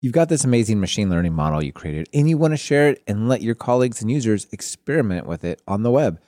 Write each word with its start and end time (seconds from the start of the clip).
You've 0.00 0.12
got 0.12 0.28
this 0.28 0.44
amazing 0.44 0.78
machine 0.78 1.10
learning 1.10 1.32
model 1.32 1.60
you 1.60 1.72
created, 1.72 2.08
and 2.14 2.28
you 2.28 2.38
want 2.38 2.52
to 2.52 2.56
share 2.56 2.88
it 2.90 3.02
and 3.08 3.28
let 3.28 3.42
your 3.42 3.56
colleagues 3.56 4.00
and 4.00 4.08
users 4.08 4.46
experiment 4.52 5.26
with 5.26 5.42
it 5.42 5.60
on 5.66 5.82
the 5.82 5.90
web. 5.90 6.20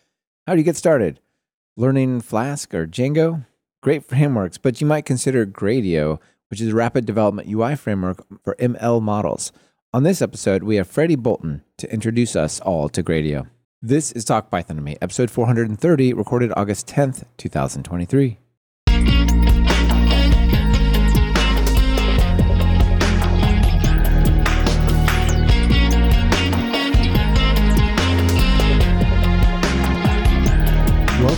How 0.44 0.54
do 0.54 0.58
you 0.58 0.64
get 0.64 0.76
started? 0.76 1.20
Learning 1.76 2.20
Flask 2.20 2.74
or 2.74 2.88
Django? 2.88 3.46
Great 3.80 4.04
frameworks, 4.04 4.58
but 4.58 4.80
you 4.80 4.88
might 4.88 5.04
consider 5.04 5.46
Gradio, 5.46 6.18
which 6.48 6.60
is 6.60 6.72
a 6.72 6.74
rapid 6.74 7.06
development 7.06 7.48
UI 7.48 7.76
framework 7.76 8.26
for 8.42 8.56
ML 8.56 9.00
models. 9.00 9.52
On 9.94 10.02
this 10.02 10.20
episode, 10.20 10.64
we 10.64 10.74
have 10.74 10.88
Freddy 10.88 11.14
Boulton 11.14 11.62
to 11.76 11.92
introduce 11.92 12.34
us 12.34 12.58
all 12.58 12.88
to 12.88 13.04
Gradio. 13.04 13.46
This 13.80 14.10
is 14.10 14.24
Talk 14.24 14.50
Python 14.50 14.76
to 14.76 14.82
Me, 14.82 14.96
episode 15.00 15.30
430, 15.30 16.12
recorded 16.12 16.52
August 16.56 16.88
10th, 16.88 17.22
2023. 17.36 18.40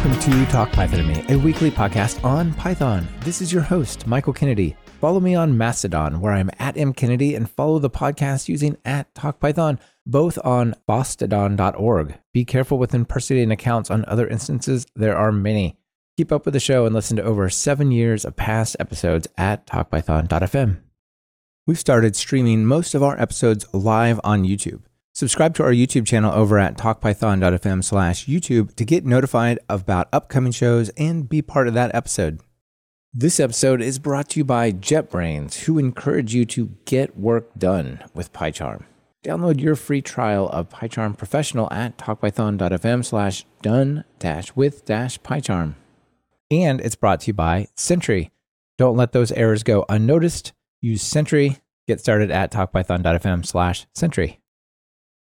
Welcome 0.03 0.33
to 0.33 0.47
Talk 0.47 0.73
Python 0.73 0.99
to 0.99 1.05
Me, 1.05 1.25
a 1.29 1.39
weekly 1.39 1.71
podcast 1.71 2.25
on 2.25 2.53
Python. 2.55 3.07
This 3.21 3.41
is 3.41 3.53
your 3.53 3.63
host, 3.63 4.05
Michael 4.05 4.33
Kennedy. 4.33 4.75
Follow 5.01 5.21
me 5.21 5.37
on 5.37 5.57
Mastodon, 5.57 6.21
where 6.21 6.33
I'm 6.33 6.51
at 6.59 6.75
mkennedy, 6.75 7.37
and 7.37 7.49
follow 7.49 7.79
the 7.79 7.89
podcast 7.89 8.49
using 8.49 8.77
at 8.85 9.15
TalkPython, 9.15 9.79
both 10.05 10.41
on 10.45 10.75
fosstodon.org. 10.89 12.19
Be 12.33 12.45
careful 12.45 12.79
with 12.79 12.97
impersonating 12.97 13.53
accounts 13.53 13.93
on 13.93 14.05
other 14.07 14.27
instances. 14.27 14.87
There 14.97 15.17
are 15.17 15.31
many. 15.31 15.79
Keep 16.17 16.33
up 16.33 16.47
with 16.47 16.55
the 16.55 16.59
show 16.59 16.85
and 16.85 16.93
listen 16.93 17.17
to 17.19 17.23
over 17.23 17.49
seven 17.49 17.93
years 17.93 18.25
of 18.25 18.35
past 18.35 18.75
episodes 18.81 19.29
at 19.39 19.69
talkpython.fm. 19.69 20.81
We've 21.65 21.79
started 21.79 22.17
streaming 22.17 22.67
most 22.67 22.97
of 22.97 23.05
our 23.05 23.17
episodes 23.21 23.73
live 23.73 24.19
on 24.25 24.43
YouTube. 24.43 24.83
Subscribe 25.15 25.55
to 25.55 25.63
our 25.63 25.73
YouTube 25.73 26.07
channel 26.07 26.33
over 26.33 26.59
at 26.59 26.79
talkpython.fm 26.79 27.85
slash 27.85 28.27
YouTube 28.27 28.75
to 28.77 28.85
get 28.85 29.05
notified 29.05 29.59
about 29.69 30.09
upcoming 30.11 30.53
shows 30.53 30.89
and 30.91 31.29
be 31.29 31.43
part 31.43 31.69
of 31.69 31.75
that 31.75 31.95
episode. 31.95 32.41
This 33.13 33.39
episode 33.39 33.83
is 33.83 33.99
brought 33.99 34.31
to 34.31 34.41
you 34.41 34.45
by 34.45 34.73
JetBrains, 34.73 35.65
who 35.65 35.79
encourage 35.79 36.35
you 36.35 36.47
to 36.47 36.71
get 36.87 37.15
work 37.19 37.51
done 37.59 38.03
with 38.15 38.33
PyCharm. 38.33 38.85
Download 39.23 39.61
your 39.61 39.77
free 39.77 40.01
trial 40.01 40.49
of 40.49 40.71
PyCharm 40.71 41.19
Professional 41.19 41.71
at 41.71 41.99
talkpython.fm 41.99 43.05
slash 43.05 43.45
done 43.61 44.05
dash 44.19 44.57
with 44.57 44.87
dash 44.87 45.21
PyCharm. 45.21 45.75
And 46.51 46.81
it's 46.81 46.97
brought 46.97 47.21
to 47.21 47.27
you 47.29 47.35
by 47.35 47.69
Sentry. 47.77 48.31
Don't 48.79 48.97
let 48.97 49.13
those 49.13 49.31
errors 49.33 49.63
go 49.63 49.85
unnoticed. 49.91 50.55
Use 50.81 51.03
Sentry. 51.03 51.59
Get 51.87 52.01
started 52.01 52.31
at 52.31 52.51
talkpython.fm 52.51 53.45
slash 53.45 53.87
Sentry. 53.95 54.42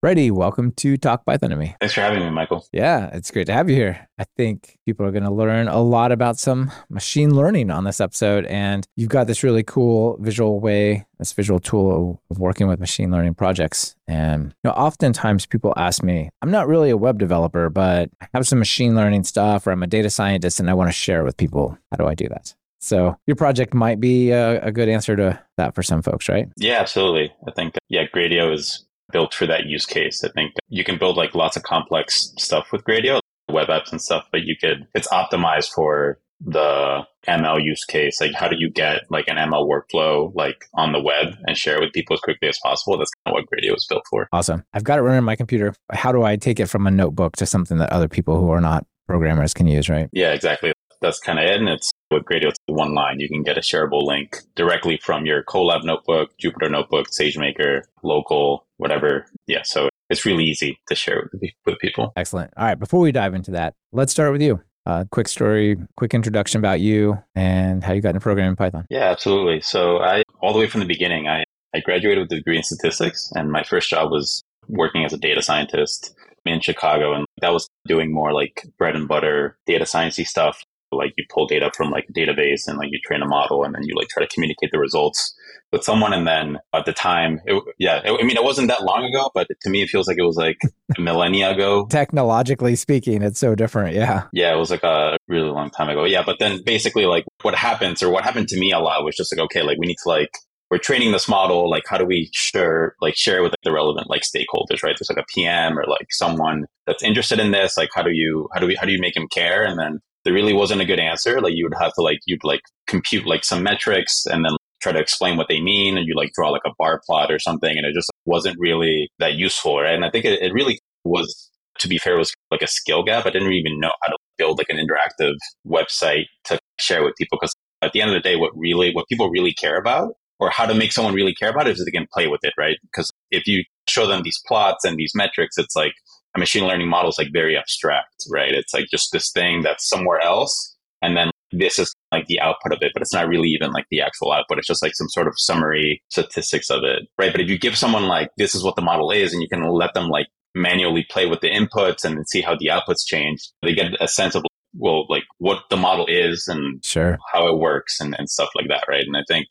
Freddy, 0.01 0.29
welcome 0.29 0.71
to 0.73 0.97
Talk 0.97 1.25
Python 1.25 1.49
to 1.49 1.55
me. 1.55 1.75
Thanks 1.79 1.95
for 1.95 2.01
having 2.01 2.19
me, 2.19 2.29
Michael. 2.29 2.67
Yeah, 2.71 3.09
it's 3.13 3.31
great 3.31 3.47
to 3.47 3.53
have 3.53 3.69
you 3.69 3.75
here. 3.75 4.07
I 4.19 4.25
think 4.37 4.77
people 4.85 5.05
are 5.05 5.11
going 5.11 5.23
to 5.23 5.31
learn 5.31 5.67
a 5.67 5.81
lot 5.81 6.11
about 6.11 6.37
some 6.37 6.71
machine 6.89 7.33
learning 7.33 7.71
on 7.71 7.85
this 7.85 7.99
episode. 7.99 8.45
And 8.45 8.85
you've 8.95 9.09
got 9.09 9.25
this 9.25 9.41
really 9.41 9.63
cool 9.63 10.17
visual 10.19 10.59
way, 10.59 11.07
this 11.17 11.33
visual 11.33 11.59
tool 11.59 12.21
of 12.29 12.37
working 12.37 12.67
with 12.67 12.79
machine 12.79 13.09
learning 13.09 13.33
projects. 13.33 13.95
And 14.07 14.53
you 14.63 14.69
know, 14.69 14.71
oftentimes 14.71 15.47
people 15.47 15.73
ask 15.75 16.03
me, 16.03 16.29
I'm 16.41 16.51
not 16.51 16.67
really 16.67 16.91
a 16.91 16.97
web 16.97 17.17
developer, 17.17 17.71
but 17.71 18.11
I 18.21 18.27
have 18.35 18.47
some 18.47 18.59
machine 18.59 18.95
learning 18.95 19.23
stuff, 19.23 19.65
or 19.65 19.71
I'm 19.71 19.81
a 19.81 19.87
data 19.87 20.11
scientist 20.11 20.59
and 20.59 20.69
I 20.69 20.75
want 20.75 20.89
to 20.89 20.93
share 20.93 21.21
it 21.21 21.25
with 21.25 21.37
people. 21.37 21.79
How 21.89 21.97
do 21.97 22.05
I 22.05 22.13
do 22.13 22.27
that? 22.29 22.53
So 22.85 23.17
your 23.25 23.35
project 23.35 23.73
might 23.73 23.99
be 23.99 24.29
a, 24.29 24.61
a, 24.61 24.71
good 24.71 24.89
answer 24.89 25.15
to 25.15 25.41
that 25.57 25.73
for 25.73 25.81
some 25.81 26.03
folks, 26.03 26.29
right? 26.29 26.49
Yeah, 26.55 26.79
absolutely. 26.79 27.33
I 27.47 27.51
think 27.51 27.73
yeah, 27.89 28.03
Gradio 28.13 28.53
is 28.53 28.84
built 29.11 29.33
for 29.33 29.45
that 29.47 29.65
use 29.65 29.85
case. 29.85 30.23
I 30.23 30.29
think 30.29 30.53
you 30.67 30.83
can 30.83 30.97
build 30.97 31.17
like 31.17 31.35
lots 31.35 31.57
of 31.57 31.63
complex 31.63 32.33
stuff 32.37 32.71
with 32.71 32.83
Gradio, 32.83 33.19
web 33.49 33.67
apps 33.67 33.91
and 33.91 34.01
stuff, 34.01 34.25
but 34.31 34.43
you 34.43 34.55
could, 34.59 34.87
it's 34.93 35.07
optimized 35.09 35.71
for 35.73 36.19
the 36.41 37.03
ML 37.27 37.63
use 37.63 37.83
case. 37.85 38.19
Like, 38.19 38.33
how 38.33 38.47
do 38.47 38.55
you 38.57 38.69
get 38.69 39.03
like 39.09 39.27
an 39.27 39.37
ML 39.37 39.67
workflow 39.67 40.33
like 40.35 40.65
on 40.73 40.91
the 40.91 41.01
web 41.01 41.35
and 41.47 41.57
share 41.57 41.77
it 41.77 41.81
with 41.81 41.93
people 41.93 42.15
as 42.15 42.19
quickly 42.19 42.49
as 42.49 42.59
possible? 42.61 42.97
That's 42.97 43.11
kind 43.25 43.35
of 43.37 43.43
what 43.43 43.45
Gradio 43.49 43.73
was 43.73 43.85
built 43.87 44.03
for. 44.09 44.27
Awesome. 44.31 44.63
I've 44.73 44.83
got 44.83 44.99
it 44.99 45.03
running 45.03 45.19
on 45.19 45.23
my 45.23 45.35
computer. 45.35 45.73
How 45.91 46.11
do 46.11 46.23
I 46.23 46.35
take 46.35 46.59
it 46.59 46.67
from 46.67 46.87
a 46.87 46.91
notebook 46.91 47.35
to 47.37 47.45
something 47.45 47.77
that 47.77 47.91
other 47.91 48.07
people 48.07 48.39
who 48.39 48.49
are 48.49 48.61
not 48.61 48.85
programmers 49.07 49.53
can 49.53 49.67
use, 49.67 49.89
right? 49.89 50.09
Yeah, 50.11 50.33
exactly. 50.33 50.73
That's 51.05 51.19
kind 51.19 51.37
of 51.37 51.45
it. 51.45 51.59
And 51.59 51.69
it's 51.69 51.91
with 52.09 52.23
Gradio, 52.23 52.49
it's 52.49 52.59
one 52.65 52.95
line. 52.95 53.19
You 53.19 53.29
can 53.29 53.43
get 53.43 53.57
a 53.57 53.61
shareable 53.61 54.03
link 54.03 54.37
directly 54.55 54.99
from 55.03 55.25
your 55.25 55.43
Colab 55.43 55.83
notebook, 55.83 56.31
Jupyter 56.43 56.71
notebook, 56.71 57.07
SageMaker, 57.09 57.81
local, 58.03 58.65
whatever. 58.77 59.27
Yeah. 59.45 59.61
So 59.63 59.89
it's 60.09 60.25
really 60.25 60.45
easy 60.45 60.79
to 60.87 60.95
share 60.95 61.29
with, 61.31 61.51
with 61.65 61.79
people. 61.79 62.11
Excellent. 62.15 62.51
All 62.57 62.65
right. 62.65 62.79
Before 62.79 62.99
we 62.99 63.11
dive 63.11 63.35
into 63.35 63.51
that, 63.51 63.75
let's 63.91 64.11
start 64.11 64.31
with 64.31 64.41
you. 64.41 64.61
Uh, 64.87 65.03
quick 65.11 65.27
story, 65.27 65.77
quick 65.97 66.13
introduction 66.13 66.59
about 66.59 66.79
you 66.79 67.17
and 67.35 67.83
how 67.83 67.93
you 67.93 68.01
got 68.01 68.09
into 68.09 68.19
programming 68.19 68.55
Python. 68.55 68.85
Yeah, 68.89 69.11
absolutely. 69.11 69.61
So 69.61 69.97
I, 69.97 70.23
all 70.41 70.53
the 70.53 70.59
way 70.59 70.67
from 70.67 70.81
the 70.81 70.87
beginning, 70.87 71.27
I, 71.27 71.43
I 71.73 71.79
graduated 71.79 72.19
with 72.19 72.31
a 72.31 72.35
degree 72.35 72.57
in 72.57 72.63
statistics 72.63 73.31
and 73.35 73.51
my 73.51 73.63
first 73.63 73.89
job 73.89 74.11
was 74.11 74.43
working 74.67 75.03
as 75.03 75.13
a 75.13 75.17
data 75.17 75.41
scientist 75.41 76.15
in 76.45 76.61
Chicago. 76.61 77.13
And 77.13 77.25
that 77.41 77.51
was 77.51 77.67
doing 77.87 78.13
more 78.13 78.31
like 78.31 78.67
bread 78.77 78.95
and 78.95 79.07
butter 79.07 79.57
data 79.65 79.85
sciencey 79.85 80.25
stuff 80.25 80.63
like 80.91 81.13
you 81.17 81.25
pull 81.29 81.47
data 81.47 81.71
from 81.75 81.91
like 81.91 82.05
a 82.09 82.13
database 82.13 82.67
and 82.67 82.77
like 82.77 82.89
you 82.91 82.99
train 83.05 83.21
a 83.21 83.27
model 83.27 83.63
and 83.63 83.75
then 83.75 83.83
you 83.83 83.95
like 83.95 84.07
try 84.07 84.23
to 84.23 84.33
communicate 84.33 84.71
the 84.71 84.79
results 84.79 85.35
with 85.71 85.83
someone 85.83 86.13
and 86.13 86.27
then 86.27 86.57
at 86.73 86.85
the 86.85 86.93
time 86.93 87.39
it, 87.45 87.61
yeah 87.77 88.01
it, 88.05 88.17
i 88.19 88.23
mean 88.23 88.37
it 88.37 88.43
wasn't 88.43 88.67
that 88.67 88.83
long 88.83 89.03
ago 89.03 89.29
but 89.33 89.47
to 89.61 89.69
me 89.69 89.81
it 89.81 89.89
feels 89.89 90.07
like 90.07 90.17
it 90.17 90.23
was 90.23 90.37
like 90.37 90.57
a 90.97 91.01
millennia 91.01 91.51
ago. 91.51 91.85
Technologically 91.89 92.75
speaking 92.75 93.21
it's 93.21 93.39
so 93.39 93.55
different 93.55 93.95
yeah. 93.95 94.23
Yeah 94.31 94.53
it 94.53 94.57
was 94.57 94.71
like 94.71 94.83
a 94.83 95.17
really 95.27 95.49
long 95.49 95.69
time 95.69 95.89
ago. 95.89 96.05
Yeah 96.05 96.23
but 96.25 96.39
then 96.39 96.61
basically 96.63 97.05
like 97.05 97.25
what 97.41 97.55
happens 97.55 98.01
or 98.01 98.09
what 98.09 98.23
happened 98.23 98.47
to 98.49 98.59
me 98.59 98.71
a 98.71 98.79
lot 98.79 99.03
was 99.03 99.15
just 99.15 99.35
like 99.35 99.43
okay 99.45 99.61
like 99.61 99.77
we 99.77 99.87
need 99.87 99.97
to 100.03 100.09
like 100.09 100.29
we're 100.71 100.77
training 100.77 101.11
this 101.11 101.27
model 101.27 101.69
like 101.69 101.83
how 101.87 101.97
do 101.97 102.05
we 102.05 102.29
share 102.33 102.95
like 103.01 103.15
share 103.15 103.41
with 103.43 103.51
like, 103.51 103.61
the 103.63 103.71
relevant 103.71 104.09
like 104.09 104.21
stakeholders 104.21 104.83
right? 104.83 104.95
There's 104.97 105.09
like 105.09 105.19
a 105.19 105.25
pm 105.33 105.77
or 105.77 105.85
like 105.87 106.07
someone 106.11 106.65
that's 106.85 107.03
interested 107.03 107.39
in 107.39 107.51
this 107.51 107.77
like 107.77 107.89
how 107.93 108.01
do 108.01 108.11
you 108.11 108.49
how 108.53 108.59
do 108.59 108.67
we 108.67 108.75
how 108.75 108.85
do 108.85 108.91
you 108.91 108.99
make 108.99 109.15
them 109.15 109.27
care? 109.27 109.65
And 109.65 109.79
then 109.79 109.99
there 110.25 110.33
really 110.33 110.53
wasn't 110.53 110.81
a 110.81 110.85
good 110.85 110.99
answer. 110.99 111.39
Like 111.39 111.53
you 111.55 111.65
would 111.65 111.77
have 111.79 111.93
to 111.93 112.01
like 112.01 112.19
you'd 112.25 112.43
like 112.43 112.61
compute 112.87 113.25
like 113.25 113.45
some 113.45 113.63
metrics 113.63 114.25
and 114.25 114.43
then 114.43 114.51
try 114.81 114.91
to 114.91 114.99
explain 114.99 115.37
what 115.37 115.47
they 115.47 115.61
mean, 115.61 115.97
and 115.97 116.05
you 116.07 116.15
like 116.15 116.31
draw 116.33 116.49
like 116.49 116.63
a 116.65 116.73
bar 116.77 117.01
plot 117.05 117.31
or 117.31 117.39
something, 117.39 117.77
and 117.77 117.85
it 117.85 117.93
just 117.93 118.11
wasn't 118.25 118.57
really 118.59 119.09
that 119.19 119.35
useful, 119.35 119.79
right? 119.79 119.95
And 119.95 120.03
I 120.03 120.09
think 120.09 120.25
it, 120.25 120.41
it 120.41 120.51
really 120.51 120.79
was, 121.03 121.49
to 121.79 121.87
be 121.87 121.97
fair, 121.97 122.17
was 122.17 122.33
like 122.51 122.61
a 122.61 122.67
skill 122.67 123.03
gap. 123.03 123.25
I 123.25 123.29
didn't 123.29 123.53
even 123.53 123.79
know 123.79 123.91
how 124.01 124.09
to 124.09 124.17
build 124.37 124.57
like 124.57 124.69
an 124.69 124.77
interactive 124.77 125.35
website 125.65 126.25
to 126.45 126.59
share 126.79 127.03
with 127.03 127.15
people 127.17 127.37
because 127.39 127.53
at 127.81 127.93
the 127.93 128.01
end 128.01 128.11
of 128.11 128.15
the 128.15 128.27
day, 128.27 128.35
what 128.35 128.51
really 128.55 128.91
what 128.93 129.07
people 129.07 129.29
really 129.29 129.53
care 129.53 129.77
about 129.77 130.13
or 130.39 130.49
how 130.49 130.65
to 130.65 130.73
make 130.73 130.91
someone 130.91 131.13
really 131.13 131.33
care 131.33 131.49
about 131.49 131.67
it 131.67 131.77
is 131.77 131.85
they 131.85 131.91
can 131.91 132.07
play 132.13 132.27
with 132.27 132.41
it, 132.43 132.53
right? 132.57 132.77
Because 132.81 133.11
if 133.31 133.47
you 133.47 133.63
show 133.87 134.07
them 134.07 134.23
these 134.23 134.41
plots 134.47 134.83
and 134.83 134.97
these 134.97 135.13
metrics, 135.15 135.57
it's 135.57 135.75
like 135.75 135.93
a 136.35 136.39
machine 136.39 136.65
learning 136.65 136.89
model 136.89 137.09
is 137.09 137.17
like 137.17 137.29
very 137.31 137.57
abstract, 137.57 138.25
right? 138.31 138.51
It's 138.51 138.73
like 138.73 138.85
just 138.91 139.11
this 139.11 139.31
thing 139.31 139.61
that's 139.61 139.87
somewhere 139.87 140.19
else. 140.19 140.75
And 141.01 141.15
then 141.15 141.31
this 141.51 141.79
is 141.79 141.93
like 142.11 142.27
the 142.27 142.39
output 142.39 142.73
of 142.73 142.79
it, 142.81 142.91
but 142.93 143.01
it's 143.01 143.13
not 143.13 143.27
really 143.27 143.49
even 143.49 143.71
like 143.71 143.85
the 143.89 144.01
actual 144.01 144.31
output. 144.31 144.57
It's 144.57 144.67
just 144.67 144.81
like 144.81 144.95
some 144.95 145.09
sort 145.09 145.27
of 145.27 145.33
summary 145.37 146.01
statistics 146.09 146.69
of 146.69 146.83
it, 146.83 147.03
right? 147.17 147.31
But 147.31 147.41
if 147.41 147.49
you 147.49 147.57
give 147.57 147.77
someone 147.77 148.07
like, 148.07 148.29
this 148.37 148.55
is 148.55 148.63
what 148.63 148.75
the 148.75 148.81
model 148.81 149.11
is, 149.11 149.33
and 149.33 149.41
you 149.41 149.47
can 149.47 149.63
let 149.63 149.93
them 149.93 150.07
like 150.07 150.27
manually 150.53 151.05
play 151.09 151.25
with 151.25 151.41
the 151.41 151.49
inputs 151.49 152.03
and 152.03 152.27
see 152.29 152.41
how 152.41 152.55
the 152.55 152.67
outputs 152.67 153.05
change, 153.05 153.39
they 153.61 153.73
get 153.73 153.91
a 153.99 154.07
sense 154.07 154.35
of, 154.35 154.43
well, 154.77 155.05
like 155.09 155.23
what 155.37 155.63
the 155.69 155.77
model 155.77 156.05
is 156.07 156.47
and 156.47 156.83
sure. 156.83 157.17
how 157.31 157.47
it 157.47 157.59
works 157.59 157.99
and, 157.99 158.15
and 158.17 158.29
stuff 158.29 158.49
like 158.55 158.67
that, 158.67 158.85
right? 158.89 159.05
And 159.05 159.15
I 159.15 159.23
think 159.27 159.47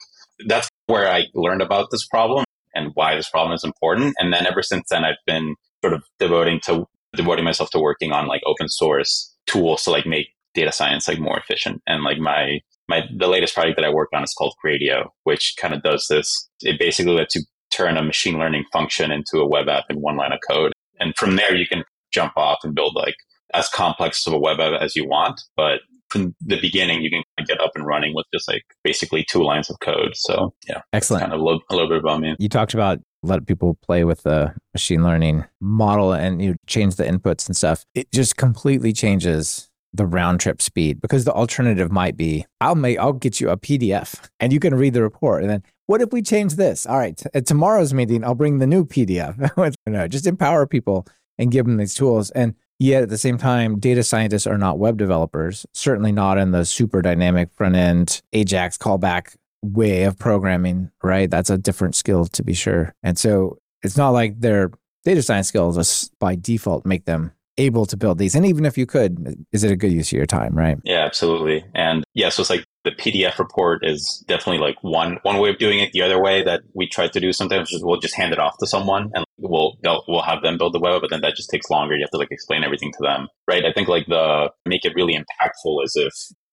that's 0.47 0.69
where 0.87 1.09
I 1.09 1.25
learned 1.35 1.63
about 1.63 1.89
this 1.91 2.07
problem 2.07 2.45
and 2.75 2.91
why 2.95 3.15
this 3.15 3.31
problem 3.31 3.55
is 3.55 3.65
important. 3.65 4.15
And 4.19 4.33
then 4.33 4.47
ever 4.47 4.63
since 4.63 4.89
then, 4.91 5.05
I've 5.05 5.15
been 5.27 5.55
sort 5.85 5.93
of 5.93 6.03
devoting 6.19 6.61
to 6.65 6.87
devoting 7.15 7.45
myself 7.45 7.69
to 7.71 7.79
working 7.79 8.11
on 8.11 8.27
like 8.27 8.41
open 8.47 8.69
source 8.69 9.37
tools 9.47 9.83
to 9.85 9.91
like 9.91 10.07
make 10.07 10.29
data 10.55 10.73
science 10.73 11.07
like 11.07 11.19
more 11.19 11.39
efficient. 11.39 11.83
And 11.87 12.03
like 12.03 12.19
my 12.19 12.61
my 12.89 13.03
the 13.15 13.29
latest 13.29 13.55
project 13.55 13.77
that 13.77 13.85
I 13.85 13.91
work 13.91 14.09
on 14.15 14.23
is 14.23 14.33
called 14.33 14.55
Gradio, 14.65 15.09
which 15.25 15.57
kind 15.61 15.75
of 15.75 15.83
does 15.83 16.07
this. 16.09 16.49
It 16.63 16.79
basically 16.79 17.13
lets 17.13 17.35
you 17.35 17.43
turn 17.71 17.99
a 17.99 18.03
machine 18.03 18.39
learning 18.39 18.65
function 18.73 19.11
into 19.11 19.39
a 19.39 19.47
web 19.47 19.69
app 19.69 19.85
in 19.91 19.97
one 20.01 20.17
line 20.17 20.33
of 20.33 20.39
code. 20.49 20.73
And 21.01 21.15
from 21.17 21.37
there 21.37 21.55
you 21.55 21.67
can 21.67 21.85
jump 22.13 22.33
off 22.37 22.61
and 22.65 22.75
build 22.75 22.95
like 22.95 23.17
as 23.53 23.69
complex 23.69 24.27
of 24.27 24.33
a 24.33 24.39
web 24.39 24.59
app 24.59 24.81
as 24.81 24.97
you 24.97 25.07
want. 25.07 25.43
But 25.55 25.81
from 26.09 26.35
the 26.41 26.61
beginning, 26.61 27.03
you 27.03 27.11
can 27.11 27.23
get 27.47 27.61
up 27.61 27.73
and 27.75 27.85
running 27.85 28.15
with 28.15 28.27
just 28.33 28.49
like 28.49 28.63
basically 28.85 29.27
two 29.29 29.43
lines 29.43 29.69
of 29.69 29.77
code. 29.81 30.13
So 30.15 30.55
yeah, 30.69 30.83
excellent. 30.93 31.23
Kind 31.23 31.33
of 31.33 31.41
a 31.41 31.45
little, 31.45 31.61
a 31.71 31.75
little 31.75 31.89
bit 31.89 31.99
about 31.99 32.21
me. 32.21 32.37
You 32.39 32.49
talked 32.49 32.73
about 32.73 33.01
let 33.25 33.47
people 33.47 33.77
play 33.83 34.05
with 34.05 34.23
the 34.23 34.55
machine 34.73 35.03
learning 35.03 35.45
model 35.61 36.13
and 36.13 36.43
you 36.43 36.57
change 36.67 36.97
the 36.97 37.05
inputs 37.05 37.47
and 37.47 37.57
stuff. 37.57 37.85
It 37.95 38.11
just 38.13 38.37
completely 38.37 38.93
changes 38.93 39.71
the 39.93 40.07
round 40.07 40.41
trip 40.41 40.61
speed 40.61 41.01
because 41.01 41.25
the 41.25 41.33
alternative 41.33 41.93
might 41.93 42.17
be 42.17 42.45
I'll 42.61 42.75
make 42.75 42.99
I'll 42.99 43.13
get 43.13 43.41
you 43.41 43.51
a 43.51 43.57
PDF 43.57 44.29
and 44.41 44.53
you 44.53 44.59
can 44.59 44.75
read 44.75 44.93
the 44.93 45.03
report 45.03 45.43
and 45.43 45.51
then 45.51 45.63
what 45.87 46.01
if 46.01 46.13
we 46.13 46.23
change 46.23 46.55
this? 46.55 46.87
All 46.87 46.97
right, 46.97 47.23
at 47.35 47.47
tomorrow's 47.47 47.93
meeting, 47.93 48.25
I'll 48.25 48.35
bring 48.35 48.59
the 48.59 48.67
new 48.67 48.87
PDF. 48.87 49.77
no, 49.87 50.09
just 50.09 50.27
empower 50.27 50.67
people 50.67 51.07
and 51.39 51.51
give 51.51 51.67
them 51.67 51.77
these 51.77 51.95
tools. 51.95 52.31
And 52.31 52.55
yet 52.79 53.03
at 53.03 53.11
the 53.11 53.19
same 53.19 53.37
time, 53.37 53.79
data 53.79 54.03
scientists 54.03 54.47
are 54.47 54.57
not 54.57 54.79
web 54.79 54.97
developers, 54.97 55.67
certainly 55.75 56.13
not 56.13 56.39
in 56.39 56.53
the 56.53 56.65
super 56.65 57.03
dynamic 57.03 57.51
front 57.53 57.77
end 57.77 58.23
Ajax 58.33 58.79
callback 58.79 59.37
way 59.65 60.05
of 60.05 60.19
programming, 60.19 60.91
right? 61.03 61.31
That's 61.31 61.51
a 61.51 61.59
different 61.59 61.95
skill 61.95 62.27
to 62.27 62.43
be 62.43 62.55
sure. 62.55 62.95
And 63.03 63.19
so 63.19 63.59
it's 63.83 63.97
not 63.97 64.11
like 64.11 64.41
their 64.41 64.71
data 65.05 65.23
science 65.23 65.49
skills 65.49 65.77
just 65.77 66.17
by 66.19 66.35
default 66.37 66.87
make 66.87 67.05
them 67.05 67.33
able 67.57 67.87
to 67.87 67.97
build 67.97 68.19
these. 68.19 68.35
And 68.35 68.45
even 68.47 68.65
if 68.65 68.77
you 68.77 68.87
could, 68.87 69.47
is 69.53 69.63
it 69.63 69.71
a 69.71 69.77
good 69.77 69.93
use 69.93 70.09
of 70.09 70.17
your 70.17 70.27
time, 70.27 70.57
right? 70.57 70.77
Yeah, 70.85 71.05
absolutely. 71.05 71.65
And 71.75 72.05
yeah, 72.15 72.29
so 72.29 72.41
it's 72.41 72.51
like 72.51 72.65
the 72.85 72.91
PDF 72.91 73.39
report 73.39 73.85
is 73.85 74.25
definitely 74.27 74.59
like 74.59 74.77
one 74.83 75.19
one 75.23 75.39
way 75.39 75.51
of 75.51 75.59
doing 75.59 75.79
it. 75.79 75.93
The 75.93 76.03
other 76.03 76.21
way 76.21 76.43
that 76.43 76.63
we 76.75 76.89
try 76.89 77.09
to 77.09 77.21
do 77.21 77.33
sometimes 77.33 77.73
is 77.73 77.85
we'll 77.85 78.01
just 78.01 78.17
hand 78.17 78.33
it 78.33 78.39
off 78.39 78.59
to 78.59 78.67
someone 78.67 79.11
and 79.15 79.25
we'll 79.39 79.79
we'll 80.09 80.23
have 80.23 80.43
them 80.43 80.59
build 80.59 80.75
the 80.75 80.81
web, 80.81 81.01
but 81.01 81.11
then 81.11 81.21
that 81.21 81.37
just 81.37 81.51
takes 81.51 81.71
longer. 81.71 81.95
You 81.95 82.03
have 82.03 82.11
to 82.11 82.19
like 82.19 82.33
explain 82.33 82.65
everything 82.65 82.93
to 82.93 83.03
them, 83.03 83.29
right? 83.49 83.65
I 83.65 83.73
think 83.73 83.89
like 83.89 84.07
the 84.07 84.51
make 84.67 84.85
it 84.85 84.95
really 84.95 85.15
impactful 85.15 85.85
is 85.85 85.93
if 85.95 86.13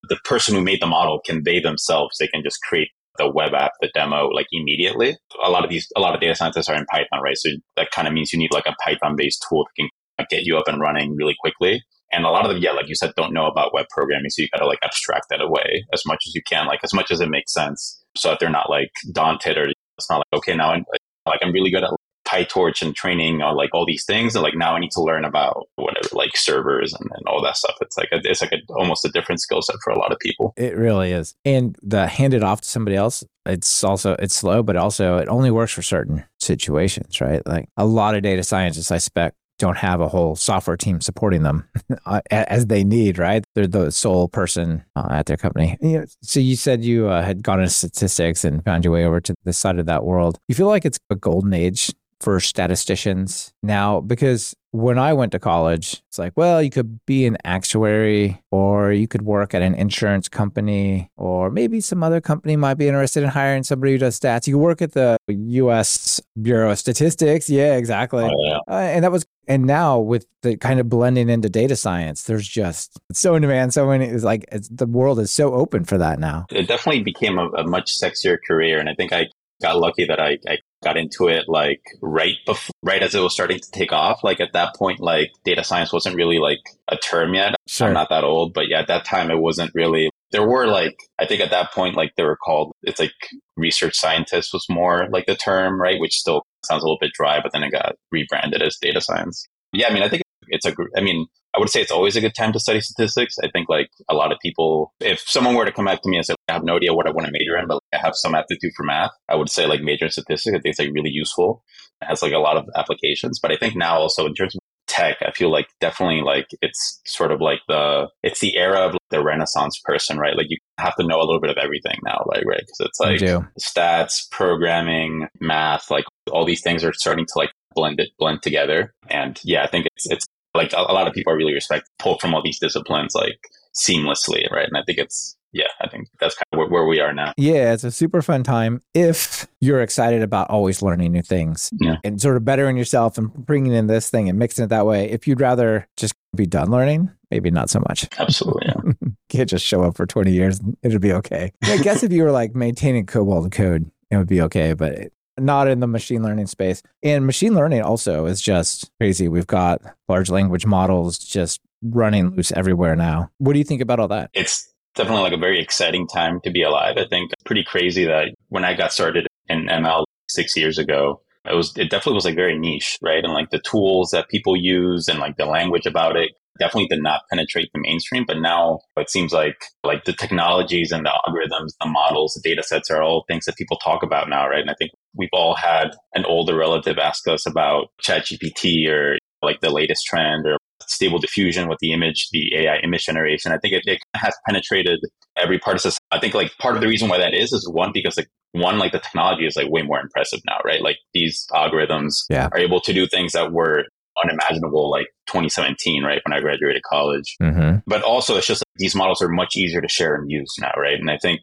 the 0.10 0.18
person 0.24 0.56
who 0.56 0.62
made 0.62 0.82
the 0.82 0.88
model 0.88 1.20
can 1.24 1.44
they 1.44 1.60
themselves 1.60 2.18
they 2.18 2.28
can 2.28 2.42
just 2.44 2.60
create 2.64 2.90
the 3.18 3.30
web 3.30 3.54
app, 3.54 3.72
the 3.82 3.90
demo, 3.94 4.28
like 4.28 4.48
immediately. 4.52 5.18
A 5.44 5.50
lot 5.50 5.64
of 5.64 5.70
these, 5.70 5.88
a 5.96 6.00
lot 6.00 6.16
of 6.16 6.22
data 6.22 6.36
scientists 6.36 6.70
are 6.70 6.76
in 6.76 6.86
Python, 6.86 7.22
right? 7.24 7.38
So 7.38 7.50
that 7.78 7.92
kind 7.92 8.08
of 8.08 8.14
means 8.14 8.32
you 8.32 8.40
need 8.40 8.54
like 8.54 8.68
a 8.68 8.76
Python 8.84 9.16
based 9.16 9.46
tool 9.50 9.66
that 9.66 9.82
can 9.82 9.90
get 10.30 10.44
you 10.44 10.58
up 10.58 10.68
and 10.68 10.80
running 10.80 11.16
really 11.16 11.36
quickly. 11.40 11.84
And 12.14 12.26
a 12.26 12.30
lot 12.30 12.46
of 12.46 12.52
them, 12.52 12.62
yeah, 12.62 12.72
like 12.72 12.90
you 12.90 12.96
said, 12.96 13.14
don't 13.16 13.34
know 13.34 13.48
about 13.48 13.74
web 13.74 13.86
programming. 13.90 14.30
So 14.30 14.42
you 14.42 14.50
got 14.52 14.60
to 14.60 14.68
like 14.68 14.80
abstract 14.84 15.28
that 15.30 15.42
away 15.42 15.86
as 15.94 16.04
much 16.06 16.24
as 16.28 16.36
you 16.36 16.42
can, 16.48 16.68
like 16.68 16.82
as 16.84 16.94
much 16.94 17.10
as 17.10 17.22
it 17.22 17.30
makes 17.30 17.54
sense. 17.54 18.04
So 18.18 18.30
that 18.30 18.40
they're 18.40 18.50
not 18.50 18.70
like 18.70 18.92
daunted 19.14 19.58
or 19.58 19.70
it's 19.70 20.10
not 20.10 20.18
like, 20.18 20.40
okay, 20.40 20.56
now 20.56 20.72
I'm 20.72 20.84
like, 21.26 21.40
I'm 21.42 21.54
really 21.54 21.72
good 21.72 21.84
at 21.84 21.92
PyTorch 22.32 22.82
and 22.82 22.96
training 22.96 23.42
on 23.42 23.56
like 23.56 23.72
all 23.74 23.86
these 23.86 24.06
things. 24.06 24.36
And 24.36 24.44
like 24.44 24.56
now 24.56 24.76
I 24.76 24.80
need 24.80 24.92
to 24.92 25.02
learn 25.02 25.26
about 25.26 25.68
whatever, 25.76 26.08
like 26.14 26.36
servers 26.36 26.94
and, 26.94 27.10
and 27.14 27.28
all 27.28 27.42
that 27.44 27.58
stuff. 27.58 27.76
It's 27.82 27.98
like, 27.98 28.10
a, 28.12 28.22
it's 28.24 28.42
like 28.42 28.52
a, 28.52 28.60
almost 28.74 29.04
a 29.06 29.10
different 29.10 29.42
skill 29.42 29.62
set 29.62 29.76
for 29.84 29.92
a 29.92 30.00
lot 30.00 30.12
of 30.12 30.20
people. 30.20 30.54
It 30.56 30.76
really 30.76 31.12
is. 31.12 31.36
And 31.44 31.78
the 31.82 32.08
hand 32.08 32.34
it 32.34 32.44
off 32.44 32.62
to 32.62 32.70
somebody 32.70 32.96
else, 32.96 33.24
it's 33.46 33.84
also, 33.84 34.16
it's 34.20 34.36
slow, 34.36 34.64
but 34.64 34.76
also 34.76 35.18
it 35.18 35.28
only 35.28 35.52
works 35.52 35.74
for 35.74 35.82
certain 35.82 36.24
situations, 36.40 37.20
right? 37.20 37.46
Like 37.46 37.68
a 37.78 37.86
lot 37.86 38.16
of 38.16 38.24
data 38.24 38.44
scientists, 38.44 38.92
I 38.92 38.98
spec 38.98 39.34
don't 39.62 39.78
have 39.78 40.02
a 40.02 40.08
whole 40.08 40.36
software 40.36 40.76
team 40.76 41.00
supporting 41.02 41.44
them 41.44 41.70
uh, 42.08 42.22
as 42.32 42.66
they 42.66 42.84
need, 42.84 43.20
right? 43.20 43.44
They're 43.54 43.68
the 43.68 43.92
sole 43.92 44.28
person 44.28 44.84
uh, 44.96 45.10
at 45.12 45.28
their 45.28 45.38
company. 45.38 45.78
So 46.24 46.40
you 46.40 46.56
said 46.56 46.84
you 46.84 47.08
uh, 47.08 47.22
had 47.22 47.44
gone 47.44 47.60
into 47.60 47.72
statistics 47.72 48.44
and 48.44 48.66
found 48.66 48.84
your 48.84 48.92
way 48.92 49.06
over 49.06 49.22
to 49.22 49.36
the 49.44 49.54
side 49.54 49.78
of 49.78 49.86
that 49.86 50.04
world. 50.04 50.40
You 50.48 50.56
feel 50.56 50.68
like 50.68 50.84
it's 50.84 50.98
a 51.12 51.16
golden 51.16 51.54
age 51.54 51.94
for 52.22 52.40
statisticians 52.40 53.54
now 53.64 54.00
because 54.00 54.56
when 54.74 54.98
I 54.98 55.12
went 55.12 55.34
to 55.34 55.40
college, 55.40 56.02
it's 56.08 56.18
like, 56.18 56.32
well, 56.38 56.62
you 56.62 56.70
could 56.70 57.06
be 57.06 57.26
an 57.26 57.38
actuary 57.44 58.42
or 58.52 58.94
you 58.94 59.06
could 59.06 59.24
work 59.24 59.54
at 59.54 59.62
an 59.62 59.76
insurance 59.76 60.30
company 60.30 61.12
or 61.18 61.52
maybe 61.52 61.82
some 61.82 62.04
other 62.04 62.22
company 62.22 62.56
might 62.56 62.76
be 62.76 62.88
interested 62.88 63.24
in 63.24 63.30
hiring 63.30 63.64
somebody 63.64 63.94
who 63.94 63.98
does 63.98 64.18
stats. 64.18 64.48
You 64.48 64.58
work 64.58 64.82
at 64.82 64.94
the 64.94 65.18
US 65.28 66.22
Bureau 66.42 66.72
of 66.72 66.80
Statistics. 66.80 67.50
Yeah, 67.50 67.76
exactly. 67.76 68.24
Oh, 68.24 68.46
yeah. 68.46 68.60
Uh, 68.68 68.80
and 68.80 69.04
that 69.04 69.12
was, 69.12 69.26
and 69.46 69.66
now 69.66 70.00
with 70.00 70.26
the 70.42 70.56
kind 70.56 70.80
of 70.80 70.88
blending 70.88 71.30
into 71.30 71.50
data 71.50 71.76
science, 71.76 72.24
there's 72.24 72.48
just 72.48 72.98
so 73.12 73.36
in 73.36 73.42
demand. 73.42 73.74
So 73.74 73.88
many, 73.88 74.06
it's 74.06 74.24
like 74.24 74.46
it's, 74.54 74.70
the 74.70 74.88
world 74.88 75.20
is 75.20 75.32
so 75.32 75.54
open 75.54 75.84
for 75.84 75.98
that 75.98 76.18
now. 76.18 76.46
It 76.50 76.68
definitely 76.68 77.04
became 77.04 77.38
a, 77.38 77.50
a 77.50 77.68
much 77.68 78.00
sexier 78.00 78.38
career. 78.48 78.80
And 78.80 78.88
I 78.88 78.94
think 78.94 79.12
I 79.12 79.28
got 79.62 79.78
lucky 79.78 80.06
that 80.06 80.20
I, 80.20 80.38
I 80.48 80.60
got 80.84 80.98
into 80.98 81.28
it 81.28 81.46
like 81.48 81.82
right 82.02 82.36
before, 82.46 82.74
right 82.84 83.04
as 83.04 83.16
it 83.16 83.22
was 83.22 83.34
starting 83.34 83.60
to 83.60 83.72
take 83.72 83.92
off. 83.92 84.24
Like 84.24 84.40
at 84.40 84.54
that 84.54 84.76
point, 84.76 85.00
like 85.00 85.32
data 85.44 85.64
science 85.64 85.94
wasn't 85.94 86.16
really 86.16 86.40
like 86.40 86.60
a 86.88 86.98
term 86.98 87.34
yet. 87.34 87.56
Sure. 87.68 87.88
I'm 87.88 87.94
not 87.94 88.10
that 88.10 88.24
old, 88.24 88.54
but 88.54 88.68
yeah, 88.68 88.80
at 88.80 88.88
that 88.88 89.06
time 89.06 89.32
it 89.32 89.40
wasn't 89.40 89.72
really. 89.74 90.10
There 90.32 90.48
were 90.48 90.68
like 90.68 90.98
I 91.20 91.26
think 91.26 91.42
at 91.42 91.52
that 91.52 91.72
point 91.72 91.96
like 91.96 92.14
they 92.16 92.24
were 92.24 92.38
called. 92.38 92.72
It's 92.84 93.00
like 93.00 93.14
research 93.58 93.96
scientist 93.96 94.54
was 94.54 94.66
more 94.70 95.08
like 95.12 95.26
the 95.26 95.36
term, 95.36 95.80
right? 95.80 96.00
Which 96.00 96.18
still 96.18 96.44
sounds 96.66 96.84
a 96.84 96.86
little 96.86 97.00
bit 97.00 97.14
dry, 97.14 97.40
but 97.42 97.52
then 97.52 97.64
it 97.64 97.72
got 97.72 97.96
rebranded 98.12 98.62
as 98.62 98.78
data 98.82 99.02
science. 99.02 99.48
Yeah, 99.74 99.88
I 99.88 99.94
mean, 99.94 100.04
I 100.04 100.10
think 100.10 100.24
it's 100.48 100.66
a. 100.66 100.74
I 100.96 101.02
mean, 101.02 101.28
I 101.54 101.60
would 101.60 101.70
say 101.70 101.82
it's 101.82 101.92
always 101.92 102.16
a 102.16 102.22
good 102.22 102.36
time 102.36 102.54
to 102.54 102.60
study 102.60 102.80
statistics. 102.80 103.36
I 103.44 103.50
think 103.52 103.68
like 103.68 103.90
a 104.10 104.14
lot 104.14 104.32
of 104.32 104.38
people, 104.42 104.94
if 105.00 105.20
someone 105.20 105.56
were 105.56 105.66
to 105.66 105.72
come 105.72 105.86
back 105.86 106.02
to 106.02 106.10
me 106.10 106.18
and 106.18 106.26
say, 106.26 106.36
I 106.48 106.54
have 106.54 106.64
no 106.64 106.78
idea 106.78 106.94
what 106.94 107.08
I 107.08 107.12
want 107.12 107.26
to 107.26 107.32
major 107.32 107.58
in, 107.58 107.68
but 107.68 107.76
like, 107.76 108.02
I 108.02 108.06
have 108.06 108.16
some 108.16 108.36
aptitude 108.36 108.72
for 108.76 108.84
math, 108.84 109.12
I 109.28 109.36
would 109.36 109.50
say 109.50 109.66
like 109.68 109.82
major 109.82 110.06
in 110.06 110.12
statistics. 110.12 110.56
I 110.56 110.60
think 110.60 110.72
it's 110.72 110.80
like 110.80 110.94
really 110.94 111.10
useful. 111.10 111.64
It 112.02 112.06
has 112.06 112.22
like 112.22 112.34
a 112.34 112.40
lot 112.40 112.58
of 112.58 112.70
applications. 112.76 113.40
But 113.40 113.52
I 113.52 113.58
think 113.58 113.76
now 113.76 113.98
also 113.98 114.26
in 114.26 114.34
terms 114.34 114.56
of 114.56 114.62
tech, 114.88 115.18
I 115.22 115.32
feel 115.32 115.52
like 115.52 115.68
definitely 115.82 116.22
like 116.22 116.48
it's 116.62 117.02
sort 117.06 117.32
of 117.32 117.42
like 117.42 117.60
the, 117.68 118.08
it's 118.24 118.40
the 118.40 118.56
era 118.58 118.86
of 118.86 118.94
like, 118.94 119.02
the 119.10 119.24
renaissance 119.24 119.80
person, 119.84 120.18
right? 120.18 120.38
Like 120.38 120.48
you 120.50 120.58
have 120.78 120.96
to 120.96 121.06
know 121.06 121.18
a 121.18 121.26
little 121.26 121.42
bit 121.42 121.50
of 121.50 121.58
everything 121.58 122.00
now, 122.06 122.24
right? 122.34 122.44
Right. 122.46 122.62
Cause 122.66 122.88
it's 122.88 123.00
like 123.00 123.20
stats, 123.60 124.30
programming, 124.32 125.28
math, 125.42 125.92
like 125.92 126.06
all 126.32 126.46
these 126.46 126.62
things 126.62 126.86
are 126.86 126.94
starting 126.94 127.26
to 127.26 127.34
like 127.36 127.52
blend 127.76 128.00
it, 128.00 128.10
blend 128.18 128.42
together. 128.42 128.94
And 129.10 129.38
yeah, 129.44 129.64
I 129.64 129.68
think 129.68 129.88
it's, 129.88 130.10
it's 130.10 130.26
like 130.54 130.74
a, 130.74 130.78
a 130.78 130.94
lot 130.94 131.08
of 131.08 131.14
people 131.14 131.34
are 131.34 131.38
really 131.38 131.54
respect 131.54 131.90
pull 132.00 132.18
from 132.20 132.34
all 132.34 132.42
these 132.44 132.60
disciplines 132.60 133.16
like 133.16 133.40
seamlessly, 133.76 134.50
right? 134.52 134.68
And 134.68 134.78
I 134.78 134.84
think 134.86 134.98
it's 134.98 135.38
yeah, 135.54 135.68
I 135.82 135.90
think 135.90 136.08
that's 136.20 136.36
kind 136.36 136.46
of 136.54 136.60
where, 136.60 136.68
where, 136.68 136.86
we 136.86 137.02
are 137.02 137.14
now. 137.14 137.34
Yeah, 137.36 137.74
it's 137.74 137.84
a 137.84 137.92
super 137.92 138.22
fun 138.22 138.44
time 138.44 138.82
if 138.94 139.48
you're 139.60 139.82
excited 139.82 140.22
about 140.22 140.50
always 140.50 140.82
learning 140.82 141.12
new 141.12 141.22
things 141.22 141.70
yeah. 141.82 141.98
and 142.06 142.22
sort 142.22 142.38
of 142.38 142.46
bettering 142.46 142.78
yourself 142.78 143.18
and 143.18 143.34
bringing 143.34 143.74
in 143.74 143.88
this 143.88 144.10
thing 144.10 144.30
and 144.30 144.40
mixing 144.40 144.64
it 144.64 144.70
that 144.70 144.86
way. 144.86 145.10
If 145.10 145.28
you'd 145.28 145.42
rather 145.42 145.88
just 145.98 146.14
be 146.36 146.46
done 146.46 146.72
learning, 146.72 147.12
maybe 147.32 147.52
not 147.52 147.70
so 147.70 147.82
much. 147.90 148.08
Absolutely. 148.18 148.68
Yeah. 148.68 149.10
Can't 149.30 149.50
just 149.50 149.66
show 149.66 149.84
up 149.84 149.98
for 149.98 150.06
20 150.06 150.32
years. 150.32 150.62
It'll 150.84 151.00
be 151.00 151.14
okay. 151.14 151.52
I 151.64 151.78
guess 151.78 152.04
if 152.04 152.14
you 152.14 152.24
were 152.24 152.32
like 152.32 152.56
maintaining 152.56 153.06
COBOL 153.06 153.52
code, 153.52 153.92
it 154.10 154.18
would 154.18 154.28
be 154.28 154.42
okay. 154.42 154.74
But 154.74 155.12
not 155.42 155.68
in 155.68 155.80
the 155.80 155.88
machine 155.88 156.24
learning 156.24 156.48
space. 156.48 156.82
And 157.04 157.26
machine 157.26 157.56
learning 157.56 157.82
also 157.82 158.26
is 158.26 158.42
just 158.42 158.92
crazy. 159.00 159.28
We've 159.28 159.48
got 159.48 159.82
large 160.08 160.30
language 160.30 160.66
models 160.66 161.18
just 161.18 161.60
running 161.82 162.36
loose 162.36 162.52
everywhere 162.52 162.96
now. 162.96 163.32
What 163.40 163.54
do 163.54 163.60
you 163.60 163.66
think 163.66 163.82
about 163.82 164.00
all 164.00 164.08
that? 164.10 164.30
It's 164.34 164.72
definitely 164.96 165.24
like 165.24 165.34
a 165.34 165.38
very 165.38 165.60
exciting 165.60 166.08
time 166.08 166.40
to 166.42 166.52
be 166.52 166.64
alive. 166.64 166.98
I 166.98 167.08
think 167.08 167.32
pretty 167.46 167.64
crazy 167.64 168.06
that 168.06 168.34
when 168.50 168.66
I 168.66 168.76
got 168.76 168.94
started 168.94 169.28
in 169.48 169.66
ML 169.66 170.06
six 170.30 170.56
years 170.56 170.78
ago, 170.78 171.22
it 171.50 171.56
was 171.56 171.76
it 171.76 171.90
definitely 171.90 172.16
was 172.16 172.26
like 172.26 172.36
very 172.36 172.58
niche, 172.58 173.00
right? 173.02 173.24
And 173.24 173.34
like 173.34 173.50
the 173.50 173.60
tools 173.60 174.12
that 174.12 174.30
people 174.30 174.56
use 174.56 175.08
and 175.08 175.20
like 175.20 175.38
the 175.38 175.46
language 175.46 175.88
about 175.88 176.16
it 176.16 176.32
definitely 176.60 176.88
did 176.88 177.02
not 177.02 177.22
penetrate 177.30 177.70
the 177.74 177.82
mainstream. 177.82 178.26
But 178.26 178.40
now 178.40 178.80
it 178.98 179.10
seems 179.10 179.34
like 179.34 179.66
like 179.84 180.06
the 180.06 180.14
technologies 180.14 180.92
and 180.92 181.06
the 181.06 181.12
algorithms, 181.28 181.70
the 181.80 181.88
models, 181.88 182.34
the 182.34 182.48
data 182.48 182.64
sets 182.64 182.90
are 182.90 183.02
all 183.02 183.26
things 183.28 183.46
that 183.46 183.58
people 183.58 183.78
talk 183.78 184.04
about 184.04 184.30
now, 184.30 184.48
right? 184.48 184.62
And 184.62 184.70
I 184.70 184.76
think 184.78 184.92
we've 185.16 185.30
all 185.34 185.56
had 185.56 185.92
an 186.14 186.26
older 186.26 186.56
relative 186.56 186.98
ask 186.98 187.28
us 187.28 187.46
about 187.46 187.88
ChatGPT 188.04 188.88
or 188.88 189.18
like 189.42 189.62
the 189.62 189.72
latest 189.72 190.06
trend 190.06 190.46
or 190.46 190.58
stable 190.88 191.20
diffusion 191.20 191.68
with 191.68 191.80
the 191.80 191.94
image, 191.94 192.28
the 192.32 192.56
AI 192.56 192.78
image 192.78 193.06
generation. 193.06 193.52
I 193.52 193.58
think 193.58 193.74
it, 193.74 193.84
it 193.86 194.00
has 194.16 194.34
penetrated 194.48 195.00
every 195.38 195.60
part 195.60 195.76
of 195.76 195.82
society. 195.82 196.00
I 196.12 196.20
think 196.20 196.34
like 196.34 196.52
part 196.60 196.76
of 196.76 196.82
the 196.82 196.88
reason 196.88 197.10
why 197.10 197.18
that 197.18 197.34
is 197.34 197.52
is 197.52 197.70
one 197.72 197.92
because 197.94 198.18
like 198.18 198.28
one 198.54 198.78
like 198.78 198.92
the 198.92 199.00
technology 199.00 199.46
is 199.46 199.56
like 199.56 199.70
way 199.70 199.82
more 199.82 200.00
impressive 200.00 200.42
now, 200.46 200.58
right? 200.66 200.82
Like 200.82 200.98
these 201.14 201.48
algorithms 201.52 202.26
yeah. 202.30 202.50
are 202.52 202.58
able 202.58 202.82
to 202.82 202.94
do 202.94 203.08
things 203.08 203.34
that 203.34 203.52
were 203.52 203.86
unimaginable 204.24 204.90
like 204.90 205.08
2017 205.28 206.04
right 206.04 206.22
when 206.26 206.38
i 206.38 206.42
graduated 206.42 206.82
college 206.84 207.36
mm-hmm. 207.42 207.78
but 207.88 208.04
also 208.04 208.36
it's 208.38 208.48
just 208.48 208.62
like, 208.62 208.78
these 208.78 208.96
models 208.96 209.22
are 209.22 209.30
much 209.30 209.56
easier 209.56 209.82
to 209.82 209.88
share 209.88 210.16
and 210.16 210.30
use 210.30 210.54
now 210.60 210.72
right 210.78 211.00
and 211.00 211.10
i 211.10 211.18
think 211.18 211.42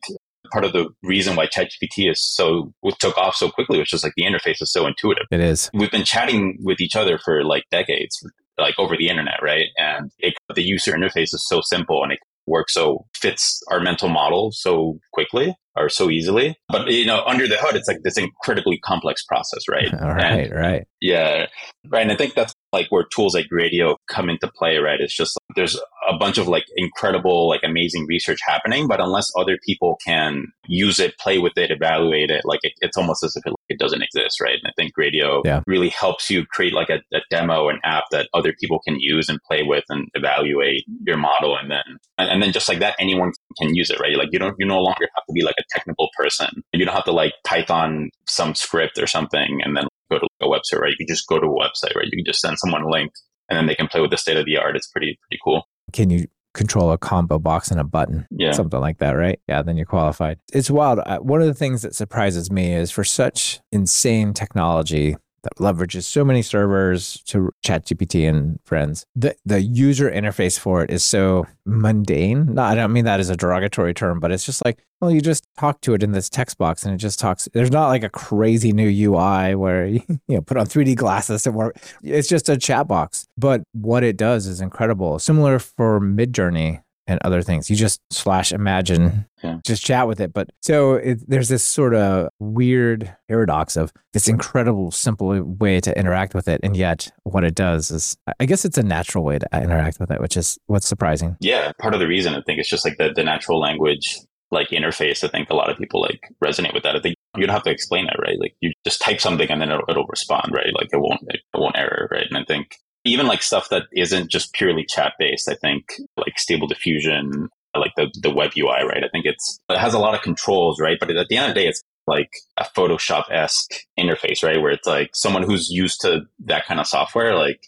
part 0.51 0.65
of 0.65 0.73
the 0.73 0.89
reason 1.03 1.37
why 1.37 1.47
ChatGPT 1.47 2.11
is 2.11 2.23
so 2.23 2.73
took 2.99 3.17
off 3.17 3.35
so 3.35 3.51
quickly 3.51 3.79
was 3.79 3.89
just 3.89 4.05
like 4.05 4.15
the 4.17 4.25
interface 4.25 4.63
is 4.63 4.73
so 4.73 4.87
intuitive. 4.87 5.27
It 5.31 5.41
is. 5.41 5.71
We've 5.75 5.91
been 5.91 6.05
chatting 6.05 6.59
with 6.61 6.81
each 6.81 6.97
other 6.97 7.19
for 7.19 7.45
like 7.45 7.65
decades, 7.71 8.19
like 8.59 8.75
over 8.79 8.97
the 8.97 9.09
internet, 9.09 9.43
right? 9.43 9.67
And 9.77 10.11
it, 10.19 10.35
the 10.55 10.63
user 10.63 10.93
interface 10.93 11.35
is 11.35 11.45
so 11.47 11.61
simple 11.63 12.03
and 12.03 12.13
it 12.13 12.19
works 12.47 12.75
so 12.75 13.07
fits 13.15 13.63
our 13.71 13.81
mental 13.81 14.09
model 14.09 14.51
so 14.53 14.99
quickly 15.13 15.55
or 15.77 15.89
so 15.89 16.11
easily. 16.11 16.57
But 16.69 16.89
you 16.89 17.07
know, 17.07 17.23
under 17.27 17.47
the 17.47 17.57
hood, 17.59 17.77
it's 17.77 17.89
like 17.89 18.03
this 18.03 18.19
incredibly 18.19 18.79
complex 18.79 19.25
process, 19.25 19.63
right? 19.71 19.93
All 20.01 20.09
right, 20.09 20.51
and, 20.51 20.55
right. 20.55 20.87
Yeah, 21.01 21.47
right. 21.89 22.03
And 22.03 22.13
I 22.13 22.17
think 22.17 22.35
that's 22.35 22.55
like 22.73 22.87
where 22.91 23.05
tools 23.05 23.35
like 23.35 23.49
Gradio 23.53 23.97
come 24.09 24.29
into 24.29 24.49
play, 24.49 24.77
right? 24.79 25.01
It's 25.01 25.17
just 25.17 25.37
like, 25.37 25.57
there's 25.57 25.81
a 26.09 26.17
bunch 26.17 26.39
of 26.39 26.49
like 26.49 26.65
incredible, 26.77 27.49
like 27.49 27.63
amazing 27.65 28.07
research 28.07 28.41
happening, 28.47 28.87
but 28.87 29.01
unless 29.01 29.33
other 29.37 29.59
people 29.65 29.99
can 30.05 30.47
use 30.67 30.99
it, 30.99 31.19
play 31.19 31.39
with 31.39 31.57
it, 31.57 31.71
evaluate 31.71 32.31
it, 32.31 32.43
like 32.45 32.61
it, 32.63 32.73
it's 32.81 32.97
almost 32.97 33.25
as 33.25 33.37
if 33.37 33.47
it 33.47 33.55
it 33.69 33.79
doesn't 33.79 34.03
exist, 34.03 34.41
right? 34.41 34.59
And 34.63 34.67
I 34.67 34.73
think 34.77 34.93
Gradio 34.99 35.43
Yeah. 35.45 35.63
really 35.67 35.89
helps 35.89 36.31
you 36.31 36.45
create 36.47 36.73
like 36.73 36.91
a, 36.91 37.01
a 37.15 37.21
demo, 37.31 37.69
an 37.69 37.81
app 37.85 38.05
that 38.11 38.29
other 38.35 38.55
people 38.61 38.81
can 38.87 38.99
use 38.99 39.29
and 39.29 39.39
play 39.47 39.63
with 39.63 39.85
and 39.89 40.09
evaluate 40.15 40.85
your 41.07 41.17
model, 41.17 41.57
and 41.57 41.71
then 41.71 41.85
and, 42.19 42.31
and 42.31 42.43
then 42.43 42.53
just 42.53 42.69
like 42.69 42.81
that, 42.81 42.97
anyone 42.99 43.33
can 43.61 43.75
use 43.75 43.91
it, 43.91 44.01
right? 44.01 44.17
Like 44.17 44.29
you 44.33 44.39
don't 44.39 44.55
you 44.59 44.67
no 44.67 44.81
longer 44.81 45.09
have 45.15 45.25
to 45.29 45.33
be 45.33 45.43
like 45.43 45.57
a 45.59 45.65
technical 45.71 46.09
person. 46.17 46.49
You 46.73 46.85
don't 46.85 46.95
have 46.95 47.05
to 47.05 47.13
like 47.13 47.35
Python 47.47 48.11
some 48.27 48.55
script 48.55 48.99
or 48.99 49.07
something 49.07 49.61
and 49.65 49.77
then 49.77 49.87
go 50.11 50.19
to 50.19 50.27
a 50.41 50.47
website, 50.47 50.81
right? 50.81 50.95
You 50.99 51.07
can 51.07 51.15
just 51.15 51.27
go 51.29 51.39
to 51.39 51.47
a 51.47 51.49
website, 51.49 51.95
right? 51.95 52.07
You 52.11 52.19
can 52.19 52.25
just 52.25 52.41
send 52.41 52.59
someone 52.59 52.83
a 52.83 52.91
link 52.91 53.13
and 53.49 53.57
then 53.57 53.67
they 53.67 53.75
can 53.75 53.89
play 53.89 54.01
with 54.01 54.11
the 54.11 54.19
state 54.19 54.37
of 54.37 54.47
the 54.47 54.57
art. 54.57 54.77
It's 54.77 54.89
pretty 54.89 55.19
pretty 55.29 55.41
cool. 55.45 55.65
Can 55.93 56.11
you 56.11 56.27
control 56.59 56.93
a 56.93 56.99
combo 56.99 57.39
box 57.39 57.71
and 57.71 57.81
a 57.81 57.85
button? 57.85 58.27
Yeah. 58.31 58.53
Something 58.53 58.81
like 58.81 58.99
that, 58.99 59.13
right? 59.13 59.41
Yeah, 59.49 59.63
then 59.63 59.77
you're 59.79 59.87
qualified. 59.87 60.39
It's 60.53 60.71
wild. 60.71 60.99
Uh, 61.07 61.19
One 61.21 61.41
of 61.41 61.47
the 61.47 61.55
things 61.55 61.81
that 61.83 61.95
surprises 61.95 62.51
me 62.51 62.75
is 62.75 62.91
for 62.91 63.05
such 63.05 63.61
insane 63.73 64.35
technology 64.35 65.17
that 65.49 65.63
leverages 65.63 66.05
so 66.05 66.25
many 66.25 66.43
servers 66.43 67.23
to 67.27 67.51
ChatGPT 67.65 68.29
and 68.29 68.59
friends, 68.65 69.07
the, 69.15 69.35
the 69.45 69.61
user 69.61 70.11
interface 70.11 70.59
for 70.59 70.83
it 70.83 70.91
is 70.91 71.05
so 71.05 71.47
mundane. 71.65 72.55
No, 72.55 72.63
I 72.63 72.75
don't 72.75 72.93
mean 72.93 73.05
that 73.05 73.21
as 73.21 73.31
a 73.31 73.37
derogatory 73.37 73.95
term, 73.95 74.21
but 74.21 74.33
it's 74.33 74.45
just 74.45 74.65
like, 74.65 74.85
well, 75.01 75.11
you 75.11 75.21
just 75.21 75.45
talk 75.59 75.81
to 75.83 75.95
it 75.95 76.03
in 76.03 76.13
this 76.13 76.29
text 76.29 76.59
box 76.59 76.85
and 76.85 76.95
it 76.95 76.99
just 76.99 77.19
talks. 77.19 77.49
There's 77.53 77.71
not 77.71 77.89
like 77.89 78.03
a 78.03 78.09
crazy 78.09 78.73
new 78.73 78.89
UI 78.89 79.55
where 79.55 79.87
you, 79.87 80.03
you 80.09 80.37
know 80.37 80.41
put 80.41 80.57
on 80.57 80.67
3D 80.67 80.97
glasses 80.97 81.47
and 81.47 81.55
work. 81.55 81.77
It's 82.03 82.29
just 82.29 82.49
a 82.49 82.57
chat 82.57 82.89
box. 82.89 83.27
But 83.37 83.63
what 83.73 84.03
it 84.03 84.17
does 84.17 84.47
is 84.47 84.61
incredible. 84.61 85.19
Similar 85.19 85.59
for 85.59 86.01
Midjourney 86.01 86.83
and 87.09 87.19
other 87.25 87.43
things. 87.43 87.69
You 87.69 87.75
just 87.75 88.01
slash 88.13 88.53
imagine, 88.53 89.27
Yeah. 89.43 89.57
just 89.67 89.85
chat 89.85 90.07
with 90.07 90.21
it. 90.21 90.33
But 90.33 90.51
so 90.63 90.95
it, 90.95 91.29
there's 91.29 91.49
this 91.49 91.65
sort 91.65 91.95
of 91.95 92.29
weird 92.39 93.13
paradox 93.29 93.77
of 93.77 93.93
this 94.13 94.29
incredible 94.29 94.91
simple 94.93 95.43
way 95.43 95.81
to 95.81 95.99
interact 95.99 96.35
with 96.35 96.47
it, 96.47 96.61
and 96.63 96.77
yet 96.77 97.11
what 97.25 97.43
it 97.45 97.55
does 97.57 97.91
is, 97.91 98.17
I 98.39 98.47
guess 98.47 98.65
it's 98.65 98.79
a 98.79 98.83
natural 98.83 99.25
way 99.25 99.39
to 99.39 99.49
interact 99.55 99.99
with 99.99 100.11
it, 100.13 100.21
which 100.21 100.37
is 100.37 100.59
what's 100.67 100.87
surprising. 100.87 101.37
Yeah, 101.41 101.73
part 101.81 101.95
of 101.95 102.01
the 102.01 102.07
reason 102.07 102.35
I 102.35 102.43
think 102.43 102.61
it's 102.61 102.69
just 102.69 102.85
like 102.85 102.99
the, 102.99 103.11
the 103.15 103.25
natural 103.25 103.59
language 103.59 104.19
like 104.51 104.69
interface. 104.69 105.23
I 105.25 105.29
think 105.29 105.51
a 105.51 105.55
lot 105.57 105.71
of 105.71 105.77
people 105.77 106.01
like 106.01 106.21
resonate 106.43 106.73
with 106.73 106.83
that. 106.85 106.97
I 106.97 107.01
think 107.01 107.17
you 107.37 107.47
don't 107.47 107.53
have 107.55 107.65
to 107.65 107.71
explain 107.71 108.07
it, 108.07 108.17
right? 108.19 108.39
Like 108.41 108.55
you 108.61 108.73
just 108.85 109.01
type 109.01 109.21
something 109.21 109.51
and 109.51 109.61
then 109.61 109.71
it'll, 109.71 109.85
it'll 109.89 110.07
respond, 110.07 110.53
right? 110.53 110.73
Like 110.75 110.89
it 110.93 110.99
won't 110.99 111.21
it 111.29 111.41
won't 111.55 111.77
error, 111.77 112.09
right? 112.11 112.27
And 112.29 112.39
I 112.39 112.45
think 112.45 112.77
even 113.05 113.27
like 113.27 113.43
stuff 113.43 113.69
that 113.71 113.85
isn't 113.93 114.31
just 114.31 114.53
purely 114.53 114.85
chat 114.85 115.15
based, 115.19 115.49
I 115.49 115.55
think 115.55 115.85
like 116.17 116.39
stable 116.39 116.67
diffusion, 116.67 117.49
like 117.77 117.93
the 117.97 118.11
the 118.23 118.31
web 118.35 118.53
UI, 118.57 118.85
right? 118.85 119.05
I 119.05 119.09
think 119.11 119.25
it's 119.27 119.59
it 119.69 119.79
has 119.79 119.95
a 119.95 119.99
lot 119.99 120.15
of 120.15 120.23
controls, 120.23 120.81
right? 120.81 120.99
But 120.99 121.11
at 121.11 121.29
the 121.29 121.37
end 121.37 121.49
of 121.51 121.55
the 121.55 121.61
day, 121.61 121.69
it's 121.69 121.83
like 122.07 122.31
a 122.57 122.65
Photoshop 122.65 123.31
esque 123.31 123.71
interface, 123.99 124.43
right? 124.43 124.61
Where 124.61 124.73
it's 124.73 124.87
like 124.87 125.11
someone 125.15 125.43
who's 125.43 125.69
used 125.71 126.01
to 126.03 126.23
that 126.47 126.67
kind 126.67 126.81
of 126.81 126.87
software, 126.87 127.35
like 127.37 127.61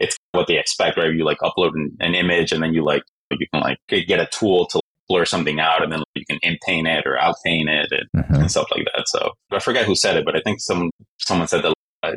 it's 0.00 0.16
what 0.32 0.48
they 0.48 0.58
expect, 0.58 0.96
right? 0.98 1.12
You 1.12 1.24
like 1.24 1.38
upload 1.38 1.72
an, 1.74 1.96
an 2.00 2.14
image 2.14 2.52
and 2.52 2.62
then 2.62 2.74
you 2.74 2.84
like 2.84 3.02
you 3.30 3.46
can 3.52 3.62
like 3.62 3.78
get 3.88 4.20
a 4.20 4.26
tool 4.26 4.66
to 4.66 4.80
blur 5.08 5.24
something 5.24 5.60
out 5.60 5.82
and 5.82 5.92
then 5.92 6.02
you 6.14 6.24
can 6.28 6.38
inpaint 6.42 6.86
it 6.88 7.04
or 7.06 7.16
outpaint 7.20 7.68
it 7.68 7.92
and, 7.92 8.24
Mhm. 8.24 8.40
and 8.40 8.50
stuff 8.50 8.66
like 8.70 8.86
that. 8.96 9.06
So 9.08 9.32
I 9.52 9.58
forget 9.58 9.86
who 9.86 9.94
said 9.94 10.16
it, 10.16 10.24
but 10.24 10.36
I 10.36 10.40
think 10.40 10.60
some 10.60 10.90
someone 11.20 11.46
said 11.48 11.62
that 11.62 11.74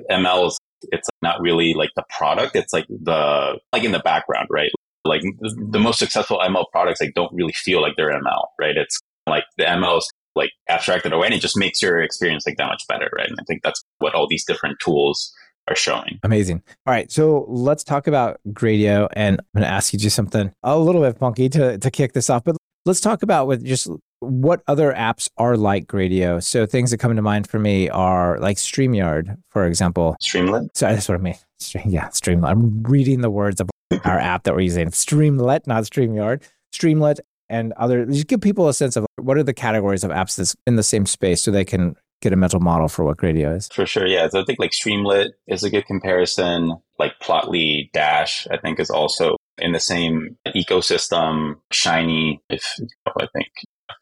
ML 0.10 0.48
is 0.48 0.58
it's 0.92 1.10
not 1.22 1.42
really 1.42 1.74
like 1.74 1.92
the 1.96 2.04
product; 2.16 2.56
it's 2.56 2.74
like 2.74 2.88
the 2.88 3.60
like 3.74 3.84
in 3.84 3.92
the 3.92 4.00
background, 4.00 4.48
right? 4.50 4.72
Like 5.06 5.22
the, 5.22 5.80
most 5.80 6.00
successful 6.00 6.40
ML 6.40 6.66
products 6.72 7.00
like 7.00 7.14
don't 7.14 7.34
really 7.34 7.54
feel 7.54 7.82
like 7.82 7.94
they're 7.96 8.12
ML, 8.12 8.46
right? 8.60 8.76
It's 8.76 9.00
like 9.28 9.46
the 9.58 9.64
ML 9.64 10.00
is 10.00 10.12
like 10.36 10.52
abstracted 10.70 11.14
away, 11.14 11.28
and 11.28 11.36
it 11.36 11.42
just 11.42 11.58
makes 11.58 11.82
your 11.82 12.02
experience 12.02 12.46
like 12.46 12.58
that 12.58 12.68
much 12.68 12.84
better, 12.88 13.10
right? 13.16 13.28
And 13.28 13.40
I 13.40 13.44
think 13.48 13.64
that's 13.64 13.82
what 14.00 14.14
all 14.14 14.28
these 14.28 14.46
different 14.46 14.80
tools 14.80 15.34
are 15.68 15.76
showing. 15.76 16.20
Amazing. 16.24 16.62
All 16.86 16.94
right, 16.94 17.12
so 17.12 17.46
let's 17.48 17.84
talk 17.84 18.08
about 18.08 18.40
Gradio, 18.50 19.08
and 19.14 19.40
I'm 19.40 19.62
going 19.62 19.68
to 19.70 19.74
ask 19.74 19.94
you 19.94 20.00
do 20.00 20.10
something 20.10 20.52
a 20.64 20.78
little 20.78 21.02
bit 21.02 21.18
funky 21.18 21.50
to 21.50 21.78
to 21.78 21.92
kick 21.92 22.14
this 22.14 22.30
off, 22.30 22.44
but 22.44 22.58
let's 22.86 23.02
talk 23.02 23.24
about 23.24 23.48
with 23.48 23.66
just 23.66 23.90
what 24.20 24.62
other 24.68 24.94
apps 24.94 25.30
are 25.38 25.58
like 25.58 25.88
Gradio. 25.88 26.44
So 26.44 26.66
things 26.66 26.92
that 26.92 26.98
come 26.98 27.16
to 27.16 27.22
mind 27.22 27.48
for 27.50 27.60
me 27.60 27.90
are 27.90 28.40
like 28.40 28.58
StreamYard, 28.58 29.38
for 29.50 29.66
example. 29.66 30.16
Streamlit, 30.22 30.70
So 30.74 30.88
that's 30.88 31.08
what 31.08 31.16
I 31.20 31.22
mean. 31.22 31.36
Stream, 31.60 31.86
yeah, 31.88 32.08
Streamlit. 32.10 32.50
I'm 32.50 32.84
reading 32.84 33.22
the 33.22 33.30
words 33.32 33.62
of 33.62 33.70
our 34.06 34.20
app 34.20 34.44
that 34.44 34.54
we're 34.54 34.62
using. 34.62 34.90
Streamlit, 34.90 35.68
not 35.68 35.84
StreamYard. 35.84 36.44
Streamlit 36.74 37.20
and 37.50 37.74
other. 37.74 38.06
Just 38.06 38.28
give 38.28 38.42
people 38.42 38.68
a 38.68 38.74
sense 38.74 38.96
of 38.96 39.06
what 39.18 39.38
are 39.38 39.44
the 39.44 39.54
categories 39.54 40.04
of 40.04 40.12
apps 40.12 40.36
that's 40.36 40.56
in 40.66 40.76
the 40.76 40.84
same 40.84 41.06
space, 41.06 41.42
so 41.42 41.52
they 41.52 41.66
can 41.66 41.96
get 42.22 42.34
a 42.34 42.36
mental 42.36 42.60
model 42.60 42.88
for 42.88 43.06
what 43.06 43.18
Gradio 43.18 43.56
is. 43.56 43.70
for 43.72 43.86
sure. 43.86 44.08
Yeah, 44.08 44.28
so 44.28 44.42
I 44.42 44.44
think 44.46 44.60
like 44.60 44.72
Streamlit 44.72 45.30
is 45.48 45.64
a 45.64 45.70
good 45.70 45.86
comparison. 45.86 46.74
Like 47.00 47.14
Plotly 47.22 47.92
Dash, 47.94 48.48
I 48.52 48.58
think 48.58 48.80
is 48.80 48.90
also 48.90 49.36
in 49.60 49.72
the 49.72 49.80
same 49.80 50.36
ecosystem. 50.48 51.56
Shiny, 51.72 52.42
if 52.50 52.66
I 53.08 53.28
think, 53.34 53.48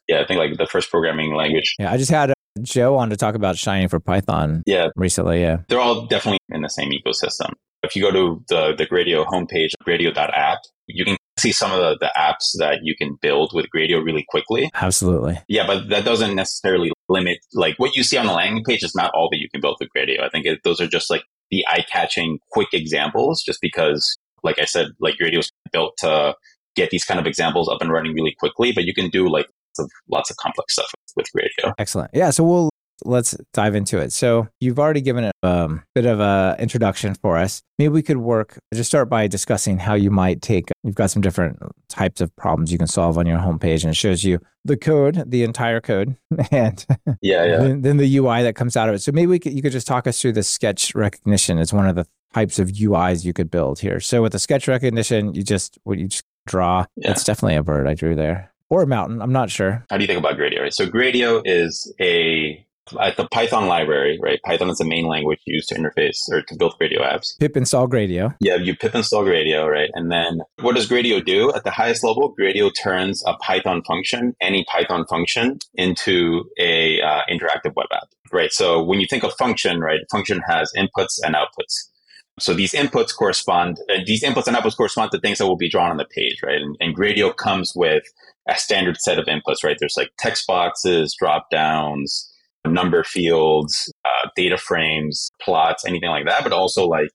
yeah, 0.08 0.20
I 0.20 0.26
think 0.26 0.38
like 0.38 0.56
the 0.56 0.66
first 0.66 0.90
programming 0.90 1.34
language. 1.34 1.74
Yeah, 1.78 1.92
I 1.92 1.96
just 1.96 2.10
had 2.10 2.30
uh, 2.30 2.34
Joe 2.62 2.96
on 2.96 3.10
to 3.10 3.16
talk 3.16 3.34
about 3.34 3.56
Shiny 3.56 3.86
for 3.88 4.00
Python 4.00 4.62
Yeah, 4.66 4.88
recently. 4.96 5.40
Yeah. 5.40 5.58
they're 5.68 5.80
all 5.80 6.06
definitely 6.06 6.38
in 6.50 6.62
the 6.62 6.68
same 6.68 6.90
ecosystem. 6.90 7.52
If 7.82 7.94
you 7.94 8.02
go 8.02 8.10
to 8.10 8.42
the, 8.48 8.74
the 8.76 8.86
Gradio 8.86 9.26
homepage, 9.26 9.70
gradio.app, 9.86 10.58
you 10.88 11.04
can 11.04 11.16
see 11.38 11.52
some 11.52 11.70
of 11.70 11.78
the, 11.78 11.98
the 12.00 12.10
apps 12.18 12.56
that 12.58 12.78
you 12.82 12.96
can 12.96 13.16
build 13.20 13.52
with 13.54 13.66
Gradio 13.74 14.02
really 14.04 14.24
quickly. 14.28 14.70
Absolutely. 14.74 15.38
Yeah, 15.48 15.66
but 15.66 15.88
that 15.90 16.04
doesn't 16.04 16.34
necessarily 16.34 16.92
limit, 17.08 17.38
like 17.52 17.76
what 17.78 17.94
you 17.94 18.02
see 18.02 18.16
on 18.16 18.26
the 18.26 18.32
landing 18.32 18.64
page 18.64 18.82
is 18.82 18.94
not 18.94 19.12
all 19.14 19.28
that 19.30 19.38
you 19.38 19.48
can 19.50 19.60
build 19.60 19.76
with 19.80 19.90
Gradio. 19.96 20.22
I 20.22 20.28
think 20.30 20.46
it, 20.46 20.60
those 20.64 20.80
are 20.80 20.86
just 20.88 21.10
like 21.10 21.22
the 21.50 21.64
eye 21.68 21.84
catching 21.92 22.38
quick 22.50 22.68
examples, 22.72 23.42
just 23.44 23.60
because, 23.60 24.16
like 24.42 24.58
I 24.58 24.64
said, 24.64 24.88
like 24.98 25.16
Gradio 25.22 25.40
is 25.40 25.50
built 25.72 25.92
to 25.98 26.34
get 26.74 26.90
these 26.90 27.04
kind 27.04 27.20
of 27.20 27.26
examples 27.26 27.68
up 27.68 27.80
and 27.82 27.92
running 27.92 28.14
really 28.14 28.34
quickly, 28.38 28.72
but 28.72 28.84
you 28.84 28.94
can 28.94 29.08
do 29.10 29.28
like 29.28 29.46
of, 29.78 29.90
lots 30.08 30.30
of 30.30 30.36
complex 30.36 30.74
stuff 30.74 30.90
with 31.16 31.26
Gradio. 31.36 31.72
Excellent. 31.78 32.10
Yeah. 32.14 32.30
So 32.30 32.44
we'll 32.44 32.70
let's 33.04 33.36
dive 33.52 33.74
into 33.74 33.98
it. 33.98 34.12
So 34.12 34.48
you've 34.60 34.78
already 34.78 35.00
given 35.00 35.24
a 35.24 35.32
um, 35.46 35.82
bit 35.94 36.06
of 36.06 36.20
a 36.20 36.56
introduction 36.58 37.14
for 37.14 37.36
us. 37.36 37.60
Maybe 37.78 37.90
we 37.90 38.02
could 38.02 38.16
work 38.16 38.58
just 38.72 38.88
start 38.90 39.08
by 39.10 39.26
discussing 39.26 39.78
how 39.78 39.94
you 39.94 40.10
might 40.10 40.40
take. 40.40 40.70
You've 40.82 40.94
got 40.94 41.10
some 41.10 41.20
different 41.22 41.58
types 41.88 42.20
of 42.20 42.34
problems 42.36 42.72
you 42.72 42.78
can 42.78 42.86
solve 42.86 43.18
on 43.18 43.26
your 43.26 43.38
homepage, 43.38 43.82
and 43.82 43.90
it 43.90 43.96
shows 43.96 44.24
you 44.24 44.40
the 44.64 44.76
code, 44.76 45.30
the 45.30 45.44
entire 45.44 45.80
code, 45.80 46.16
and 46.50 46.84
Yeah, 47.20 47.44
yeah. 47.44 47.56
then, 47.58 47.82
then 47.82 47.96
the 47.98 48.16
UI 48.16 48.42
that 48.42 48.56
comes 48.56 48.76
out 48.76 48.88
of 48.88 48.94
it. 48.94 49.00
So 49.00 49.12
maybe 49.12 49.26
we 49.26 49.38
could, 49.38 49.52
you 49.52 49.62
could 49.62 49.72
just 49.72 49.86
talk 49.86 50.06
us 50.06 50.20
through 50.20 50.32
the 50.32 50.42
sketch 50.42 50.94
recognition. 50.94 51.58
It's 51.58 51.72
one 51.72 51.86
of 51.86 51.96
the 51.96 52.06
types 52.34 52.58
of 52.58 52.68
UIs 52.68 53.24
you 53.24 53.32
could 53.32 53.50
build 53.50 53.78
here. 53.78 54.00
So 54.00 54.22
with 54.22 54.32
the 54.32 54.38
sketch 54.38 54.68
recognition, 54.68 55.34
you 55.34 55.42
just 55.42 55.78
what 55.84 55.98
you 55.98 56.08
just 56.08 56.24
draw. 56.46 56.84
Yeah. 56.96 57.10
It's 57.10 57.24
definitely 57.24 57.56
a 57.56 57.62
bird 57.62 57.86
I 57.86 57.94
drew 57.94 58.14
there, 58.14 58.52
or 58.68 58.82
a 58.82 58.86
mountain. 58.86 59.22
I'm 59.22 59.32
not 59.32 59.50
sure. 59.50 59.84
How 59.90 59.96
do 59.96 60.02
you 60.02 60.06
think 60.06 60.18
about 60.18 60.36
Gradio? 60.36 60.62
Right? 60.62 60.74
So 60.74 60.86
Gradio 60.86 61.42
is 61.44 61.92
a 62.00 62.66
at 63.00 63.16
the 63.16 63.26
Python 63.28 63.66
library, 63.66 64.18
right? 64.22 64.40
Python 64.44 64.70
is 64.70 64.78
the 64.78 64.84
main 64.84 65.06
language 65.06 65.40
used 65.44 65.68
to 65.70 65.74
interface 65.74 66.28
or 66.30 66.42
to 66.42 66.56
build 66.56 66.74
Gradio 66.80 67.00
apps. 67.00 67.38
Pip 67.40 67.56
install 67.56 67.88
Gradio. 67.88 68.34
Yeah, 68.40 68.56
you 68.56 68.76
pip 68.76 68.94
install 68.94 69.24
Gradio, 69.24 69.68
right? 69.70 69.90
And 69.94 70.10
then 70.10 70.40
what 70.60 70.76
does 70.76 70.88
Gradio 70.88 71.24
do? 71.24 71.52
At 71.52 71.64
the 71.64 71.70
highest 71.70 72.04
level, 72.04 72.34
Gradio 72.38 72.70
turns 72.80 73.24
a 73.26 73.34
Python 73.38 73.82
function, 73.82 74.36
any 74.40 74.64
Python 74.70 75.04
function, 75.06 75.58
into 75.74 76.44
a 76.58 77.00
uh, 77.00 77.22
interactive 77.30 77.74
web 77.74 77.88
app, 77.92 78.08
right? 78.32 78.52
So 78.52 78.82
when 78.82 79.00
you 79.00 79.06
think 79.08 79.24
of 79.24 79.32
function, 79.34 79.80
right, 79.80 80.00
function 80.10 80.40
has 80.48 80.72
inputs 80.76 81.18
and 81.24 81.34
outputs. 81.34 81.90
So 82.38 82.52
these 82.52 82.72
inputs 82.72 83.16
correspond, 83.16 83.78
uh, 83.90 84.00
these 84.04 84.22
inputs 84.22 84.46
and 84.46 84.56
outputs 84.56 84.76
correspond 84.76 85.10
to 85.12 85.18
things 85.18 85.38
that 85.38 85.46
will 85.46 85.56
be 85.56 85.70
drawn 85.70 85.90
on 85.90 85.96
the 85.96 86.04
page, 86.04 86.42
right? 86.44 86.60
And, 86.60 86.76
and 86.80 86.94
Gradio 86.94 87.34
comes 87.34 87.72
with 87.74 88.02
a 88.48 88.56
standard 88.56 88.96
set 88.98 89.18
of 89.18 89.26
inputs, 89.26 89.64
right? 89.64 89.76
There's 89.78 89.96
like 89.96 90.10
text 90.18 90.46
boxes, 90.46 91.14
drop 91.18 91.50
downs, 91.50 92.30
number 92.66 93.04
fields, 93.04 93.92
uh, 94.04 94.28
data 94.36 94.56
frames, 94.56 95.30
plots, 95.40 95.84
anything 95.84 96.10
like 96.10 96.26
that, 96.26 96.42
but 96.42 96.52
also 96.52 96.86
like 96.86 97.10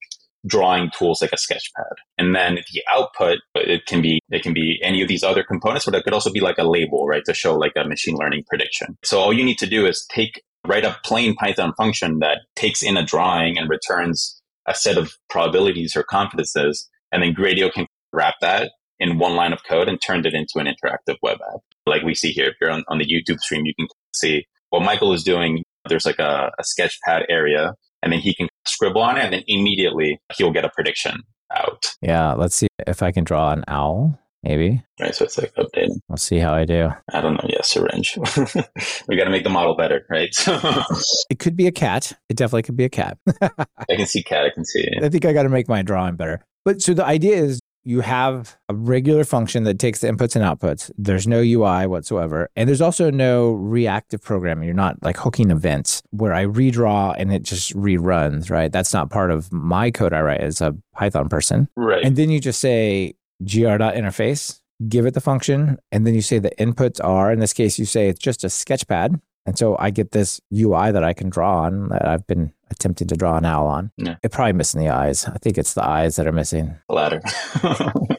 drawing 0.47 0.89
tools 0.97 1.21
like 1.21 1.31
a 1.31 1.35
sketchpad. 1.35 1.93
And 2.17 2.35
then 2.35 2.55
the 2.55 2.81
output, 2.91 3.39
it 3.55 3.85
can 3.85 4.01
be, 4.01 4.19
it 4.29 4.43
can 4.43 4.53
be 4.53 4.79
any 4.83 5.01
of 5.01 5.07
these 5.07 5.23
other 5.23 5.43
components, 5.43 5.85
but 5.85 5.93
it 5.93 6.03
could 6.03 6.13
also 6.13 6.31
be 6.31 6.39
like 6.39 6.57
a 6.57 6.63
label, 6.63 7.05
right? 7.05 7.23
To 7.25 7.33
show 7.33 7.55
like 7.55 7.73
a 7.75 7.87
machine 7.87 8.15
learning 8.15 8.43
prediction. 8.49 8.97
So 9.03 9.19
all 9.19 9.33
you 9.33 9.43
need 9.43 9.59
to 9.59 9.67
do 9.67 9.85
is 9.85 10.05
take, 10.11 10.41
write 10.65 10.85
a 10.85 10.97
plain 11.03 11.35
Python 11.35 11.73
function 11.77 12.19
that 12.19 12.39
takes 12.55 12.81
in 12.81 12.97
a 12.97 13.05
drawing 13.05 13.57
and 13.57 13.69
returns 13.69 14.39
a 14.67 14.73
set 14.73 14.97
of 14.97 15.13
probabilities 15.29 15.95
or 15.95 16.03
confidences. 16.03 16.89
And 17.11 17.21
then 17.21 17.33
Gradio 17.33 17.71
can 17.71 17.87
wrap 18.13 18.35
that 18.41 18.71
in 19.01 19.17
one 19.17 19.35
line 19.35 19.51
of 19.51 19.63
code 19.63 19.89
and 19.89 19.99
turned 20.01 20.25
it 20.25 20.33
into 20.33 20.59
an 20.59 20.67
interactive 20.67 21.17
web 21.21 21.39
app. 21.51 21.59
Like 21.85 22.03
we 22.03 22.13
see 22.13 22.31
here, 22.31 22.45
if 22.45 22.55
you're 22.61 22.69
on, 22.69 22.83
on 22.87 22.99
the 22.99 23.05
YouTube 23.05 23.39
stream, 23.39 23.65
you 23.65 23.73
can 23.77 23.87
see 24.15 24.45
what 24.69 24.83
Michael 24.83 25.11
is 25.11 25.23
doing. 25.23 25.63
There's 25.89 26.05
like 26.05 26.19
a, 26.19 26.51
a 26.57 26.63
sketchpad 26.63 27.25
area 27.27 27.73
and 28.03 28.13
then 28.13 28.19
he 28.19 28.35
can 28.35 28.47
scribble 28.65 29.01
on 29.01 29.17
it 29.17 29.25
and 29.25 29.33
then 29.33 29.43
immediately 29.47 30.19
he'll 30.37 30.51
get 30.51 30.65
a 30.65 30.69
prediction 30.69 31.23
out. 31.51 31.87
Yeah, 32.01 32.33
let's 32.33 32.55
see 32.55 32.67
if 32.87 33.01
I 33.01 33.11
can 33.11 33.23
draw 33.23 33.51
an 33.51 33.63
owl. 33.67 34.19
maybe. 34.43 34.83
Right. 34.99 35.15
So 35.15 35.25
it's 35.25 35.39
like 35.39 35.53
updating. 35.55 35.97
We'll 36.07 36.17
see 36.17 36.37
how 36.37 36.53
I 36.53 36.65
do. 36.65 36.89
I 37.11 37.21
don't 37.21 37.33
know. 37.33 37.47
Yeah, 37.49 37.63
syringe. 37.63 38.17
we 39.07 39.17
got 39.17 39.25
to 39.25 39.31
make 39.31 39.43
the 39.43 39.49
model 39.49 39.75
better, 39.75 40.05
right? 40.11 40.29
it 41.29 41.39
could 41.39 41.55
be 41.55 41.65
a 41.65 41.71
cat. 41.71 42.13
It 42.29 42.37
definitely 42.37 42.63
could 42.63 42.77
be 42.77 42.85
a 42.85 42.89
cat. 42.89 43.17
I 43.41 43.95
can 43.95 44.05
see 44.05 44.21
cat. 44.21 44.45
I 44.45 44.51
can 44.53 44.63
see. 44.63 44.87
I 45.01 45.09
think 45.09 45.25
I 45.25 45.33
got 45.33 45.43
to 45.43 45.49
make 45.49 45.67
my 45.67 45.81
drawing 45.81 46.15
better. 46.15 46.45
But 46.63 46.83
so 46.83 46.93
the 46.93 47.05
idea 47.05 47.37
is 47.37 47.59
you 47.83 48.01
have 48.01 48.57
a 48.69 48.75
regular 48.75 49.23
function 49.23 49.63
that 49.63 49.79
takes 49.79 49.99
the 49.99 50.07
inputs 50.07 50.35
and 50.35 50.45
outputs. 50.45 50.91
There's 50.97 51.27
no 51.27 51.39
UI 51.39 51.87
whatsoever. 51.87 52.49
And 52.55 52.67
there's 52.67 52.81
also 52.81 53.09
no 53.09 53.51
reactive 53.51 54.21
programming. 54.21 54.65
You're 54.65 54.75
not 54.75 55.01
like 55.01 55.17
hooking 55.17 55.49
events 55.49 56.03
where 56.11 56.33
I 56.33 56.45
redraw 56.45 57.15
and 57.17 57.33
it 57.33 57.43
just 57.43 57.75
reruns, 57.75 58.51
right? 58.51 58.71
That's 58.71 58.93
not 58.93 59.09
part 59.09 59.31
of 59.31 59.51
my 59.51 59.89
code 59.89 60.13
I 60.13 60.21
write 60.21 60.41
as 60.41 60.61
a 60.61 60.75
Python 60.93 61.29
person. 61.29 61.67
Right. 61.75 62.03
And 62.03 62.15
then 62.15 62.29
you 62.29 62.39
just 62.39 62.59
say 62.59 63.15
gr.interface, 63.43 64.59
give 64.87 65.05
it 65.05 65.13
the 65.13 65.21
function, 65.21 65.77
and 65.91 66.05
then 66.05 66.13
you 66.13 66.21
say 66.21 66.39
the 66.39 66.51
inputs 66.59 67.03
are, 67.03 67.31
in 67.31 67.39
this 67.39 67.53
case, 67.53 67.79
you 67.79 67.85
say 67.85 68.09
it's 68.09 68.19
just 68.19 68.43
a 68.43 68.47
sketchpad. 68.47 69.19
And 69.45 69.57
so 69.57 69.75
I 69.79 69.89
get 69.89 70.11
this 70.11 70.39
UI 70.53 70.91
that 70.91 71.03
I 71.03 71.13
can 71.13 71.29
draw 71.29 71.63
on 71.63 71.89
that 71.89 72.07
I've 72.07 72.27
been 72.27 72.53
attempting 72.69 73.07
to 73.07 73.15
draw 73.15 73.37
an 73.37 73.45
owl 73.45 73.67
on. 73.67 73.91
Yeah. 73.97 74.15
It 74.23 74.31
probably 74.31 74.53
missing 74.53 74.81
the 74.81 74.89
eyes. 74.89 75.25
I 75.25 75.37
think 75.39 75.57
it's 75.57 75.73
the 75.73 75.85
eyes 75.85 76.15
that 76.15 76.27
are 76.27 76.31
missing. 76.31 76.75
The 76.87 76.95
latter. 76.95 77.21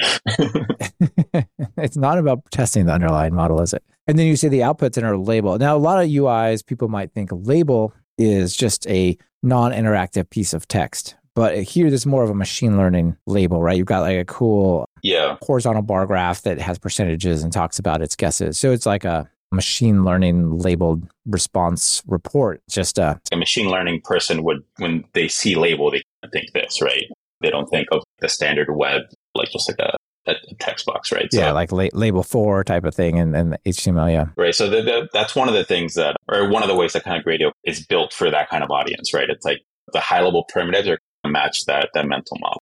it's 1.76 1.96
not 1.96 2.18
about 2.18 2.50
testing 2.50 2.86
the 2.86 2.92
underlying 2.92 3.34
model, 3.34 3.60
is 3.60 3.72
it? 3.72 3.82
And 4.06 4.18
then 4.18 4.26
you 4.26 4.36
say 4.36 4.48
the 4.48 4.60
outputs 4.60 4.96
in 4.98 5.04
our 5.04 5.16
label. 5.16 5.58
Now, 5.58 5.76
a 5.76 5.78
lot 5.78 6.02
of 6.02 6.08
UIs, 6.08 6.64
people 6.64 6.88
might 6.88 7.12
think 7.12 7.30
a 7.30 7.36
label 7.36 7.94
is 8.18 8.56
just 8.56 8.86
a 8.88 9.16
non 9.42 9.72
interactive 9.72 10.30
piece 10.30 10.52
of 10.52 10.66
text. 10.66 11.16
But 11.34 11.62
here, 11.62 11.88
there's 11.88 12.06
more 12.06 12.24
of 12.24 12.30
a 12.30 12.34
machine 12.34 12.76
learning 12.76 13.16
label, 13.26 13.62
right? 13.62 13.76
You've 13.76 13.86
got 13.86 14.00
like 14.00 14.18
a 14.18 14.24
cool 14.24 14.84
yeah. 15.02 15.36
horizontal 15.42 15.82
bar 15.82 16.06
graph 16.06 16.42
that 16.42 16.58
has 16.58 16.78
percentages 16.78 17.42
and 17.42 17.52
talks 17.52 17.78
about 17.78 18.02
its 18.02 18.16
guesses. 18.16 18.58
So 18.58 18.72
it's 18.72 18.84
like 18.84 19.04
a 19.04 19.30
machine 19.52 20.04
learning 20.04 20.58
labeled 20.58 21.08
response 21.26 22.02
report. 22.06 22.62
Just 22.68 22.98
a, 22.98 23.20
a 23.32 23.36
machine 23.36 23.68
learning 23.68 24.00
person 24.02 24.42
would, 24.44 24.62
when 24.78 25.04
they 25.12 25.28
see 25.28 25.56
label, 25.56 25.90
they 25.90 26.02
think 26.32 26.52
this, 26.52 26.80
right? 26.80 27.04
They 27.40 27.50
don't 27.50 27.68
think 27.68 27.88
of 27.90 28.02
the 28.20 28.28
standard 28.28 28.68
web 28.74 29.02
like 29.34 29.50
just 29.50 29.68
like 29.68 29.78
a, 29.78 29.96
a 30.30 30.34
text 30.58 30.86
box, 30.86 31.12
right? 31.12 31.32
So, 31.32 31.40
yeah, 31.40 31.52
like 31.52 31.72
la- 31.72 31.88
label 31.92 32.22
four 32.22 32.64
type 32.64 32.84
of 32.84 32.94
thing 32.94 33.18
and, 33.18 33.34
and 33.34 33.58
HTML, 33.66 34.12
yeah. 34.12 34.26
Right. 34.36 34.54
So 34.54 34.68
the, 34.68 34.82
the, 34.82 35.08
that's 35.12 35.34
one 35.34 35.48
of 35.48 35.54
the 35.54 35.64
things 35.64 35.94
that, 35.94 36.16
or 36.28 36.48
one 36.48 36.62
of 36.62 36.68
the 36.68 36.74
ways 36.74 36.92
that 36.92 37.04
kind 37.04 37.18
of 37.18 37.24
Gradio 37.24 37.52
is 37.64 37.84
built 37.86 38.12
for 38.12 38.30
that 38.30 38.50
kind 38.50 38.62
of 38.62 38.70
audience, 38.70 39.14
right? 39.14 39.28
It's 39.28 39.44
like 39.44 39.60
the 39.92 40.00
high 40.00 40.20
level 40.20 40.44
primitives 40.48 40.88
are 40.88 41.30
match 41.30 41.64
that, 41.66 41.90
that 41.94 42.06
mental 42.06 42.38
model. 42.40 42.60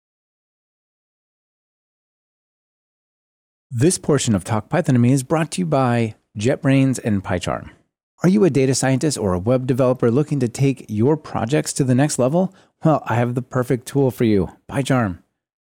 This 3.69 3.97
portion 3.97 4.35
of 4.35 4.43
Talk 4.43 4.69
Python 4.69 4.95
to 4.95 4.99
Me 4.99 5.13
is 5.13 5.23
brought 5.23 5.51
to 5.51 5.61
you 5.61 5.65
by 5.65 6.15
JetBrains 6.37 6.97
and 7.03 7.21
PyCharm. 7.21 7.71
Are 8.23 8.29
you 8.29 8.45
a 8.45 8.49
data 8.49 8.73
scientist 8.73 9.17
or 9.17 9.33
a 9.33 9.39
web 9.39 9.67
developer 9.67 10.09
looking 10.09 10.39
to 10.39 10.47
take 10.47 10.85
your 10.87 11.17
projects 11.17 11.73
to 11.73 11.83
the 11.83 11.93
next 11.93 12.17
level? 12.17 12.55
Well, 12.85 13.03
I 13.05 13.15
have 13.15 13.35
the 13.35 13.41
perfect 13.41 13.85
tool 13.85 14.11
for 14.11 14.23
you 14.23 14.49
PyCharm. 14.69 15.19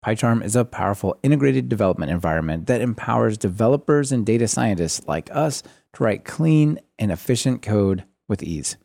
PyCharm 0.06 0.44
is 0.44 0.54
a 0.54 0.64
powerful 0.64 1.18
integrated 1.24 1.68
development 1.68 2.12
environment 2.12 2.68
that 2.68 2.80
empowers 2.80 3.36
developers 3.36 4.12
and 4.12 4.24
data 4.24 4.46
scientists 4.46 5.04
like 5.08 5.34
us 5.34 5.62
to 5.94 6.04
write 6.04 6.24
clean 6.24 6.78
and 6.96 7.10
efficient 7.10 7.60
code 7.60 8.04
with 8.28 8.42
ease. 8.42 8.76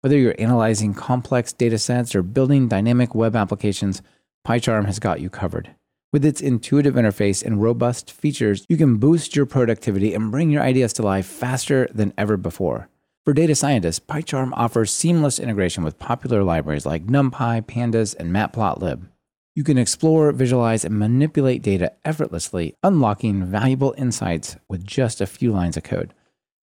Whether 0.00 0.16
you're 0.16 0.34
analyzing 0.38 0.94
complex 0.94 1.52
data 1.52 1.78
sets 1.78 2.14
or 2.14 2.22
building 2.22 2.66
dynamic 2.66 3.14
web 3.14 3.36
applications, 3.36 4.00
PyCharm 4.46 4.86
has 4.86 4.98
got 4.98 5.20
you 5.20 5.28
covered. 5.28 5.74
With 6.12 6.24
its 6.24 6.40
intuitive 6.40 6.94
interface 6.94 7.44
and 7.44 7.62
robust 7.62 8.10
features, 8.10 8.66
you 8.68 8.76
can 8.76 8.96
boost 8.96 9.36
your 9.36 9.46
productivity 9.46 10.12
and 10.12 10.32
bring 10.32 10.50
your 10.50 10.62
ideas 10.62 10.92
to 10.94 11.02
life 11.02 11.26
faster 11.26 11.88
than 11.94 12.12
ever 12.18 12.36
before. 12.36 12.88
For 13.24 13.32
data 13.32 13.54
scientists, 13.54 14.00
PyCharm 14.00 14.50
offers 14.54 14.92
seamless 14.92 15.38
integration 15.38 15.84
with 15.84 16.00
popular 16.00 16.42
libraries 16.42 16.84
like 16.84 17.06
NumPy, 17.06 17.62
Pandas, 17.62 18.16
and 18.18 18.32
Matplotlib. 18.32 19.06
You 19.54 19.62
can 19.62 19.78
explore, 19.78 20.32
visualize, 20.32 20.84
and 20.84 20.98
manipulate 20.98 21.62
data 21.62 21.92
effortlessly, 22.04 22.74
unlocking 22.82 23.44
valuable 23.44 23.94
insights 23.96 24.56
with 24.68 24.84
just 24.84 25.20
a 25.20 25.28
few 25.28 25.52
lines 25.52 25.76
of 25.76 25.84
code. 25.84 26.12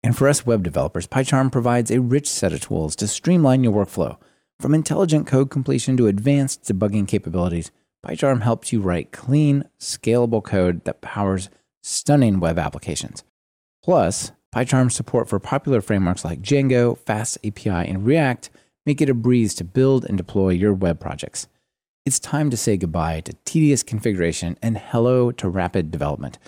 And 0.02 0.16
for 0.16 0.26
us 0.26 0.46
web 0.46 0.62
developers, 0.62 1.06
PyCharm 1.06 1.52
provides 1.52 1.90
a 1.90 2.00
rich 2.00 2.30
set 2.30 2.54
of 2.54 2.62
tools 2.62 2.96
to 2.96 3.06
streamline 3.06 3.62
your 3.62 3.74
workflow. 3.74 4.16
From 4.58 4.72
intelligent 4.72 5.26
code 5.26 5.50
completion 5.50 5.98
to 5.98 6.06
advanced 6.06 6.64
debugging 6.64 7.06
capabilities, 7.06 7.70
PyCharm 8.04 8.42
helps 8.42 8.70
you 8.72 8.80
write 8.80 9.12
clean, 9.12 9.64
scalable 9.80 10.44
code 10.44 10.84
that 10.84 11.00
powers 11.00 11.48
stunning 11.82 12.38
web 12.38 12.58
applications. 12.58 13.24
Plus, 13.82 14.32
PyCharm's 14.54 14.94
support 14.94 15.28
for 15.28 15.40
popular 15.40 15.80
frameworks 15.80 16.24
like 16.24 16.42
Django, 16.42 16.98
FastAPI, 16.98 17.88
and 17.88 18.04
React 18.04 18.50
make 18.84 19.00
it 19.00 19.08
a 19.08 19.14
breeze 19.14 19.54
to 19.54 19.64
build 19.64 20.04
and 20.04 20.18
deploy 20.18 20.50
your 20.50 20.74
web 20.74 21.00
projects. 21.00 21.48
It's 22.04 22.18
time 22.18 22.50
to 22.50 22.56
say 22.58 22.76
goodbye 22.76 23.20
to 23.20 23.32
tedious 23.46 23.82
configuration 23.82 24.58
and 24.60 24.76
hello 24.76 25.32
to 25.32 25.48
rapid 25.48 25.90
development. 25.90 26.38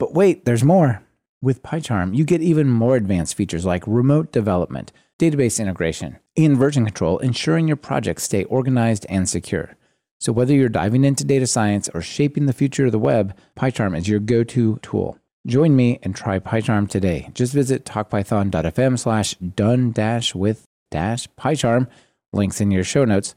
But 0.00 0.14
wait, 0.14 0.44
there's 0.44 0.64
more. 0.64 1.04
With 1.40 1.62
PyCharm, 1.62 2.16
you 2.16 2.24
get 2.24 2.42
even 2.42 2.68
more 2.68 2.96
advanced 2.96 3.36
features 3.36 3.64
like 3.64 3.84
remote 3.86 4.32
development, 4.32 4.90
database 5.20 5.60
integration, 5.60 6.18
and 6.36 6.56
version 6.56 6.84
control, 6.84 7.18
ensuring 7.18 7.68
your 7.68 7.76
projects 7.76 8.24
stay 8.24 8.42
organized 8.44 9.06
and 9.08 9.28
secure. 9.28 9.76
So 10.24 10.32
whether 10.32 10.54
you're 10.54 10.70
diving 10.70 11.04
into 11.04 11.22
data 11.22 11.46
science 11.46 11.90
or 11.92 12.00
shaping 12.00 12.46
the 12.46 12.54
future 12.54 12.86
of 12.86 12.92
the 12.92 12.98
web, 12.98 13.36
PyCharm 13.58 13.94
is 13.94 14.08
your 14.08 14.20
go-to 14.20 14.78
tool. 14.80 15.18
Join 15.46 15.76
me 15.76 15.98
and 16.02 16.16
try 16.16 16.38
PyCharm 16.38 16.88
today. 16.88 17.28
Just 17.34 17.52
visit 17.52 17.84
talkpython.fm 17.84 18.98
slash 18.98 19.34
done 19.34 19.92
dash 19.92 20.34
with 20.34 20.64
dash 20.90 21.28
PyCharm, 21.38 21.88
links 22.32 22.62
in 22.62 22.70
your 22.70 22.84
show 22.84 23.04
notes, 23.04 23.34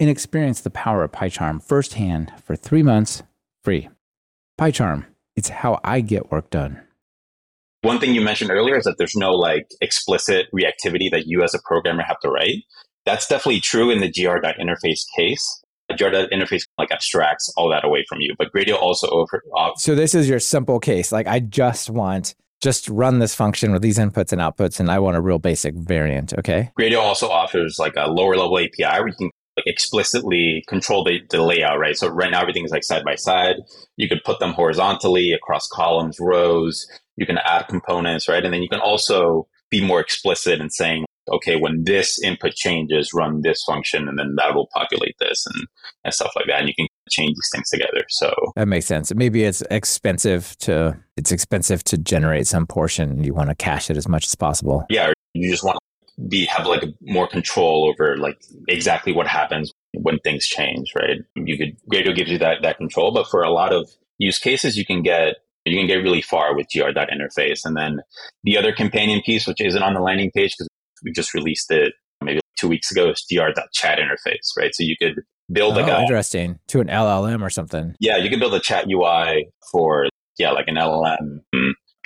and 0.00 0.08
experience 0.08 0.62
the 0.62 0.70
power 0.70 1.04
of 1.04 1.12
PyCharm 1.12 1.62
firsthand 1.62 2.32
for 2.42 2.56
three 2.56 2.82
months 2.82 3.22
free. 3.62 3.90
PyCharm, 4.58 5.04
it's 5.36 5.50
how 5.50 5.78
I 5.84 6.00
get 6.00 6.30
work 6.30 6.48
done. 6.48 6.80
One 7.82 8.00
thing 8.00 8.14
you 8.14 8.22
mentioned 8.22 8.50
earlier 8.50 8.78
is 8.78 8.84
that 8.84 8.96
there's 8.96 9.14
no 9.14 9.32
like 9.32 9.66
explicit 9.82 10.46
reactivity 10.54 11.10
that 11.10 11.26
you 11.26 11.42
as 11.42 11.54
a 11.54 11.60
programmer 11.66 12.02
have 12.02 12.20
to 12.20 12.30
write. 12.30 12.64
That's 13.04 13.28
definitely 13.28 13.60
true 13.60 13.90
in 13.90 14.00
the 14.00 14.10
gr.interface 14.10 15.04
case. 15.14 15.60
gr.interface 15.96 16.66
like 16.78 16.90
abstracts 16.90 17.52
all 17.56 17.68
that 17.70 17.84
away 17.84 18.04
from 18.08 18.20
you, 18.20 18.34
but 18.38 18.52
Gradio 18.52 18.74
also 18.74 19.08
over. 19.08 19.42
Uh, 19.56 19.74
so 19.76 19.94
this 19.94 20.14
is 20.14 20.28
your 20.28 20.40
simple 20.40 20.80
case. 20.80 21.12
Like 21.12 21.26
I 21.26 21.40
just 21.40 21.90
want 21.90 22.34
just 22.60 22.88
run 22.88 23.18
this 23.18 23.34
function 23.34 23.72
with 23.72 23.82
these 23.82 23.98
inputs 23.98 24.32
and 24.32 24.40
outputs, 24.40 24.80
and 24.80 24.90
I 24.90 24.98
want 24.98 25.16
a 25.16 25.20
real 25.20 25.38
basic 25.38 25.74
variant. 25.74 26.32
Okay. 26.34 26.70
Gradio 26.78 26.98
also 26.98 27.28
offers 27.28 27.78
like 27.78 27.94
a 27.96 28.08
lower 28.08 28.36
level 28.36 28.58
API 28.58 29.00
where 29.00 29.08
you 29.08 29.14
can 29.14 29.30
like 29.56 29.66
explicitly 29.66 30.64
control 30.66 31.04
the, 31.04 31.20
the 31.30 31.42
layout, 31.42 31.78
right? 31.78 31.96
So 31.96 32.08
right 32.08 32.30
now 32.30 32.40
everything 32.40 32.64
is 32.64 32.70
like 32.70 32.84
side 32.84 33.04
by 33.04 33.14
side. 33.14 33.56
You 33.96 34.08
could 34.08 34.24
put 34.24 34.40
them 34.40 34.52
horizontally 34.52 35.32
across 35.32 35.68
columns, 35.68 36.18
rows. 36.18 36.88
You 37.16 37.26
can 37.26 37.38
add 37.38 37.68
components, 37.68 38.28
right? 38.28 38.44
And 38.44 38.52
then 38.52 38.62
you 38.62 38.68
can 38.68 38.80
also 38.80 39.46
be 39.70 39.84
more 39.84 40.00
explicit 40.00 40.60
in 40.60 40.70
saying, 40.70 41.04
okay, 41.30 41.56
when 41.56 41.84
this 41.84 42.22
input 42.22 42.54
changes, 42.54 43.12
run 43.14 43.40
this 43.42 43.62
function, 43.64 44.08
and 44.08 44.18
then 44.18 44.34
that 44.36 44.54
will 44.54 44.68
populate 44.72 45.16
this 45.20 45.44
and, 45.46 45.66
and 46.04 46.14
stuff 46.14 46.32
like 46.36 46.46
that. 46.48 46.60
And 46.60 46.68
you 46.68 46.74
can 46.74 46.86
change 47.08 47.34
these 47.34 47.50
things 47.52 47.70
together. 47.70 48.04
So 48.08 48.32
that 48.56 48.68
makes 48.68 48.86
sense. 48.86 49.14
Maybe 49.14 49.44
it's 49.44 49.62
expensive 49.70 50.56
to 50.60 50.98
it's 51.16 51.32
expensive 51.32 51.84
to 51.84 51.98
generate 51.98 52.46
some 52.46 52.66
portion. 52.66 53.22
You 53.22 53.34
want 53.34 53.50
to 53.50 53.54
cache 53.54 53.90
it 53.90 53.96
as 53.96 54.08
much 54.08 54.26
as 54.26 54.34
possible. 54.34 54.84
Yeah, 54.90 55.12
you 55.32 55.50
just 55.50 55.64
want 55.64 55.76
to 55.76 56.28
be 56.28 56.44
have 56.46 56.66
like 56.66 56.84
more 57.02 57.26
control 57.26 57.88
over 57.88 58.16
like 58.16 58.40
exactly 58.68 59.12
what 59.12 59.26
happens 59.26 59.72
when 59.94 60.18
things 60.20 60.46
change, 60.46 60.92
right? 60.94 61.18
You 61.34 61.58
could 61.58 61.76
Gradio 61.92 62.14
gives 62.14 62.30
you 62.30 62.38
that 62.38 62.62
that 62.62 62.78
control, 62.78 63.12
but 63.12 63.28
for 63.28 63.42
a 63.42 63.50
lot 63.50 63.72
of 63.72 63.88
use 64.18 64.38
cases, 64.38 64.76
you 64.76 64.86
can 64.86 65.02
get 65.02 65.36
you 65.64 65.78
can 65.78 65.86
get 65.86 65.96
really 65.96 66.20
far 66.20 66.54
with 66.54 66.66
gr.interface. 66.72 67.64
And 67.64 67.76
then 67.76 68.00
the 68.42 68.58
other 68.58 68.72
companion 68.72 69.22
piece, 69.24 69.46
which 69.46 69.60
isn't 69.60 69.82
on 69.82 69.94
the 69.94 70.00
landing 70.00 70.30
page 70.30 70.54
because 70.56 70.68
we 71.04 71.12
just 71.12 71.34
released 71.34 71.70
it 71.70 71.94
maybe 72.22 72.40
two 72.58 72.68
weeks 72.68 72.90
ago, 72.90 73.10
is 73.10 73.24
gr.chat 73.30 73.98
interface, 73.98 74.56
right? 74.58 74.74
So 74.74 74.82
you 74.82 74.96
could 75.00 75.22
build 75.52 75.76
like 75.76 75.88
oh, 75.88 75.96
a 75.96 76.02
interesting 76.02 76.58
to 76.68 76.80
an 76.80 76.88
LLM 76.88 77.42
or 77.42 77.50
something. 77.50 77.94
Yeah, 78.00 78.16
you 78.16 78.30
can 78.30 78.40
build 78.40 78.54
a 78.54 78.60
chat 78.60 78.86
UI 78.90 79.48
for 79.70 80.08
yeah, 80.38 80.50
like 80.50 80.68
an 80.68 80.76
LLM 80.76 81.40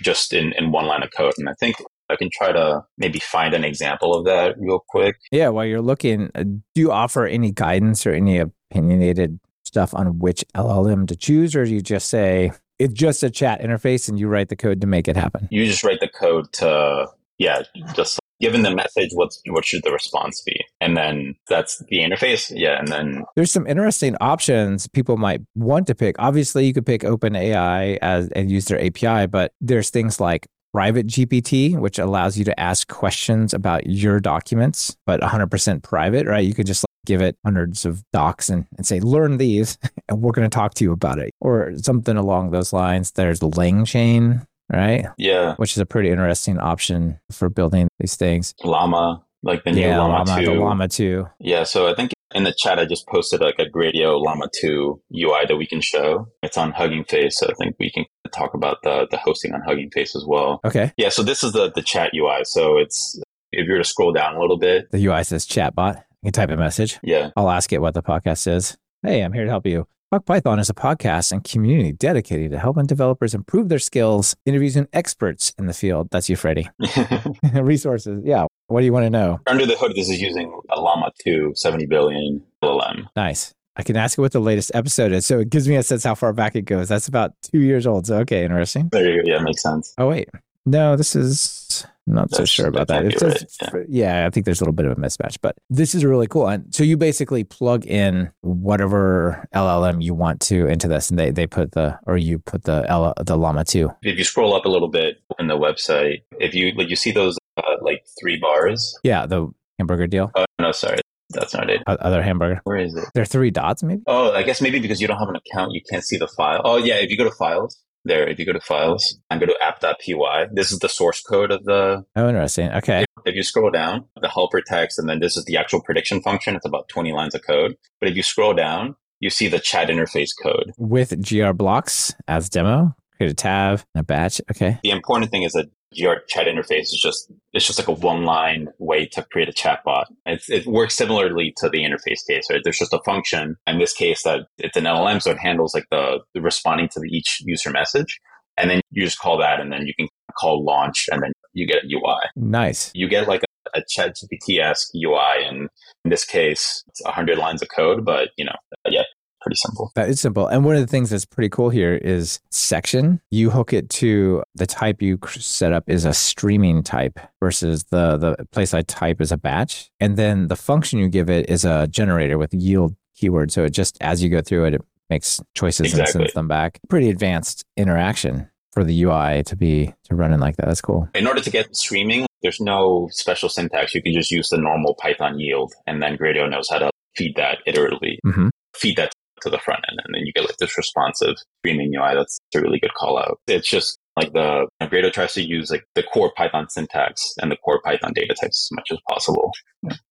just 0.03 0.33
in 0.33 0.53
in 0.53 0.73
one 0.73 0.87
line 0.87 1.03
of 1.03 1.11
code. 1.17 1.35
And 1.39 1.49
I 1.49 1.55
think 1.55 1.77
I 2.11 2.17
can 2.17 2.31
try 2.33 2.53
to 2.53 2.85
maybe 2.97 3.19
find 3.19 3.55
an 3.55 3.65
example 3.65 4.15
of 4.15 4.25
that 4.25 4.57
real 4.59 4.85
quick. 4.89 5.17
Yeah, 5.31 5.49
while 5.49 5.67
you're 5.67 5.83
looking, 5.83 6.31
uh, 6.35 6.45
do 6.45 6.61
you 6.75 6.93
offer 6.93 7.27
any 7.27 7.53
guidance 7.53 8.07
or 8.07 8.13
any 8.13 8.39
opinionated 8.39 9.39
stuff 9.65 9.95
on 9.95 10.19
which 10.19 10.45
LLM 10.57 11.07
to 11.09 11.17
choose, 11.17 11.55
or 11.55 11.65
do 11.65 11.73
you 11.73 11.83
just 11.83 12.09
say 12.09 12.53
it's 12.79 12.95
just 12.95 13.23
a 13.23 13.31
chat 13.31 13.61
interface 13.61 14.09
and 14.09 14.19
you 14.19 14.29
write 14.29 14.49
the 14.49 14.57
code 14.57 14.81
to 14.81 14.87
make 14.87 15.09
it 15.09 15.17
happen? 15.17 15.49
You 15.51 15.67
just 15.67 15.85
write 15.85 16.01
the 16.01 16.09
code 16.09 16.53
to, 16.55 17.09
yeah, 17.37 17.63
just 17.95 18.19
given 18.41 18.63
the 18.63 18.75
message, 18.75 19.11
what's 19.15 19.41
what 19.49 19.65
should 19.65 19.83
the 19.83 19.93
response 19.93 20.43
be? 20.43 20.65
And 20.81 20.97
then 20.97 21.35
that's 21.49 21.79
the 21.89 21.99
interface. 21.99 22.53
Yeah, 22.55 22.79
and 22.79 22.89
then 22.89 23.25
there's 23.37 23.53
some 23.53 23.67
interesting 23.67 24.17
options 24.21 24.87
people 24.89 25.17
might 25.17 25.41
want 25.55 25.87
to 25.89 25.95
pick. 25.95 26.17
Obviously, 26.19 26.67
you 26.67 26.73
could 26.73 26.87
pick 26.87 27.03
OpenAI 27.03 27.99
as 28.03 28.29
and 28.31 28.51
use 28.51 28.67
their 28.67 28.85
API, 28.85 29.27
but 29.27 29.53
there's 29.61 29.91
things 29.91 30.21
like 30.21 30.47
private 30.73 31.07
GPT, 31.07 31.79
which 31.79 31.99
allows 31.99 32.39
you 32.39 32.45
to 32.45 32.61
ask 32.61 32.89
questions 32.89 33.55
about 33.55 33.87
your 33.87 34.21
documents, 34.21 34.97
but 35.07 35.21
100% 35.21 35.83
private, 35.83 36.27
right? 36.27 36.45
You 36.45 36.55
could 36.55 36.67
just 36.67 36.85
like 36.85 37.07
give 37.07 37.23
it 37.23 37.37
hundreds 37.45 37.85
of 37.85 38.05
docs 38.13 38.49
and, 38.49 38.67
and 38.77 38.87
say, 38.87 39.01
learn 39.01 39.39
these, 39.39 39.79
and 40.09 40.21
we're 40.21 40.33
going 40.33 40.49
to 40.49 40.55
talk 40.55 40.75
to 40.75 40.85
you 40.85 40.93
about 40.93 41.19
it, 41.19 41.33
or 41.41 41.73
something 41.79 42.17
along 42.17 42.51
those 42.51 42.73
lines. 42.73 43.13
There's 43.13 43.41
LangChain, 43.41 44.47
right? 44.73 45.07
Yeah. 45.17 45.55
Which 45.57 45.73
is 45.73 45.79
a 45.79 45.87
pretty 45.87 46.11
interesting 46.11 46.59
option 46.59 47.19
for 47.33 47.49
building 47.49 47.89
these 47.99 48.17
things. 48.17 48.55
Llama, 48.65 49.23
like 49.43 49.65
the 49.65 49.73
new 49.73 49.81
yeah, 49.81 49.99
Llama, 49.99 50.25
Llama 50.31 50.41
2. 50.41 50.47
the 50.47 50.53
Llama 50.61 50.89
2. 50.89 51.27
Yeah, 51.41 51.65
so 51.65 51.89
I 51.89 51.95
think 51.95 52.13
in 52.35 52.45
the 52.45 52.53
chat 52.57 52.79
I 52.79 52.85
just 52.85 53.07
posted 53.09 53.41
like 53.41 53.55
a 53.59 53.65
Gradio 53.67 54.21
Llama 54.23 54.49
2 54.61 55.01
UI 55.15 55.47
that 55.49 55.57
we 55.57 55.67
can 55.67 55.81
show. 55.81 56.29
It's 56.43 56.59
on 56.59 56.73
Hugging 56.73 57.05
Face, 57.05 57.39
so 57.39 57.47
I 57.49 57.55
think 57.55 57.77
we 57.79 57.91
can 57.91 58.05
talk 58.33 58.53
about 58.55 58.79
the 58.83 59.07
the 59.11 59.17
hosting 59.17 59.55
on 59.55 59.63
Hugging 59.67 59.91
Face 59.91 60.15
as 60.15 60.25
well. 60.27 60.61
Okay. 60.65 60.93
Yeah, 60.97 61.09
so 61.09 61.23
this 61.23 61.43
is 61.43 61.53
the 61.53 61.71
the 61.75 61.83
chat 61.83 62.11
UI. 62.15 62.41
So 62.45 62.77
it's 62.79 63.19
if 63.53 63.67
you 63.67 63.73
were 63.73 63.79
to 63.79 63.85
scroll 63.85 64.13
down 64.13 64.37
a 64.37 64.41
little 64.41 64.59
bit, 64.59 64.91
The 64.91 65.05
UI 65.07 65.25
says 65.25 65.47
chatbot. 65.47 65.97
You 66.23 66.27
can 66.27 66.33
type 66.33 66.51
a 66.51 66.57
message. 66.57 66.99
yeah, 67.03 67.31
I'll 67.37 67.49
ask 67.51 67.73
it 67.73 67.81
what 67.81 67.95
the 67.95 68.03
podcast 68.03 68.47
is. 68.53 68.77
Hey, 69.03 69.23
I'm 69.23 69.33
here 69.33 69.45
to 69.45 69.51
help 69.51 69.65
you. 69.67 69.87
Talk 70.11 70.25
Python 70.25 70.59
is 70.59 70.71
a 70.71 70.75
podcast 70.75 71.33
and 71.33 71.45
community 71.45 71.93
dedicated 71.93 72.51
to 72.53 72.59
helping 72.59 72.87
developers 72.87 73.35
improve 73.35 73.69
their 73.69 73.79
skills, 73.79 74.35
interviewing 74.47 74.89
experts 74.95 75.53
in 75.59 75.67
the 75.67 75.75
field. 75.75 76.09
That's 76.11 76.31
you, 76.31 76.37
Freddy. 76.37 76.67
Resources. 77.53 78.23
Yeah. 78.25 78.47
What 78.69 78.81
do 78.81 78.87
you 78.87 78.93
want 78.95 79.05
to 79.05 79.11
know? 79.11 79.39
under 79.47 79.67
the 79.67 79.77
hood, 79.77 79.93
this 79.95 80.09
is 80.09 80.19
using 80.19 80.59
a 80.71 80.81
Llama 80.81 81.11
2 81.23 81.53
70 81.55 81.85
billion 81.85 82.43
LLM. 82.65 83.05
Nice. 83.17 83.53
I 83.77 83.83
can 83.83 83.97
ask 83.97 84.17
it 84.17 84.23
what 84.23 84.33
the 84.33 84.41
latest 84.41 84.71
episode 84.73 85.13
is. 85.13 85.27
So 85.27 85.41
it 85.41 85.51
gives 85.51 85.69
me 85.69 85.77
a 85.77 85.83
sense 85.83 86.05
how 86.05 86.15
far 86.15 86.33
back 86.33 86.57
it 86.57 86.63
goes. 86.63 86.89
That's 86.89 87.07
about 87.07 87.33
two 87.43 87.61
years 87.61 87.87
old. 87.87 88.07
So, 88.07 88.17
okay, 88.21 88.45
interesting. 88.45 88.89
There 88.91 89.11
you 89.11 89.23
go. 89.23 89.31
Yeah, 89.31 89.41
makes 89.41 89.63
sense. 89.63 89.93
Oh, 89.99 90.09
wait. 90.09 90.31
No, 90.71 90.97
this 90.97 91.17
is 91.17 91.87
not 92.07 92.31
so 92.31 92.39
That's- 92.39 92.49
sure 92.49 92.67
about 92.69 92.89
that. 92.89 93.05
It 93.05 93.19
says, 93.19 93.57
be 93.73 93.81
yeah. 93.89 94.27
I 94.27 94.31
think 94.31 94.45
there's 94.47 94.61
a 94.61 94.65
little 94.65 94.75
bit 94.75 94.87
of 94.87 94.93
a 94.93 95.01
mismatch, 95.01 95.39
but 95.43 95.57
this 95.71 95.95
is 95.95 96.05
really 96.05 96.27
cool. 96.27 96.47
And 96.49 96.75
so 96.75 96.83
you 96.83 96.97
basically 96.97 97.45
plug 97.45 97.87
in 97.87 98.31
whatever 98.41 99.47
LLM 99.55 100.03
you 100.03 100.15
want 100.15 100.41
to 100.43 100.67
into 100.67 100.89
this, 100.89 101.11
and 101.11 101.19
they, 101.19 101.31
they 101.31 101.47
put 101.47 101.73
the, 101.73 101.99
or 102.07 102.17
you 102.17 102.39
put 102.39 102.65
the 102.65 102.85
L, 102.89 103.15
the 103.19 103.37
Llama 103.37 103.65
2. 103.65 103.91
If 104.03 104.19
you 104.19 104.25
scroll 104.25 104.55
up 104.55 104.65
a 104.65 104.69
little 104.69 104.89
bit 104.89 105.17
in 105.39 105.47
the 105.49 105.59
website, 105.59 106.23
if 106.41 106.55
you 106.55 106.73
like, 106.73 106.89
you 106.91 106.97
see 106.97 107.13
those 107.13 107.37
uh, 107.57 107.63
like 107.83 108.05
three 108.21 108.39
bars. 108.39 108.99
Yeah, 109.03 109.27
the 109.27 109.49
hamburger 109.79 110.07
deal, 110.07 110.31
Oh 110.35 110.45
no, 110.61 110.73
sorry, 110.73 110.99
that's 111.31 111.55
not 111.55 111.71
it. 111.71 111.83
Other 111.87 112.23
hamburger. 112.23 112.61
Where 112.65 112.79
is 112.79 112.95
it? 112.95 113.05
There 113.15 113.23
are 113.23 113.27
three 113.27 113.51
dots, 113.51 113.83
maybe? 113.83 114.03
Oh, 114.07 114.33
I 114.33 114.43
guess 114.43 114.61
maybe 114.61 114.81
because 114.81 115.01
you 115.01 115.07
don't 115.09 115.19
have 115.19 115.29
an 115.29 115.37
account, 115.37 115.73
you 115.73 115.81
can't 115.91 116.05
see 116.05 116.17
the 116.17 116.29
file. 116.29 116.61
Oh, 116.65 116.77
yeah. 116.79 116.97
If 116.97 117.11
you 117.11 117.17
go 117.17 117.25
to 117.25 117.31
files, 117.31 117.79
there, 118.09 118.29
if 118.29 118.39
you 118.39 118.47
go 118.47 118.53
to 118.53 118.61
files 118.61 119.19
and 119.31 119.39
go 119.41 119.47
to 119.47 119.55
app.py, 119.63 120.47
this 120.53 120.73
is 120.73 120.81
the 120.81 120.89
source 120.89 121.21
code 121.23 121.51
of 121.51 121.65
the. 121.65 122.05
Oh, 122.17 122.29
interesting. 122.29 122.71
Okay. 122.71 123.05
If 123.25 123.35
you 123.35 123.43
scroll 123.43 123.71
down, 123.71 124.07
the 124.21 124.29
helper 124.29 124.61
text, 124.61 124.99
and 124.99 125.09
then 125.09 125.21
this 125.21 125.37
is 125.37 125.45
the 125.45 125.57
actual 125.57 125.83
prediction 125.83 126.21
function. 126.21 126.57
It's 126.57 126.67
about 126.67 126.89
20 126.89 127.13
lines 127.13 127.35
of 127.35 127.47
code. 127.47 127.77
But 128.01 128.09
if 128.09 128.17
you 128.17 128.23
scroll 128.23 128.55
down, 128.55 128.97
you 129.21 129.31
see 129.31 129.49
the 129.49 129.59
chat 129.59 129.89
interface 129.89 130.31
code. 130.43 130.73
With 130.79 131.29
GR 131.29 131.53
blocks 131.53 132.15
as 132.27 132.49
demo, 132.49 132.95
create 133.17 133.33
a 133.33 133.35
tab, 133.35 133.83
and 133.95 134.01
a 134.01 134.05
batch. 134.05 134.41
Okay. 134.51 134.79
The 134.83 134.91
important 134.91 135.31
thing 135.31 135.43
is 135.43 135.53
that 135.53 135.67
your 135.93 136.21
chat 136.29 136.47
interface 136.47 136.83
is 136.83 137.01
just 137.03 137.31
it's 137.53 137.67
just 137.67 137.79
like 137.79 137.89
a 137.89 137.93
one 137.93 138.25
line 138.25 138.69
way 138.79 139.07
to 139.07 139.23
create 139.33 139.49
a 139.49 139.53
chatbot. 139.53 140.05
It's, 140.27 140.51
it 140.51 140.67
works 140.67 140.95
similarly 140.95 141.55
to 141.59 141.69
the 141.69 141.79
interface 141.79 142.27
case, 142.27 142.47
right? 142.51 142.61
There's 142.63 142.79
just 142.79 142.93
a 142.93 143.01
function 143.05 143.57
in 143.67 143.79
this 143.79 143.95
case 143.95 144.23
that 144.25 144.47
it's 144.59 144.77
an 144.77 144.85
LLM, 144.85 145.23
so 145.23 145.31
it 145.31 145.39
handles 145.39 145.75
like 145.75 145.87
the, 145.91 146.21
the 146.35 146.41
responding 146.41 146.89
to 146.91 147.01
the, 147.01 147.09
each 147.09 147.41
user 147.45 147.71
message, 147.71 148.21
and 148.57 148.71
then 148.71 148.81
you 148.91 149.05
just 149.05 149.19
call 149.19 149.39
that, 149.39 149.61
and 149.61 149.73
then 149.73 149.87
you 149.87 149.95
can 149.99 150.09
call 150.39 150.65
launch, 150.65 151.07
and 151.11 151.23
then 151.23 151.33
you 151.55 151.67
get 151.67 151.85
a 151.85 151.87
UI. 151.87 152.21
Nice. 152.37 152.91
You 152.95 153.09
get 153.09 153.27
like 153.27 153.43
a, 153.75 153.79
a 153.79 153.83
ChatGPT 153.83 154.61
esque 154.63 154.91
UI, 154.95 155.45
and 155.47 155.69
in 156.05 156.11
this 156.11 156.25
case, 156.25 156.85
it's 156.89 157.03
hundred 157.07 157.39
lines 157.39 157.63
of 157.63 157.69
code, 157.75 158.05
but 158.05 158.31
you 158.37 158.45
know, 158.45 158.57
yeah, 158.87 159.05
pretty 159.41 159.57
simple. 159.57 159.93
That 159.95 160.09
is 160.09 160.21
simple. 160.21 160.47
And 160.47 160.65
one 160.65 160.75
of 160.75 160.81
the 160.81 160.87
things 160.87 161.11
that's 161.11 161.25
pretty 161.25 161.49
cool 161.49 161.71
here 161.71 161.95
is 161.95 162.41
section. 162.51 163.21
You 163.31 163.51
hook 163.51 163.73
it 163.73 163.89
to 163.91 164.43
the 164.55 164.67
type 164.67 165.03
you 165.03 165.19
set 165.29 165.73
up 165.73 165.89
is 165.89 166.05
a 166.05 166.15
streaming 166.15 166.83
type 166.83 167.19
versus 167.41 167.85
the 167.85 168.17
the 168.17 168.47
place 168.53 168.75
I 168.75 168.83
type 168.83 169.21
is 169.21 169.33
a 169.33 169.37
batch. 169.37 169.91
And 170.01 170.17
then 170.17 170.49
the 170.49 170.57
function 170.57 170.99
you 170.99 171.09
give 171.09 171.31
it 171.31 171.49
is 171.49 171.65
a 171.65 171.87
generator 171.89 172.39
with 172.39 172.55
yield 172.55 172.97
keyword. 173.17 173.51
So 173.53 173.65
it 173.65 173.71
just 173.71 173.99
as 174.01 174.23
you 174.23 174.29
go 174.29 174.41
through 174.41 174.67
it, 174.67 174.75
it 174.75 174.83
makes 175.11 175.41
choices 175.55 175.95
and 175.99 176.09
sends 176.09 176.33
them 176.35 176.49
back. 176.49 176.79
Pretty 176.89 177.11
advanced 177.11 177.65
interaction 177.77 178.49
for 178.73 178.85
the 178.85 179.03
UI 179.03 179.43
to 179.45 179.57
be 179.57 179.95
to 180.05 180.15
run 180.15 180.33
in 180.33 180.41
like 180.41 180.57
that. 180.57 180.67
That's 180.67 180.81
cool. 180.81 181.09
In 181.15 181.27
order 181.27 181.41
to 181.41 181.51
get 181.51 181.75
streaming, 181.75 182.27
there's 182.43 182.61
no 182.61 183.09
special 183.11 183.49
syntax. 183.49 183.95
You 183.95 184.03
can 184.03 184.13
just 184.13 184.31
use 184.31 184.51
the 184.51 184.59
normal 184.59 184.95
Python 184.95 185.41
yield, 185.41 185.73
and 185.87 186.03
then 186.03 186.17
Gradio 186.17 186.49
knows 186.49 186.69
how 186.69 186.79
to 186.79 186.91
feed 187.17 187.35
that 187.37 187.59
iteratively, 187.67 188.19
hmm 188.23 188.49
feed 188.77 188.97
that 188.97 189.13
to 189.43 189.51
the 189.51 189.59
front 189.59 189.85
end, 189.91 190.01
and 190.05 190.15
then 190.15 190.23
you 190.25 190.33
get 190.33 190.45
like 190.45 190.57
this 190.59 190.77
responsive 190.77 191.37
streaming 191.61 191.93
UI. 191.95 192.15
That's 192.15 192.39
a 192.55 192.61
really 192.61 192.79
good 192.79 192.95
call 192.95 193.19
out. 193.19 193.39
It's 193.47 193.69
just 193.69 193.99
like 194.17 194.33
the 194.33 194.67
Gradio 194.83 195.13
tries 195.13 195.35
to 195.35 195.43
use 195.43 195.71
like 195.71 195.85
the 195.95 196.03
core 196.03 196.33
Python 196.37 196.69
syntax 196.69 197.35
and 197.41 197.51
the 197.51 197.57
core 197.57 197.81
Python 197.85 198.13
data 198.15 198.35
types 198.35 198.69
as 198.71 198.77
much 198.77 198.89
as 198.91 198.99
possible, 199.09 199.53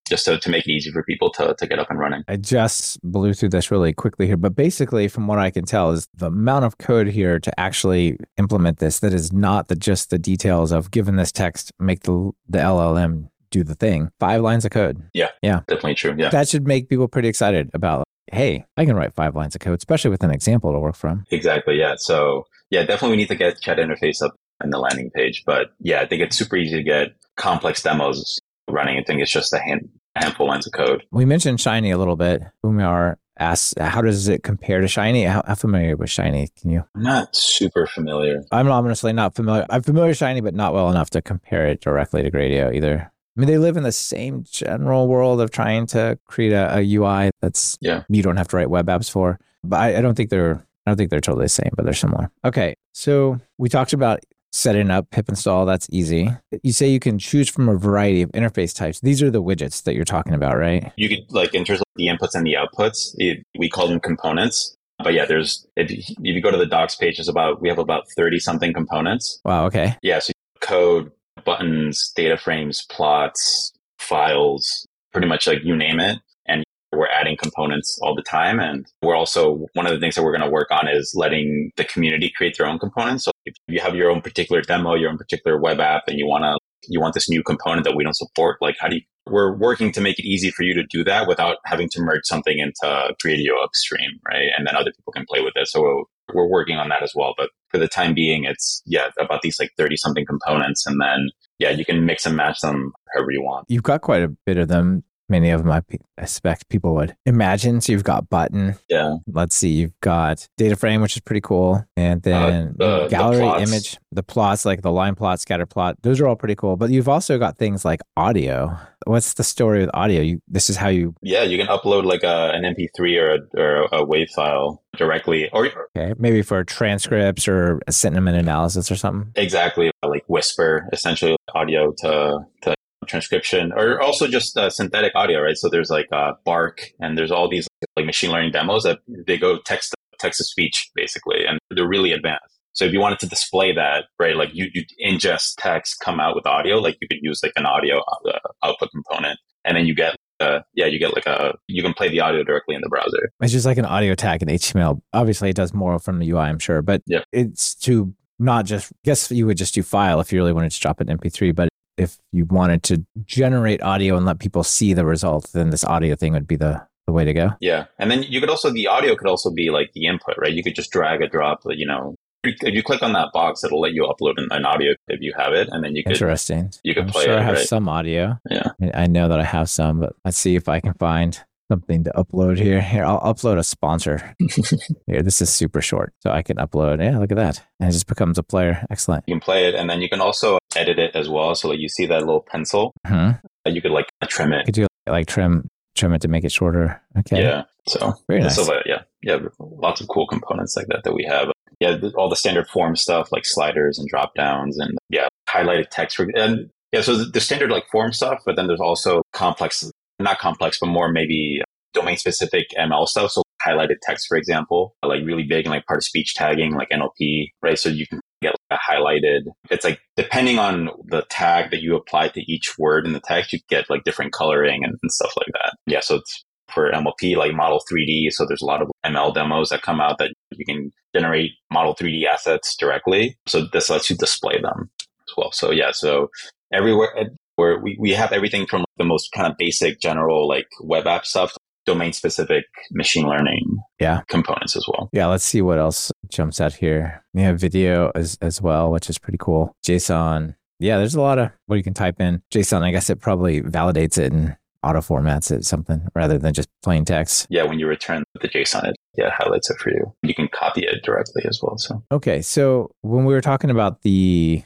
just 0.08 0.26
to, 0.26 0.40
to 0.40 0.50
make 0.50 0.68
it 0.68 0.72
easy 0.72 0.92
for 0.92 1.04
people 1.04 1.30
to, 1.32 1.56
to 1.58 1.68
get 1.68 1.80
up 1.80 1.90
and 1.90 2.00
running. 2.00 2.24
I 2.28 2.38
just 2.38 3.00
blew 3.02 3.34
through 3.34 3.50
this 3.50 3.70
really 3.70 3.94
quickly 3.94 4.28
here, 4.28 4.38
but 4.38 4.56
basically, 4.56 5.08
from 5.08 5.28
what 5.28 5.40
I 5.40 5.52
can 5.52 5.66
tell, 5.66 5.92
is 5.92 6.08
the 6.14 6.28
amount 6.28 6.66
of 6.66 6.78
code 6.78 7.08
here 7.08 7.40
to 7.40 7.60
actually 7.60 8.18
implement 8.38 8.80
this 8.80 9.00
that 9.00 9.14
is 9.14 9.34
not 9.34 9.68
the 9.68 9.76
just 9.76 10.10
the 10.10 10.20
details 10.20 10.72
of 10.72 10.92
given 10.92 11.18
this 11.18 11.32
text, 11.32 11.72
make 11.80 12.04
the 12.04 12.32
the 12.48 12.60
LLM 12.60 13.30
do 13.52 13.64
the 13.64 13.76
thing. 13.76 14.10
Five 14.20 14.42
lines 14.42 14.66
of 14.66 14.72
code. 14.72 15.02
Yeah, 15.14 15.30
yeah, 15.42 15.62
definitely 15.68 15.96
true. 15.96 16.16
Yeah. 16.18 16.30
That 16.30 16.48
should 16.48 16.68
make 16.68 16.90
people 16.90 17.08
pretty 17.08 17.28
excited 17.28 17.70
about. 17.74 18.06
Hey, 18.32 18.66
I 18.76 18.86
can 18.86 18.96
write 18.96 19.14
five 19.14 19.36
lines 19.36 19.56
of 19.56 19.62
code, 19.62 19.78
especially 19.80 20.12
with 20.12 20.24
an 20.24 20.32
example 20.32 20.74
to 20.74 20.80
work 20.80 20.96
from. 20.96 21.26
Exactly. 21.32 21.78
Yeah. 21.80 21.96
So 21.98 22.46
yeah, 22.70 22.82
definitely 22.82 23.12
we 23.12 23.18
need 23.18 23.30
to 23.30 23.36
get 23.36 23.62
chat 23.62 23.78
interface 23.78 24.22
up 24.22 24.36
in 24.64 24.70
the 24.70 24.80
landing 24.80 25.12
page. 25.12 25.44
But 25.46 25.68
yeah, 25.80 26.02
I 26.02 26.08
think 26.08 26.22
it's 26.22 26.38
super 26.38 26.58
easy 26.58 26.78
to 26.78 26.84
get 26.84 27.16
complex 27.36 27.82
demos 27.84 28.40
running. 28.70 28.98
I 28.98 29.04
think 29.04 29.22
it's 29.22 29.32
just 29.32 29.54
a, 29.54 29.60
hand, 29.60 29.90
handful 30.16 30.48
of 30.48 30.50
lines 30.50 30.68
of 30.68 30.74
code. 30.74 31.04
We 31.12 31.26
mentioned 31.26 31.62
Shiny 31.62 31.92
a 31.92 31.98
little 31.98 32.16
bit. 32.16 32.42
Umar 32.66 33.18
asks, 33.40 33.74
how 33.80 34.02
does 34.02 34.28
it 34.28 34.44
compare 34.44 34.82
to 34.82 34.88
Shiny? 34.88 35.24
How, 35.24 35.44
how 35.48 35.56
familiar 35.56 35.96
with 35.96 36.10
Shiny 36.10 36.50
can 36.60 36.72
you? 36.72 36.84
I'm 36.96 37.04
not 37.04 37.36
super 37.36 37.86
familiar. 37.86 38.44
I'm 38.52 38.70
honestly 38.70 39.14
not 39.14 39.36
familiar. 39.36 39.66
I'm 39.70 39.84
familiar 39.84 40.10
with 40.10 40.18
Shiny, 40.18 40.42
but 40.42 40.54
not 40.54 40.74
well 40.74 40.90
enough 40.90 41.12
to 41.12 41.22
compare 41.22 41.68
it 41.68 41.82
directly 41.82 42.24
to 42.24 42.32
Gradio 42.32 42.76
either. 42.76 43.12
I 43.38 43.40
mean, 43.40 43.48
they 43.48 43.58
live 43.60 43.78
in 43.78 43.84
the 43.84 43.92
same 43.92 44.44
general 44.50 45.08
world 45.08 45.40
of 45.42 45.52
trying 45.52 45.86
to 45.88 46.18
create 46.26 46.54
a, 46.54 46.78
a 46.80 46.96
UI 46.96 47.30
that's 47.42 47.78
Yeah. 47.82 48.04
you 48.10 48.24
don't 48.24 48.38
have 48.38 48.48
to 48.50 48.58
write 48.58 48.70
web 48.70 48.88
apps 48.88 49.12
for. 49.12 49.40
But 49.64 49.80
I, 49.80 49.98
I 49.98 50.02
don't 50.02 50.16
think 50.16 50.30
they're 50.30 50.66
I 50.86 50.92
don't 50.92 50.98
think 50.98 51.10
they're 51.10 51.20
totally 51.22 51.46
the 51.46 51.50
same, 51.50 51.70
but 51.76 51.84
they're 51.86 51.94
similar. 51.94 52.32
Okay, 52.46 52.76
so 52.94 53.40
we 53.58 53.68
talked 53.70 53.92
about 53.94 54.22
setting 54.54 54.90
up 54.90 55.10
pip 55.12 55.28
install. 55.28 55.66
That's 55.66 55.88
easy. 55.92 56.30
You 56.64 56.72
say 56.72 56.88
you 56.88 57.00
can 57.02 57.20
choose 57.20 57.50
from 57.50 57.68
a 57.68 57.76
variety 57.76 58.22
of 58.22 58.32
interface 58.32 58.74
types. 58.74 59.02
These 59.02 59.22
are 59.22 59.30
the 59.30 59.44
widgets 59.44 59.84
that 59.84 59.94
you're 59.96 60.06
talking 60.06 60.34
about, 60.34 60.58
right? 60.58 60.92
You 60.96 61.10
could 61.10 61.30
like 61.30 61.54
in 61.54 61.66
terms 61.66 61.82
of 61.82 61.86
the 61.98 62.08
inputs 62.08 62.34
and 62.36 62.48
the 62.48 62.54
outputs, 62.56 63.14
it, 63.18 63.44
we 63.60 63.70
call 63.70 63.88
them 63.90 64.00
components. 64.00 64.76
But 65.04 65.14
yeah, 65.14 65.26
there's 65.26 65.68
if 65.76 65.92
you, 65.92 65.98
if 66.00 66.16
you 66.36 66.42
go 66.42 66.50
to 66.52 66.58
the 66.58 66.66
docs 66.66 66.96
page, 66.96 67.18
there's 67.18 67.28
about 67.28 67.62
we 67.62 67.68
have 67.70 67.78
about 67.78 68.06
thirty 68.16 68.40
something 68.40 68.74
components. 68.74 69.40
Wow. 69.46 69.66
Okay. 69.66 69.96
Yeah, 70.02 70.20
so 70.20 70.32
code, 70.62 71.12
buttons, 71.46 72.12
data 72.16 72.38
frames, 72.38 72.86
plots, 72.90 73.72
files, 74.00 74.86
pretty 75.12 75.28
much 75.28 75.48
like 75.48 75.60
you 75.64 75.76
name 75.76 76.00
it. 76.00 76.20
And 76.46 76.64
we're 76.92 77.08
adding 77.08 77.38
components 77.38 78.00
all 78.02 78.16
the 78.16 78.24
time. 78.24 78.60
And 78.60 78.86
we're 79.02 79.16
also, 79.16 79.66
one 79.74 79.86
of 79.86 79.94
the 79.94 80.00
things 80.00 80.16
that 80.16 80.24
we're 80.24 80.36
going 80.36 80.46
to 80.46 80.50
work 80.50 80.70
on 80.72 80.88
is 80.88 81.14
letting 81.16 81.72
the 81.76 81.84
community 81.84 82.32
create 82.36 82.58
their 82.58 82.68
own 82.68 82.80
components. 82.80 83.26
So 83.26 83.32
if 83.46 83.56
you 83.68 83.80
have 83.80 83.96
your 83.96 84.10
own 84.10 84.22
particular 84.22 84.62
demo, 84.62 84.96
your 84.96 85.10
own 85.10 85.18
particular 85.18 85.60
web 85.60 85.80
app, 85.80 86.04
and 86.08 86.18
you 86.18 86.28
want 86.28 86.44
to, 86.44 86.58
you 86.90 87.02
want 87.02 87.14
this 87.14 87.30
new 87.30 87.44
component 87.44 87.84
that 87.84 87.96
we 87.96 88.04
don't 88.04 88.16
support, 88.16 88.58
like 88.62 88.76
how 88.80 88.88
do 88.88 88.96
you, 88.96 89.02
we're 89.30 89.58
working 89.58 89.92
to 89.92 90.00
make 90.00 90.18
it 90.20 90.26
easy 90.26 90.50
for 90.52 90.64
you 90.64 90.74
to 90.74 90.84
do 90.90 91.04
that 91.04 91.28
without 91.28 91.58
having 91.66 91.90
to 91.90 92.02
merge 92.02 92.22
something 92.24 92.60
into 92.60 93.14
Gradio 93.22 93.62
upstream, 93.62 94.12
right? 94.26 94.48
And 94.58 94.66
then 94.66 94.78
other 94.78 94.92
people 94.96 95.12
can 95.12 95.26
play 95.30 95.42
with 95.42 95.54
it. 95.58 95.68
So 95.68 96.06
we're 96.34 96.48
working 96.48 96.78
on 96.78 96.88
that 96.90 97.04
as 97.04 97.12
well. 97.14 97.34
But 97.38 97.50
for 97.70 97.78
the 97.78 97.88
time 97.88 98.14
being, 98.14 98.46
it's 98.46 98.82
yeah 98.86 99.10
about 99.20 99.42
these 99.42 99.60
like 99.60 99.72
thirty 99.78 99.98
something 99.98 100.26
components, 100.26 100.86
and 100.86 101.00
then 101.02 101.30
yeah 101.60 101.70
you 101.70 101.86
can 101.86 102.06
mix 102.06 102.26
and 102.26 102.36
match 102.36 102.62
them 102.62 102.92
however 103.14 103.32
you 103.32 103.42
want. 103.42 103.66
You've 103.70 103.84
got 103.84 104.02
quite 104.02 104.24
a 104.24 104.30
bit 104.46 104.58
of 104.58 104.68
them. 104.68 105.04
Many 105.30 105.50
of 105.50 105.62
them 105.64 105.72
I 105.72 105.82
pe- 105.82 105.98
expect 106.18 106.70
people 106.70 106.94
would 106.96 107.16
imagine. 107.26 107.82
So 107.82 107.92
you've 107.92 108.04
got 108.04 108.30
button. 108.30 108.76
Yeah. 108.90 109.16
Let's 109.32 109.56
see, 109.56 109.70
you've 109.70 110.00
got 110.02 110.48
data 110.58 110.76
frame, 110.76 111.02
which 111.02 111.16
is 111.16 111.22
pretty 111.22 111.42
cool, 111.42 111.86
and 111.96 112.26
uh, 112.28 112.50
then 112.50 112.76
the- 112.78 113.04
the 113.04 113.08
gallery 113.10 113.40
plots. 113.42 113.70
image, 113.72 113.98
the 114.12 114.24
plots 114.24 114.66
like 114.66 114.82
the 114.82 114.92
line 114.92 115.16
plot, 115.16 115.40
scatter 115.40 115.66
plot. 115.66 115.98
Those 116.04 116.20
are 116.22 116.28
all 116.28 116.36
pretty 116.36 116.56
cool. 116.56 116.76
But 116.78 116.90
you've 116.92 117.10
also 117.10 117.38
got 117.38 117.58
things 117.58 117.84
like 117.86 118.02
audio. 118.16 118.78
What's 119.06 119.36
the 119.36 119.44
story 119.44 119.80
with 119.82 119.90
audio? 119.94 120.22
You 120.22 120.42
this 120.48 120.70
is 120.70 120.76
how 120.78 120.90
you 120.90 121.16
Yeah, 121.22 121.44
you 121.44 121.58
can 121.58 121.68
upload 121.68 122.04
like 122.06 122.24
a, 122.24 122.52
an 122.54 122.64
MP3 122.64 123.18
or 123.22 123.36
a, 123.36 123.62
or 123.62 123.82
a 123.92 124.06
WAV 124.06 124.30
file 124.32 124.84
directly, 124.98 125.50
or 125.54 125.68
okay 125.96 126.14
maybe 126.18 126.42
for 126.42 126.64
transcripts 126.64 127.48
or 127.48 127.80
sentiment 127.90 128.38
analysis 128.38 128.90
or 128.92 128.96
something. 128.96 129.32
exactly 129.36 129.92
like 130.04 130.24
Whisper, 130.28 130.90
essentially 130.92 131.36
audio 131.54 131.94
to 132.00 132.40
to 132.64 132.76
transcription, 133.08 133.72
or 133.74 134.02
also 134.02 134.28
just 134.28 134.58
uh, 134.58 134.70
synthetic 134.70 135.14
audio, 135.16 135.42
right? 135.42 135.58
So 135.58 135.70
there's 135.70 135.90
like 135.90 136.08
uh, 136.12 136.34
Bark, 136.46 136.82
and 137.00 137.18
there's 137.18 137.32
all 137.32 137.50
these 137.50 137.68
like 137.96 138.06
machine 138.06 138.32
learning 138.32 138.52
demos 138.52 138.84
that 138.84 139.00
they 139.28 139.38
go 139.38 139.60
text 139.60 139.94
text 140.20 140.38
to 140.40 140.44
speech 140.44 140.90
basically, 140.96 141.46
and 141.48 141.60
they're 141.72 141.88
really 141.88 142.12
advanced. 142.12 142.54
So 142.74 142.86
if 142.86 142.94
you 142.94 143.00
wanted 143.00 143.20
to 143.20 143.28
display 143.28 143.74
that, 143.74 144.06
right, 144.20 144.36
like 144.36 144.50
you, 144.54 144.68
you 144.74 144.84
ingest 145.04 145.56
text, 145.58 146.00
come 146.00 146.20
out 146.20 146.36
with 146.36 146.46
audio, 146.46 146.76
like 146.78 146.98
you 147.02 147.08
could 147.08 147.20
use 147.24 147.40
like 147.42 147.54
an 147.56 147.66
audio 147.66 148.00
uh, 148.28 148.38
output 148.64 148.90
component, 148.92 149.40
and 149.66 149.76
then 149.76 149.88
you 149.88 149.96
get, 149.96 150.16
uh, 150.40 150.60
yeah, 150.76 150.86
you 150.86 151.00
get 151.00 151.16
like 151.16 151.26
a, 151.26 151.56
you 151.68 151.82
can 151.82 151.94
play 151.94 152.08
the 152.08 152.20
audio 152.20 152.44
directly 152.44 152.76
in 152.76 152.82
the 152.82 152.88
browser. 152.90 153.32
It's 153.42 153.52
just 153.52 153.66
like 153.66 153.80
an 153.80 153.86
audio 153.86 154.14
tag 154.14 154.44
in 154.44 154.48
HTML. 154.50 155.02
Obviously, 155.12 155.50
it 155.50 155.56
does 155.56 155.74
more 155.74 155.98
from 155.98 156.20
the 156.20 156.30
UI, 156.30 156.42
I'm 156.42 156.60
sure, 156.60 156.84
but 156.84 157.02
Yeah. 157.08 157.22
it's 157.32 157.74
to 157.82 158.14
not 158.38 158.66
just. 158.66 158.92
Guess 159.04 159.32
you 159.32 159.48
would 159.48 159.58
just 159.58 159.74
do 159.74 159.82
file 159.82 160.20
if 160.20 160.32
you 160.32 160.38
really 160.38 160.54
wanted 160.54 160.72
to 160.72 160.80
drop 160.80 161.00
an 161.02 161.08
MP3, 161.08 161.56
but 161.56 161.70
if 161.98 162.18
you 162.32 162.46
wanted 162.46 162.84
to 162.84 163.06
generate 163.26 163.82
audio 163.82 164.16
and 164.18 164.26
let 164.26 164.40
people 164.40 164.64
see 164.64 164.94
the 164.94 165.06
results, 165.06 165.52
then 165.52 165.70
this 165.72 165.84
audio 165.84 166.16
thing 166.16 166.34
would 166.34 166.48
be 166.48 166.56
the 166.56 166.86
the 167.08 167.14
way 167.14 167.24
to 167.24 167.34
go. 167.34 167.52
Yeah, 167.62 167.86
and 167.98 168.12
then 168.12 168.24
you 168.24 168.40
could 168.42 168.50
also 168.50 168.70
the 168.70 168.88
audio 168.88 169.16
could 169.16 169.28
also 169.28 169.50
be 169.50 169.70
like 169.70 169.94
the 169.94 170.06
input, 170.08 170.36
right? 170.38 170.52
You 170.52 170.62
could 170.64 170.76
just 170.76 170.92
drag 170.92 171.22
a 171.22 171.28
drop, 171.28 171.62
you 171.66 171.86
know. 171.86 172.16
If 172.44 172.74
you 172.76 172.84
click 172.84 173.02
on 173.02 173.14
that 173.14 173.30
box, 173.34 173.64
it'll 173.64 173.82
let 173.82 173.94
you 173.94 174.04
upload 174.04 174.34
an, 174.38 174.48
an 174.52 174.66
audio 174.66 174.94
if 175.08 175.22
you 175.22 175.34
have 175.38 175.54
it, 175.54 175.68
and 175.72 175.84
then 175.84 175.96
you 175.96 176.04
could 176.04 176.14
Interesting. 176.14 176.72
you 176.84 176.94
could 176.94 177.06
I'm 177.06 177.10
play 177.10 177.24
sure 177.26 177.34
it, 177.34 177.40
I 177.40 177.44
have 177.44 177.56
right? 177.56 177.68
some 177.68 177.90
audio. 177.90 178.38
Yeah. 178.50 178.72
I- 178.82 179.04
I 179.04 179.08
know 179.08 179.28
that 179.28 179.40
I 179.40 179.44
have 179.44 179.70
some, 179.70 180.00
but 180.02 180.14
let's 180.24 180.38
see 180.38 180.56
if 180.56 180.70
I 180.70 180.80
can 180.80 180.94
find 180.94 181.42
something 181.72 182.04
to 182.06 182.12
upload 182.12 182.58
here. 182.58 182.82
Here, 182.82 183.04
I'll 183.06 183.22
upload 183.22 183.58
a 183.58 183.64
sponsor. 183.64 184.36
here, 185.08 185.22
this 185.22 185.42
is 185.42 185.50
super 185.50 185.82
short, 185.82 186.14
so 186.22 186.32
I 186.32 186.42
can 186.42 186.58
upload. 186.58 187.04
Yeah, 187.04 187.18
look 187.20 187.32
at 187.32 187.38
that, 187.38 187.64
and 187.80 187.90
it 187.90 187.94
just 187.94 188.08
becomes 188.08 188.38
a 188.38 188.44
player. 188.44 188.86
Excellent. 188.90 189.24
you 189.28 189.36
can 189.36 189.42
play 189.42 189.68
it, 189.68 189.76
and 189.76 189.90
then 189.90 190.02
you 190.02 190.10
can 190.10 190.22
also 190.22 190.58
edit 190.76 191.00
it 191.00 191.16
as 191.16 191.30
well. 191.30 191.54
So 191.56 191.70
like 191.70 191.80
you 191.80 191.90
see 191.90 192.06
that 192.08 192.20
little 192.20 192.42
pencil, 192.42 192.94
hmm 193.06 193.32
uh, 193.66 193.70
you 193.70 193.82
could 193.82 193.92
like 193.92 194.08
trim 194.28 194.54
it. 194.54 194.66
could 194.66 194.74
do 194.74 194.88
like 195.08 195.28
trim 195.28 195.68
trim 195.96 196.14
it 196.14 196.22
to 196.22 196.28
make 196.28 196.44
it 196.44 196.52
shorter. 196.52 197.02
Okay. 197.20 197.42
Yeah, 197.42 197.64
so 197.88 198.14
Very 198.28 198.42
nice. 198.42 198.56
so 198.56 198.82
yeah, 198.86 199.02
yeah, 199.24 199.40
lots 199.60 200.00
of 200.02 200.08
cool 200.08 200.28
components 200.28 200.76
like 200.78 200.88
that 200.88 201.04
that 201.04 201.14
we 201.14 201.24
have. 201.26 201.52
Yeah, 201.80 201.98
all 202.16 202.30
the 202.30 202.36
standard 202.36 202.68
form 202.68 202.96
stuff 202.96 203.32
like 203.32 203.46
sliders 203.46 204.00
and 204.00 204.08
drop 204.08 204.34
downs, 204.36 204.78
and 204.80 204.98
yeah, 205.10 205.28
highlighted 205.50 205.90
text 205.92 206.18
for 206.18 206.28
and 206.36 206.70
yeah. 206.92 207.02
So 207.02 207.18
the, 207.18 207.26
the 207.26 207.42
standard 207.42 207.70
like 207.72 207.88
form 207.92 208.14
stuff, 208.14 208.42
but 208.46 208.56
then 208.56 208.68
there's 208.68 208.80
also 208.82 209.22
complex, 209.34 209.90
not 210.20 210.40
complex, 210.40 210.80
but 210.80 210.88
more 210.88 211.12
maybe 211.12 211.62
domain 211.94 212.18
specific 212.18 212.68
ML 212.78 213.08
stuff. 213.08 213.32
So 213.32 213.44
highlighted 213.66 213.96
text, 214.02 214.28
for 214.28 214.38
example, 214.38 214.96
like 215.04 215.24
really 215.26 215.44
big 215.44 215.66
and 215.66 215.74
like 215.74 215.86
part 215.86 215.98
of 215.98 216.04
speech 216.04 216.36
tagging, 216.36 216.76
like 216.76 216.90
NLP, 216.90 217.50
right? 217.62 217.78
So 217.78 217.90
you 217.90 218.08
can 218.08 218.20
get 218.42 218.56
like, 218.70 218.80
a 218.80 218.92
highlighted. 218.92 219.42
It's 219.70 219.84
like 219.84 220.00
depending 220.16 220.60
on 220.60 220.90
the 221.06 221.24
tag 221.30 221.72
that 221.72 221.82
you 221.82 221.96
apply 221.96 222.30
to 222.30 222.52
each 222.52 222.78
word 222.78 223.06
in 223.06 223.14
the 223.14 223.20
text, 223.20 223.54
you 223.54 223.60
get 223.70 223.90
like 223.90 224.04
different 224.04 224.34
coloring 224.34 224.84
and, 224.84 224.96
and 225.02 225.12
stuff 225.12 225.34
like 225.36 225.48
that. 225.54 225.76
Yeah, 225.86 226.02
so 226.02 226.16
it's 226.16 226.44
for 226.70 226.92
MLP, 226.92 227.36
like 227.38 227.54
Model 227.54 227.82
3D. 227.92 228.32
So 228.32 228.46
there's 228.46 228.62
a 228.62 228.66
lot 228.66 228.82
of 228.82 228.90
ML 229.06 229.34
demos 229.34 229.70
that 229.70 229.82
come 229.82 230.02
out 230.02 230.18
that 230.20 230.34
you 230.52 230.66
can 230.66 230.92
generate 231.16 231.52
Model 231.72 231.96
3D 231.96 232.26
assets 232.26 232.76
directly. 232.76 233.38
So 233.48 233.66
this 233.72 233.90
lets 233.90 234.10
you 234.10 234.18
display 234.18 234.62
them 234.62 234.90
as 235.00 235.34
well. 235.38 235.52
So 235.52 235.72
yeah, 235.72 235.92
so 235.92 236.30
everywhere 236.74 237.30
where 237.58 237.80
we, 237.80 237.98
we 238.00 238.12
have 238.12 238.32
everything 238.32 238.66
from 238.66 238.86
the 238.98 239.04
most 239.04 239.32
kind 239.34 239.46
of 239.52 239.58
basic 239.58 240.00
general 240.00 240.48
like 240.48 240.68
web 240.82 241.06
app 241.08 241.26
stuff, 241.26 241.54
domain 241.86 242.14
specific 242.14 242.64
machine 242.92 243.28
learning 243.28 243.78
Yeah. 244.00 244.22
components 244.30 244.76
as 244.76 244.86
well. 244.88 245.10
Yeah, 245.12 245.26
let's 245.28 245.44
see 245.44 245.62
what 245.62 245.78
else 245.80 246.12
jumps 246.30 246.62
out 246.62 246.74
here. 246.74 247.24
We 247.34 247.42
have 247.42 247.60
video 247.60 248.12
as 248.16 248.38
as 248.42 248.62
well, 248.62 248.92
which 248.92 249.10
is 249.10 249.18
pretty 249.20 249.38
cool. 249.40 249.76
JSON. 249.86 250.56
Yeah, 250.80 250.98
there's 250.98 251.16
a 251.16 251.22
lot 251.22 251.40
of 251.40 251.50
what 251.66 251.78
you 251.78 251.84
can 251.84 251.96
type 251.96 252.22
in. 252.22 252.42
JSON, 252.54 252.84
I 252.84 252.92
guess 252.92 253.10
it 253.10 253.20
probably 253.20 253.62
validates 253.62 254.18
it 254.20 254.32
and 254.32 254.56
auto 254.84 255.00
formats 255.00 255.52
it 255.52 255.66
something 255.66 256.08
rather 256.16 256.38
than 256.38 256.54
just 256.54 256.70
plain 256.84 257.06
text. 257.06 257.48
Yeah, 257.50 257.64
when 257.64 257.80
you 257.80 257.88
return 257.88 258.24
the 258.42 258.48
JSON, 258.48 258.90
it 258.90 258.96
yeah 259.16 259.32
highlights 259.32 259.70
it 259.70 259.78
for 259.78 259.90
you. 259.90 260.14
You 260.24 260.34
can 260.34 260.48
copy 260.48 260.82
it 260.82 261.04
directly 261.04 261.44
as 261.48 261.60
well. 261.62 261.78
So 261.78 262.04
Okay, 262.12 262.42
so 262.42 262.92
when 263.02 263.26
we 263.26 263.34
were 263.34 263.42
talking 263.42 263.70
about 263.70 264.02
the 264.02 264.64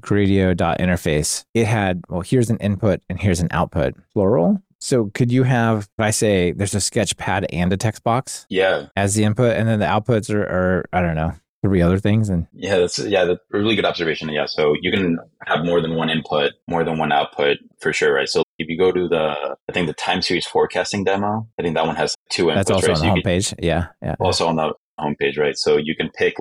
Gradio 0.00 0.56
dot 0.56 0.78
interface, 0.78 1.44
it 1.54 1.66
had 1.66 2.02
well, 2.08 2.20
here's 2.20 2.50
an 2.50 2.58
input 2.58 3.00
and 3.08 3.20
here's 3.20 3.40
an 3.40 3.48
output, 3.50 3.94
plural. 4.12 4.62
So 4.80 5.10
could 5.12 5.32
you 5.32 5.42
have, 5.42 5.88
if 5.98 6.04
I 6.04 6.10
say 6.10 6.52
there's 6.52 6.74
a 6.74 6.80
sketch 6.80 7.16
pad 7.16 7.46
and 7.52 7.72
a 7.72 7.76
text 7.76 8.04
box 8.04 8.46
yeah, 8.48 8.86
as 8.96 9.14
the 9.14 9.24
input, 9.24 9.56
and 9.56 9.68
then 9.68 9.80
the 9.80 9.86
outputs 9.86 10.32
are, 10.32 10.42
are 10.42 10.84
I 10.92 11.02
don't 11.02 11.16
know, 11.16 11.32
three 11.62 11.82
other 11.82 11.98
things, 11.98 12.28
and 12.28 12.46
Yeah, 12.52 12.78
that's 12.78 12.98
yeah, 12.98 13.24
that's 13.24 13.40
a 13.52 13.58
really 13.58 13.74
good 13.74 13.84
observation. 13.84 14.28
Yeah, 14.28 14.46
so 14.46 14.74
you 14.80 14.92
can 14.92 15.18
have 15.46 15.64
more 15.64 15.80
than 15.80 15.96
one 15.96 16.10
input, 16.10 16.52
more 16.68 16.84
than 16.84 16.98
one 16.98 17.12
output 17.12 17.58
for 17.80 17.92
sure, 17.92 18.14
right? 18.14 18.28
So 18.28 18.42
if 18.58 18.68
you 18.68 18.76
go 18.78 18.90
to 18.92 19.08
the, 19.08 19.56
I 19.68 19.72
think 19.72 19.86
the 19.86 19.92
time 19.94 20.20
series 20.22 20.46
forecasting 20.46 21.04
demo, 21.04 21.48
I 21.58 21.62
think 21.62 21.74
that 21.76 21.86
one 21.86 21.96
has 21.96 22.14
two 22.30 22.46
inputs, 22.46 22.54
that's 22.54 22.70
also 22.70 22.86
right? 22.88 22.90
on 22.92 22.96
So 22.96 23.02
the 23.02 23.06
you 23.16 23.22
can- 23.22 23.32
homepage. 23.32 23.54
Yeah, 23.60 23.86
yeah, 24.02 24.16
also 24.20 24.46
on 24.48 24.56
the 24.56 24.72
homepage, 25.00 25.38
right? 25.38 25.56
So 25.56 25.76
you 25.76 25.94
can 25.96 26.10
pick 26.10 26.34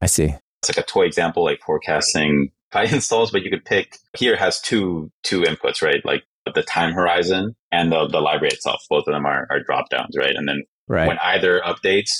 I 0.00 0.06
see. 0.06 0.34
it's 0.62 0.68
like 0.76 0.78
a 0.78 0.82
toy 0.86 1.04
example, 1.06 1.44
like 1.44 1.60
forecasting 1.64 2.50
Pi 2.72 2.84
installs, 2.92 3.30
but 3.30 3.42
you 3.42 3.50
could 3.50 3.64
pick 3.64 3.96
here 4.16 4.36
has 4.36 4.60
two 4.60 5.10
two 5.22 5.42
inputs, 5.42 5.80
right? 5.82 6.04
Like 6.04 6.24
the 6.54 6.62
time 6.62 6.92
horizon 6.92 7.54
and 7.72 7.90
the, 7.92 8.06
the 8.08 8.20
library 8.20 8.52
itself. 8.52 8.80
Both 8.90 9.06
of 9.06 9.14
them 9.14 9.24
are, 9.24 9.46
are 9.50 9.60
drop 9.64 9.88
downs, 9.90 10.16
right? 10.18 10.34
And 10.34 10.46
then 10.48 10.64
Right. 10.86 11.08
when 11.08 11.18
either 11.20 11.62
updates, 11.64 12.10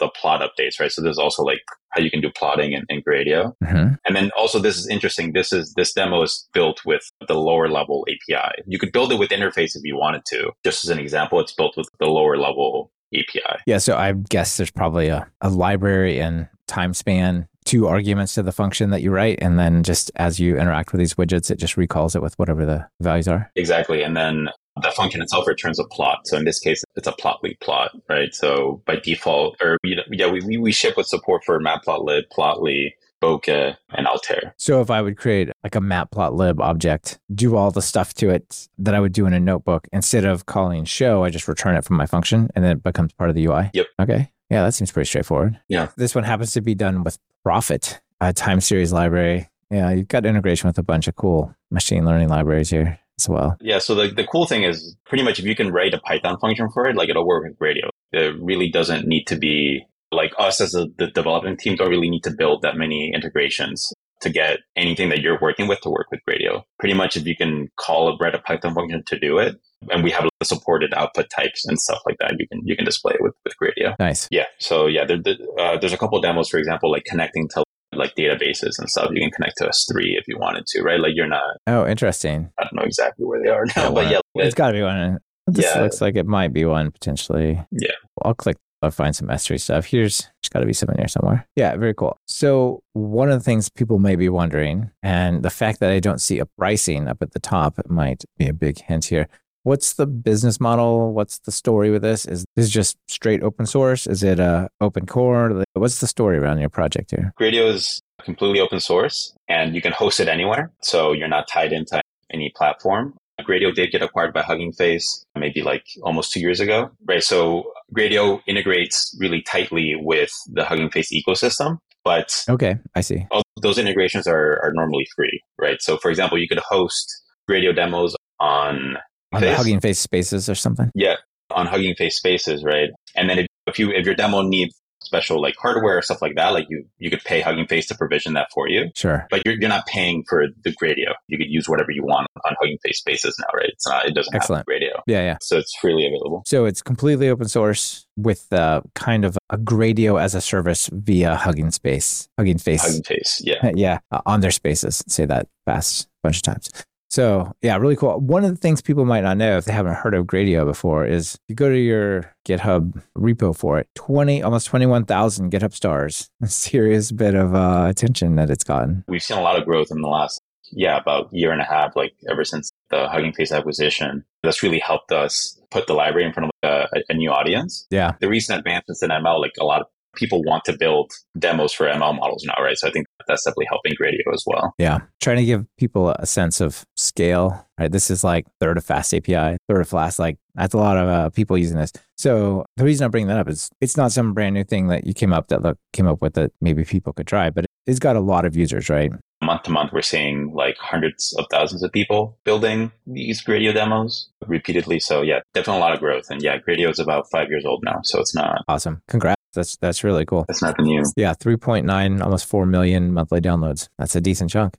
the 0.00 0.08
plot 0.08 0.40
updates, 0.40 0.80
right? 0.80 0.90
So 0.90 1.02
there's 1.02 1.18
also 1.18 1.42
like 1.42 1.60
how 1.90 2.02
you 2.02 2.10
can 2.10 2.20
do 2.20 2.30
plotting 2.34 2.72
in, 2.72 2.84
in 2.88 3.02
Gradio. 3.02 3.52
Mhm. 3.62 3.98
And 4.06 4.16
then 4.16 4.30
also 4.36 4.58
this 4.58 4.76
is 4.76 4.88
interesting. 4.88 5.32
This 5.32 5.52
is 5.52 5.72
this 5.76 5.92
demo 5.92 6.22
is 6.22 6.48
built 6.52 6.80
with 6.84 7.02
the 7.28 7.34
lower 7.34 7.68
level 7.68 8.06
API. 8.08 8.62
You 8.66 8.78
could 8.78 8.92
build 8.92 9.12
it 9.12 9.18
with 9.18 9.30
interface 9.30 9.76
if 9.76 9.82
you 9.84 9.96
wanted 9.96 10.24
to. 10.26 10.50
Just 10.64 10.84
as 10.84 10.90
an 10.90 10.98
example, 10.98 11.40
it's 11.40 11.54
built 11.54 11.76
with 11.76 11.88
the 11.98 12.06
lower 12.06 12.36
level 12.36 12.90
API. 13.14 13.60
Yeah, 13.66 13.78
so 13.78 13.96
I 13.96 14.12
guess 14.12 14.56
there's 14.56 14.70
probably 14.70 15.08
a, 15.08 15.26
a 15.40 15.48
library 15.48 16.20
and 16.20 16.48
time 16.66 16.94
span, 16.94 17.46
two 17.64 17.86
arguments 17.86 18.34
to 18.34 18.42
the 18.42 18.52
function 18.52 18.90
that 18.90 19.02
you 19.02 19.10
write, 19.10 19.38
and 19.40 19.58
then 19.58 19.82
just 19.82 20.10
as 20.16 20.40
you 20.40 20.58
interact 20.58 20.92
with 20.92 20.98
these 20.98 21.14
widgets, 21.14 21.50
it 21.50 21.58
just 21.58 21.76
recalls 21.76 22.16
it 22.16 22.22
with 22.22 22.36
whatever 22.38 22.66
the 22.66 22.88
values 23.00 23.28
are. 23.28 23.50
Exactly. 23.54 24.02
And 24.02 24.16
then 24.16 24.48
the 24.82 24.90
function 24.90 25.22
itself 25.22 25.46
returns 25.46 25.78
a 25.78 25.84
plot. 25.84 26.26
So 26.26 26.36
in 26.36 26.44
this 26.44 26.58
case, 26.58 26.82
it's 26.96 27.06
a 27.06 27.12
plotly 27.12 27.58
plot, 27.60 27.92
right? 28.08 28.34
So 28.34 28.82
by 28.86 28.96
default, 28.96 29.56
or 29.62 29.78
you 29.82 29.96
know, 29.96 30.02
yeah, 30.10 30.30
we, 30.30 30.40
we, 30.40 30.56
we 30.56 30.72
ship 30.72 30.96
with 30.96 31.06
support 31.06 31.44
for 31.44 31.60
matplotlib, 31.60 32.22
plotly, 32.36 32.92
bokeh, 33.22 33.76
and 33.90 34.06
altair. 34.06 34.54
So 34.56 34.80
if 34.80 34.90
I 34.90 35.00
would 35.00 35.16
create 35.16 35.50
like 35.62 35.76
a 35.76 35.80
matplotlib 35.80 36.60
object, 36.60 37.18
do 37.34 37.56
all 37.56 37.70
the 37.70 37.82
stuff 37.82 38.14
to 38.14 38.30
it 38.30 38.68
that 38.78 38.94
I 38.94 39.00
would 39.00 39.12
do 39.12 39.26
in 39.26 39.32
a 39.32 39.40
notebook, 39.40 39.86
instead 39.92 40.24
of 40.24 40.46
calling 40.46 40.84
show, 40.84 41.24
I 41.24 41.30
just 41.30 41.48
return 41.48 41.76
it 41.76 41.84
from 41.84 41.96
my 41.96 42.06
function 42.06 42.50
and 42.54 42.64
then 42.64 42.72
it 42.72 42.82
becomes 42.82 43.12
part 43.12 43.30
of 43.30 43.36
the 43.36 43.46
UI. 43.46 43.70
Yep. 43.72 43.86
Okay. 44.00 44.30
Yeah, 44.50 44.64
that 44.64 44.74
seems 44.74 44.92
pretty 44.92 45.08
straightforward. 45.08 45.58
Yeah. 45.68 45.88
This 45.96 46.14
one 46.14 46.24
happens 46.24 46.52
to 46.52 46.60
be 46.60 46.74
done 46.74 47.02
with 47.02 47.18
Prophet, 47.42 48.00
a 48.20 48.32
time 48.32 48.60
series 48.60 48.92
library. 48.92 49.48
Yeah, 49.70 49.90
you've 49.90 50.08
got 50.08 50.26
integration 50.26 50.68
with 50.68 50.78
a 50.78 50.82
bunch 50.82 51.08
of 51.08 51.16
cool 51.16 51.54
machine 51.70 52.04
learning 52.04 52.28
libraries 52.28 52.70
here 52.70 53.00
as 53.18 53.28
well. 53.28 53.56
Yeah. 53.60 53.78
So 53.78 53.94
the, 53.94 54.08
the 54.08 54.26
cool 54.26 54.46
thing 54.46 54.64
is 54.64 54.96
pretty 55.06 55.24
much 55.24 55.38
if 55.38 55.44
you 55.44 55.54
can 55.54 55.72
write 55.72 55.94
a 55.94 55.98
Python 55.98 56.38
function 56.38 56.68
for 56.72 56.88
it, 56.88 56.96
like 56.96 57.08
it'll 57.08 57.26
work 57.26 57.44
with 57.44 57.58
Gradio. 57.58 57.88
It 58.12 58.34
really 58.40 58.70
doesn't 58.70 59.06
need 59.06 59.24
to 59.24 59.36
be 59.36 59.84
like 60.12 60.32
us 60.38 60.60
as 60.60 60.74
a, 60.74 60.86
the 60.98 61.08
development 61.08 61.58
team 61.58 61.76
don't 61.76 61.90
really 61.90 62.10
need 62.10 62.24
to 62.24 62.30
build 62.36 62.62
that 62.62 62.76
many 62.76 63.12
integrations 63.12 63.92
to 64.20 64.30
get 64.30 64.60
anything 64.76 65.08
that 65.10 65.20
you're 65.20 65.38
working 65.40 65.68
with 65.68 65.80
to 65.82 65.90
work 65.90 66.06
with 66.10 66.20
Gradio. 66.28 66.62
Pretty 66.78 66.94
much 66.94 67.16
if 67.16 67.26
you 67.26 67.36
can 67.36 67.68
call 67.76 68.08
a 68.08 68.16
write 68.16 68.34
a 68.34 68.38
Python 68.38 68.74
function 68.74 69.02
to 69.06 69.18
do 69.18 69.38
it, 69.38 69.56
and 69.90 70.02
we 70.02 70.10
have 70.10 70.24
the 70.40 70.46
supported 70.46 70.94
output 70.94 71.26
types 71.30 71.66
and 71.66 71.78
stuff 71.78 72.00
like 72.06 72.16
that, 72.20 72.34
you 72.38 72.46
can 72.48 72.60
you 72.64 72.76
can 72.76 72.84
display 72.84 73.12
it 73.14 73.20
with, 73.20 73.34
with 73.44 73.54
Gradio. 73.60 73.94
Nice. 73.98 74.28
Yeah. 74.30 74.46
So 74.58 74.86
yeah, 74.86 75.04
there, 75.04 75.20
there, 75.22 75.36
uh, 75.58 75.78
there's 75.78 75.92
a 75.92 75.98
couple 75.98 76.20
demos, 76.20 76.48
for 76.48 76.58
example, 76.58 76.90
like 76.90 77.04
connecting 77.04 77.48
to 77.48 77.63
like 77.96 78.14
databases 78.14 78.78
and 78.78 78.88
stuff. 78.88 79.10
You 79.12 79.20
can 79.20 79.30
connect 79.30 79.58
to 79.58 79.64
S3 79.68 80.18
if 80.18 80.26
you 80.28 80.38
wanted 80.38 80.66
to, 80.66 80.82
right? 80.82 81.00
Like 81.00 81.12
you're 81.14 81.26
not, 81.28 81.42
Oh, 81.66 81.86
interesting. 81.86 82.50
I 82.58 82.64
don't 82.64 82.74
know 82.74 82.82
exactly 82.82 83.24
where 83.26 83.42
they 83.42 83.48
are 83.50 83.64
now, 83.76 83.92
but 83.92 84.10
yeah, 84.10 84.20
It's 84.36 84.54
got 84.54 84.68
to 84.68 84.72
be 84.74 84.82
one. 84.82 85.18
This 85.46 85.64
Yeah. 85.66 85.82
looks 85.82 86.00
like 86.00 86.16
it 86.16 86.26
might 86.26 86.52
be 86.52 86.64
one 86.64 86.90
potentially. 86.90 87.60
Yeah. 87.70 87.92
I'll 88.22 88.34
click. 88.34 88.56
I'll 88.82 88.90
find 88.90 89.16
some 89.16 89.28
S3 89.28 89.58
stuff. 89.58 89.86
Here's 89.86 90.18
there's 90.20 90.48
got 90.50 90.60
to 90.60 90.66
be 90.66 90.74
some 90.74 90.90
in 90.90 90.98
here 90.98 91.08
somewhere. 91.08 91.46
Yeah, 91.56 91.74
very 91.76 91.94
cool. 91.94 92.18
So 92.26 92.82
one 92.92 93.30
of 93.30 93.38
the 93.38 93.44
things 93.44 93.70
people 93.70 93.98
may 93.98 94.14
be 94.14 94.28
wondering, 94.28 94.90
and 95.02 95.42
the 95.42 95.48
fact 95.48 95.80
that 95.80 95.90
I 95.90 96.00
don't 96.00 96.20
see 96.20 96.38
a 96.38 96.44
pricing 96.44 97.08
up 97.08 97.22
at 97.22 97.32
the 97.32 97.38
top, 97.40 97.78
it 97.78 97.88
might 97.88 98.24
be 98.36 98.46
a 98.46 98.52
big 98.52 98.78
hint 98.82 99.06
here. 99.06 99.26
What's 99.64 99.94
the 99.94 100.06
business 100.06 100.60
model? 100.60 101.14
What's 101.14 101.38
the 101.38 101.50
story 101.50 101.90
with 101.90 102.02
this? 102.02 102.26
Is 102.26 102.44
this 102.54 102.68
just 102.68 102.98
straight 103.08 103.42
open 103.42 103.64
source? 103.64 104.06
Is 104.06 104.22
it 104.22 104.38
a 104.38 104.68
open 104.82 105.06
core? 105.06 105.64
What's 105.72 106.00
the 106.00 106.06
story 106.06 106.36
around 106.36 106.58
your 106.58 106.68
project 106.68 107.10
here? 107.10 107.32
Gradio 107.40 107.72
is 107.72 108.02
completely 108.22 108.60
open 108.60 108.78
source 108.78 109.34
and 109.48 109.74
you 109.74 109.80
can 109.80 109.92
host 109.92 110.20
it 110.20 110.28
anywhere. 110.28 110.70
So 110.82 111.12
you're 111.12 111.28
not 111.28 111.48
tied 111.48 111.72
into 111.72 112.02
any 112.30 112.52
platform. 112.54 113.14
Gradio 113.40 113.74
did 113.74 113.90
get 113.90 114.02
acquired 114.02 114.34
by 114.34 114.42
Hugging 114.42 114.72
Face 114.72 115.24
maybe 115.34 115.62
like 115.62 115.84
almost 116.02 116.30
two 116.30 116.40
years 116.40 116.60
ago, 116.60 116.90
right? 117.08 117.22
So 117.22 117.72
Gradio 117.96 118.40
integrates 118.46 119.16
really 119.18 119.40
tightly 119.40 119.94
with 119.98 120.30
the 120.52 120.64
Hugging 120.64 120.90
Face 120.90 121.10
ecosystem. 121.10 121.78
But 122.04 122.44
okay, 122.50 122.76
I 122.94 123.00
see. 123.00 123.26
those 123.62 123.78
integrations 123.78 124.26
are, 124.26 124.62
are 124.62 124.72
normally 124.74 125.06
free, 125.16 125.40
right? 125.58 125.80
So 125.80 125.96
for 125.96 126.10
example, 126.10 126.36
you 126.36 126.46
could 126.46 126.58
host 126.58 127.10
Gradio 127.50 127.74
demos 127.74 128.14
on 128.40 128.98
on 129.34 129.40
the 129.40 129.54
Hugging 129.54 129.80
Face 129.80 129.98
Spaces 129.98 130.48
or 130.48 130.54
something. 130.54 130.90
Yeah, 130.94 131.16
on 131.50 131.66
Hugging 131.66 131.94
Face 131.94 132.16
Spaces, 132.16 132.64
right? 132.64 132.90
And 133.14 133.28
then 133.28 133.40
if, 133.40 133.46
if 133.66 133.78
you 133.78 133.90
if 133.90 134.06
your 134.06 134.14
demo 134.14 134.42
needs 134.42 134.74
special 135.04 135.40
like 135.40 135.54
hardware 135.60 135.98
or 135.98 136.02
stuff 136.02 136.22
like 136.22 136.34
that, 136.34 136.50
like 136.50 136.66
you 136.68 136.84
you 136.98 137.10
could 137.10 137.22
pay 137.24 137.40
Hugging 137.40 137.66
Face 137.66 137.86
to 137.88 137.94
provision 137.94 138.34
that 138.34 138.48
for 138.52 138.68
you. 138.68 138.90
Sure. 138.96 139.26
But 139.30 139.42
you're, 139.44 139.54
you're 139.54 139.68
not 139.68 139.86
paying 139.86 140.24
for 140.28 140.46
the 140.62 140.70
Gradio. 140.70 141.14
You 141.28 141.38
could 141.38 141.48
use 141.48 141.68
whatever 141.68 141.90
you 141.90 142.02
want 142.02 142.26
on 142.44 142.54
Hugging 142.60 142.78
Face 142.82 142.98
Spaces 142.98 143.36
now, 143.38 143.46
right? 143.54 143.68
It's 143.68 143.86
not 143.86 144.06
it 144.06 144.14
doesn't 144.14 144.34
Excellent. 144.34 144.64
have 144.68 144.80
Gradio. 144.80 145.00
Yeah, 145.06 145.20
yeah. 145.20 145.36
So 145.40 145.58
it's 145.58 145.74
freely 145.76 146.06
available. 146.06 146.42
So 146.46 146.64
it's 146.64 146.82
completely 146.82 147.28
open 147.28 147.48
source 147.48 148.06
with 148.16 148.52
uh, 148.52 148.82
kind 148.94 149.24
of 149.24 149.38
a 149.50 149.58
Gradio 149.58 150.20
as 150.20 150.34
a 150.34 150.40
service 150.40 150.88
via 150.92 151.36
Hugging 151.36 151.70
Space, 151.70 152.28
Hugging 152.38 152.58
Face, 152.58 152.82
Hugging 152.82 153.02
Face, 153.02 153.40
yeah, 153.44 153.70
yeah, 153.74 153.98
uh, 154.10 154.20
on 154.26 154.40
their 154.40 154.50
spaces. 154.50 155.02
Say 155.08 155.24
that 155.26 155.48
fast 155.64 156.04
a 156.04 156.08
bunch 156.24 156.36
of 156.38 156.42
times. 156.42 156.70
So 157.14 157.54
yeah, 157.62 157.76
really 157.76 157.94
cool. 157.94 158.18
One 158.18 158.44
of 158.44 158.50
the 158.50 158.56
things 158.56 158.82
people 158.82 159.04
might 159.04 159.20
not 159.20 159.36
know 159.36 159.56
if 159.56 159.66
they 159.66 159.72
haven't 159.72 159.94
heard 159.94 160.14
of 160.14 160.26
Gradio 160.26 160.64
before 160.64 161.06
is 161.06 161.38
you 161.46 161.54
go 161.54 161.68
to 161.68 161.78
your 161.78 162.34
GitHub 162.44 163.00
repo 163.16 163.56
for 163.56 163.78
it, 163.78 163.88
20, 163.94 164.42
almost 164.42 164.66
21,000 164.66 165.52
GitHub 165.52 165.72
stars. 165.72 166.28
A 166.42 166.48
serious 166.48 167.12
bit 167.12 167.36
of 167.36 167.54
uh, 167.54 167.86
attention 167.88 168.34
that 168.34 168.50
it's 168.50 168.64
gotten. 168.64 169.04
We've 169.06 169.22
seen 169.22 169.38
a 169.38 169.42
lot 169.42 169.56
of 169.56 169.64
growth 169.64 169.92
in 169.92 170.00
the 170.00 170.08
last, 170.08 170.40
yeah, 170.72 170.98
about 171.00 171.28
year 171.30 171.52
and 171.52 171.60
a 171.60 171.64
half, 171.64 171.94
like 171.94 172.14
ever 172.28 172.44
since 172.44 172.72
the 172.90 173.06
Hugging 173.06 173.32
Face 173.32 173.52
acquisition. 173.52 174.24
That's 174.42 174.64
really 174.64 174.80
helped 174.80 175.12
us 175.12 175.56
put 175.70 175.86
the 175.86 175.94
library 175.94 176.26
in 176.26 176.32
front 176.32 176.50
of 176.64 176.68
a, 176.68 177.00
a 177.08 177.14
new 177.14 177.30
audience. 177.30 177.86
Yeah. 177.90 178.14
The 178.20 178.28
recent 178.28 178.58
advancements 178.58 179.04
in 179.04 179.10
ML, 179.10 179.40
like 179.40 179.52
a 179.60 179.64
lot 179.64 179.82
of 179.82 179.86
people 180.16 180.42
want 180.42 180.64
to 180.64 180.76
build 180.76 181.12
demos 181.38 181.72
for 181.72 181.86
ML 181.86 182.16
models 182.18 182.44
now, 182.44 182.60
right? 182.60 182.76
So 182.76 182.88
I 182.88 182.90
think 182.90 183.03
that's 183.26 183.44
definitely 183.44 183.66
helping 183.68 183.92
Gradio 183.92 184.32
as 184.32 184.44
well. 184.46 184.74
Yeah. 184.78 185.00
Trying 185.20 185.38
to 185.38 185.44
give 185.44 185.66
people 185.78 186.10
a 186.10 186.26
sense 186.26 186.60
of 186.60 186.84
scale, 186.96 187.66
right? 187.78 187.90
This 187.90 188.10
is 188.10 188.24
like 188.24 188.46
third 188.60 188.78
of 188.78 188.84
Fast 188.84 189.14
API, 189.14 189.56
third 189.68 189.80
of 189.80 189.88
Flask. 189.88 190.18
Like 190.18 190.38
that's 190.54 190.74
a 190.74 190.78
lot 190.78 190.96
of 190.96 191.08
uh, 191.08 191.30
people 191.30 191.58
using 191.58 191.78
this. 191.78 191.92
So 192.16 192.64
the 192.76 192.84
reason 192.84 193.04
I'm 193.04 193.10
bringing 193.10 193.28
that 193.28 193.38
up 193.38 193.48
is 193.48 193.68
it's 193.80 193.96
not 193.96 194.12
some 194.12 194.34
brand 194.34 194.54
new 194.54 194.64
thing 194.64 194.88
that 194.88 195.06
you 195.06 195.14
came 195.14 195.32
up 195.32 195.48
that 195.48 195.62
look, 195.62 195.78
came 195.92 196.06
up 196.06 196.22
with 196.22 196.34
that 196.34 196.52
maybe 196.60 196.84
people 196.84 197.12
could 197.12 197.26
try, 197.26 197.50
but 197.50 197.66
it's 197.86 197.98
got 197.98 198.16
a 198.16 198.20
lot 198.20 198.44
of 198.44 198.56
users, 198.56 198.88
right? 198.88 199.12
Month 199.42 199.64
to 199.64 199.70
month, 199.70 199.92
we're 199.92 200.00
seeing 200.00 200.52
like 200.54 200.76
hundreds 200.78 201.34
of 201.38 201.46
thousands 201.50 201.82
of 201.82 201.92
people 201.92 202.38
building 202.44 202.92
these 203.06 203.44
Gradio 203.44 203.74
demos 203.74 204.30
repeatedly. 204.46 205.00
So 205.00 205.22
yeah, 205.22 205.40
definitely 205.52 205.80
a 205.80 205.84
lot 205.84 205.92
of 205.92 206.00
growth. 206.00 206.30
And 206.30 206.42
yeah, 206.42 206.58
Gradio 206.58 206.90
is 206.90 206.98
about 206.98 207.30
five 207.30 207.48
years 207.50 207.64
old 207.66 207.82
now, 207.84 208.00
so 208.04 208.20
it's 208.20 208.34
not 208.34 208.62
awesome. 208.68 209.02
Congrats. 209.08 209.43
That's 209.54 209.76
that's 209.76 210.04
really 210.04 210.24
cool. 210.24 210.44
That's 210.48 210.62
nothing 210.62 210.86
new. 210.86 211.02
Yeah, 211.16 211.34
3.9, 211.34 212.20
almost 212.20 212.46
4 212.46 212.66
million 212.66 213.12
monthly 213.12 213.40
downloads. 213.40 213.88
That's 213.98 214.14
a 214.16 214.20
decent 214.20 214.50
chunk. 214.50 214.76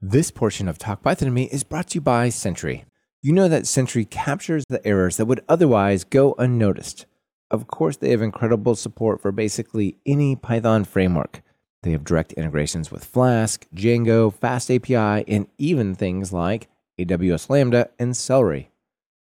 This 0.00 0.30
portion 0.30 0.66
of 0.66 0.78
Talk 0.78 1.02
Python 1.02 1.26
to 1.26 1.32
Me 1.32 1.44
is 1.44 1.62
brought 1.62 1.88
to 1.90 1.94
you 1.96 2.00
by 2.00 2.28
Sentry. 2.28 2.84
You 3.22 3.32
know 3.32 3.46
that 3.46 3.68
Sentry 3.68 4.04
captures 4.04 4.64
the 4.68 4.84
errors 4.84 5.16
that 5.16 5.26
would 5.26 5.44
otherwise 5.48 6.02
go 6.02 6.34
unnoticed. 6.38 7.06
Of 7.52 7.68
course, 7.68 7.96
they 7.96 8.10
have 8.10 8.20
incredible 8.20 8.74
support 8.74 9.20
for 9.20 9.30
basically 9.30 9.98
any 10.04 10.34
Python 10.34 10.82
framework. 10.84 11.42
They 11.82 11.92
have 11.92 12.02
direct 12.02 12.32
integrations 12.32 12.90
with 12.90 13.04
Flask, 13.04 13.64
Django, 13.74 14.34
FastAPI, 14.34 15.22
and 15.28 15.46
even 15.56 15.94
things 15.94 16.32
like 16.32 16.68
AWS 16.98 17.48
Lambda 17.48 17.90
and 17.96 18.16
Celery. 18.16 18.71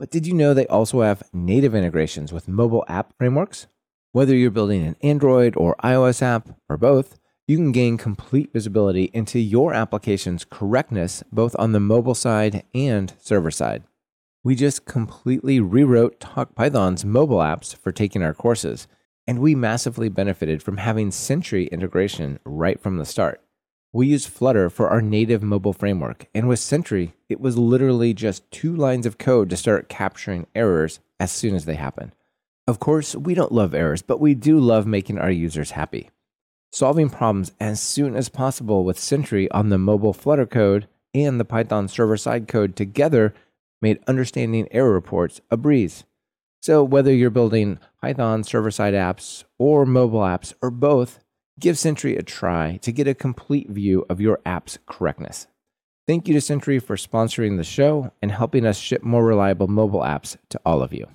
But 0.03 0.11
did 0.11 0.27
you 0.27 0.33
know 0.33 0.53
they 0.53 0.67
also 0.67 0.99
have 0.99 1.23
native 1.31 1.73
integrations 1.73 2.33
with 2.33 2.49
mobile 2.49 2.83
app 2.89 3.17
frameworks? 3.17 3.67
Whether 4.11 4.35
you're 4.35 4.51
building 4.51 4.85
an 4.85 4.97
Android 5.01 5.55
or 5.55 5.77
iOS 5.81 6.21
app 6.21 6.49
or 6.67 6.75
both, 6.75 7.17
you 7.47 7.55
can 7.55 7.71
gain 7.71 7.97
complete 7.97 8.51
visibility 8.51 9.05
into 9.13 9.39
your 9.39 9.73
application's 9.73 10.43
correctness 10.43 11.23
both 11.31 11.55
on 11.57 11.71
the 11.71 11.79
mobile 11.79 12.15
side 12.15 12.63
and 12.75 13.13
server 13.17 13.49
side. 13.49 13.83
We 14.43 14.55
just 14.55 14.83
completely 14.83 15.61
rewrote 15.61 16.19
TalkPython's 16.19 17.05
mobile 17.05 17.37
apps 17.37 17.73
for 17.73 17.93
taking 17.93 18.21
our 18.21 18.33
courses, 18.33 18.89
and 19.25 19.39
we 19.39 19.55
massively 19.55 20.09
benefited 20.09 20.61
from 20.61 20.75
having 20.75 21.11
Sentry 21.11 21.67
integration 21.67 22.39
right 22.43 22.77
from 22.77 22.97
the 22.97 23.05
start. 23.05 23.41
We 23.95 24.07
use 24.07 24.25
Flutter 24.25 24.71
for 24.71 24.89
our 24.89 25.03
native 25.03 25.43
mobile 25.43 25.71
framework, 25.71 26.25
and 26.33 26.47
with 26.47 26.57
Sentry, 26.57 27.13
it 27.29 27.39
was 27.39 27.59
literally 27.59 28.11
just 28.15 28.49
two 28.49 28.75
lines 28.75 29.05
of 29.05 29.19
code 29.19 29.51
to 29.51 29.57
start 29.57 29.87
capturing 29.87 30.47
errors 30.55 30.99
as 31.19 31.31
soon 31.31 31.53
as 31.53 31.65
they 31.65 31.75
happen. 31.75 32.11
Of 32.67 32.79
course, 32.79 33.15
we 33.15 33.35
don't 33.35 33.51
love 33.51 33.75
errors, 33.75 34.01
but 34.01 34.19
we 34.19 34.33
do 34.33 34.59
love 34.59 34.87
making 34.87 35.19
our 35.19 35.29
users 35.29 35.71
happy. 35.71 36.09
Solving 36.71 37.11
problems 37.11 37.51
as 37.59 37.79
soon 37.79 38.15
as 38.15 38.29
possible 38.29 38.83
with 38.83 38.97
Sentry 38.97 39.49
on 39.51 39.69
the 39.69 39.77
mobile 39.77 40.13
Flutter 40.13 40.47
code 40.47 40.87
and 41.13 41.39
the 41.39 41.45
Python 41.45 41.87
server 41.87 42.17
side 42.17 42.47
code 42.47 42.75
together 42.75 43.31
made 43.79 43.99
understanding 44.07 44.67
error 44.71 44.91
reports 44.91 45.39
a 45.51 45.57
breeze. 45.57 46.03
So, 46.63 46.83
whether 46.83 47.13
you're 47.13 47.29
building 47.29 47.77
Python 48.01 48.43
server 48.43 48.71
side 48.71 48.95
apps 48.95 49.43
or 49.59 49.85
mobile 49.85 50.21
apps 50.21 50.53
or 50.63 50.71
both, 50.71 51.22
Give 51.59 51.77
Sentry 51.77 52.17
a 52.17 52.23
try 52.23 52.77
to 52.77 52.91
get 52.91 53.07
a 53.07 53.13
complete 53.13 53.69
view 53.69 54.05
of 54.09 54.19
your 54.19 54.39
app's 54.45 54.79
correctness. 54.87 55.47
Thank 56.07 56.27
you 56.27 56.33
to 56.33 56.41
Sentry 56.41 56.79
for 56.79 56.95
sponsoring 56.95 57.57
the 57.57 57.63
show 57.63 58.11
and 58.21 58.31
helping 58.31 58.65
us 58.65 58.77
ship 58.77 59.03
more 59.03 59.23
reliable 59.23 59.67
mobile 59.67 60.01
apps 60.01 60.35
to 60.49 60.59
all 60.65 60.81
of 60.81 60.93
you. 60.93 61.07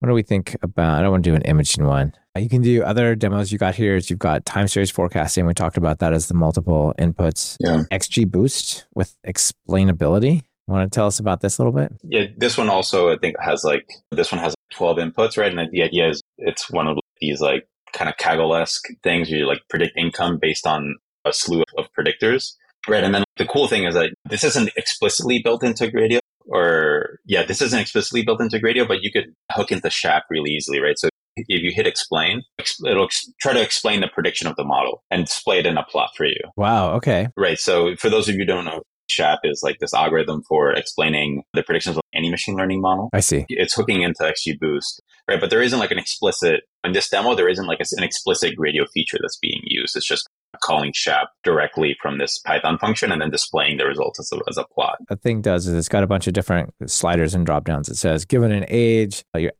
What 0.00 0.08
do 0.08 0.14
we 0.14 0.22
think 0.22 0.54
about? 0.62 0.98
I 0.98 1.02
don't 1.02 1.12
want 1.12 1.24
to 1.24 1.30
do 1.30 1.34
an 1.34 1.42
imaging 1.42 1.86
one. 1.86 2.12
You 2.36 2.48
can 2.50 2.60
do 2.60 2.82
other 2.82 3.14
demos 3.14 3.50
you 3.50 3.58
got 3.58 3.74
here. 3.74 3.96
Is 3.96 4.10
you've 4.10 4.18
got 4.18 4.44
time 4.44 4.68
series 4.68 4.90
forecasting. 4.90 5.46
We 5.46 5.54
talked 5.54 5.78
about 5.78 6.00
that 6.00 6.12
as 6.12 6.28
the 6.28 6.34
multiple 6.34 6.92
inputs. 6.98 7.56
Yeah. 7.58 7.84
XGBoost 7.90 8.84
with 8.94 9.16
explainability. 9.26 10.42
Want 10.66 10.90
to 10.90 10.94
tell 10.94 11.06
us 11.06 11.18
about 11.18 11.40
this 11.40 11.58
a 11.58 11.62
little 11.62 11.78
bit? 11.78 11.92
Yeah, 12.02 12.26
this 12.36 12.58
one 12.58 12.68
also 12.68 13.10
I 13.10 13.16
think 13.16 13.36
has 13.40 13.64
like 13.64 13.88
this 14.10 14.30
one 14.30 14.40
has 14.40 14.54
12 14.74 14.98
inputs, 14.98 15.38
right? 15.38 15.50
And 15.50 15.70
the 15.72 15.82
idea 15.82 16.10
is 16.10 16.22
it's 16.36 16.70
one 16.70 16.86
of 16.86 16.98
these 17.20 17.40
like 17.40 17.66
kind 17.94 18.08
of 18.08 18.16
Kaggle-esque 18.16 18.88
things. 19.02 19.30
You 19.30 19.46
like 19.46 19.62
predict 19.70 19.96
income 19.96 20.38
based 20.40 20.66
on 20.66 20.96
a 21.24 21.32
slew 21.32 21.62
of 21.78 21.86
predictors. 21.98 22.52
Right. 22.86 23.02
And 23.02 23.14
then 23.14 23.24
the 23.38 23.46
cool 23.46 23.66
thing 23.66 23.84
is 23.84 23.94
that 23.94 24.10
this 24.28 24.44
isn't 24.44 24.70
explicitly 24.76 25.40
built 25.42 25.64
into 25.64 25.86
Gradio 25.86 26.18
or 26.46 27.18
yeah, 27.24 27.44
this 27.44 27.62
isn't 27.62 27.78
explicitly 27.78 28.22
built 28.22 28.40
into 28.40 28.58
Gradio, 28.58 28.86
but 28.86 29.02
you 29.02 29.10
could 29.10 29.32
hook 29.52 29.72
into 29.72 29.88
SHAP 29.88 30.24
really 30.28 30.50
easily, 30.50 30.80
right? 30.80 30.98
So 30.98 31.08
if 31.36 31.62
you 31.62 31.72
hit 31.74 31.86
explain, 31.86 32.42
it'll 32.86 33.08
try 33.40 33.52
to 33.52 33.62
explain 33.62 34.00
the 34.00 34.08
prediction 34.08 34.46
of 34.46 34.56
the 34.56 34.64
model 34.64 35.02
and 35.10 35.24
display 35.24 35.58
it 35.58 35.66
in 35.66 35.78
a 35.78 35.84
plot 35.84 36.10
for 36.16 36.26
you. 36.26 36.36
Wow. 36.56 36.92
Okay. 36.96 37.28
Right. 37.36 37.58
So 37.58 37.96
for 37.96 38.10
those 38.10 38.28
of 38.28 38.34
you 38.34 38.42
who 38.42 38.46
don't 38.46 38.64
know, 38.64 38.82
SHAP 39.08 39.40
is 39.44 39.62
like 39.62 39.78
this 39.78 39.94
algorithm 39.94 40.42
for 40.48 40.72
explaining 40.72 41.42
the 41.52 41.62
predictions 41.62 41.96
of 41.96 42.02
any 42.14 42.30
machine 42.30 42.56
learning 42.56 42.80
model. 42.80 43.10
I 43.12 43.20
see. 43.20 43.44
It's 43.48 43.74
hooking 43.74 44.02
into 44.02 44.22
XGBoost, 44.22 45.00
right? 45.28 45.40
But 45.40 45.50
there 45.50 45.62
isn't 45.62 45.78
like 45.78 45.90
an 45.90 45.98
explicit, 45.98 46.62
in 46.84 46.92
this 46.92 47.08
demo, 47.08 47.34
there 47.34 47.48
isn't 47.48 47.66
like 47.66 47.80
an 47.80 48.02
explicit 48.02 48.54
Gradio 48.58 48.86
feature 48.92 49.18
that's 49.20 49.38
being 49.38 49.60
used. 49.64 49.96
It's 49.96 50.06
just 50.06 50.28
calling 50.62 50.92
SHAP 50.94 51.28
directly 51.42 51.96
from 52.00 52.18
this 52.18 52.38
Python 52.38 52.78
function 52.78 53.10
and 53.10 53.20
then 53.20 53.30
displaying 53.30 53.76
the 53.76 53.84
results 53.84 54.20
as 54.20 54.30
a, 54.32 54.38
as 54.48 54.56
a 54.56 54.64
plot. 54.64 54.98
The 55.08 55.16
thing 55.16 55.42
does 55.42 55.66
is 55.66 55.74
it's 55.74 55.88
got 55.88 56.04
a 56.04 56.06
bunch 56.06 56.26
of 56.26 56.32
different 56.32 56.72
sliders 56.86 57.34
and 57.34 57.44
drop 57.44 57.64
downs. 57.64 57.88
It 57.88 57.96
says, 57.96 58.24
given 58.24 58.52
an 58.52 58.64
age, 58.68 59.24
your, 59.36 59.52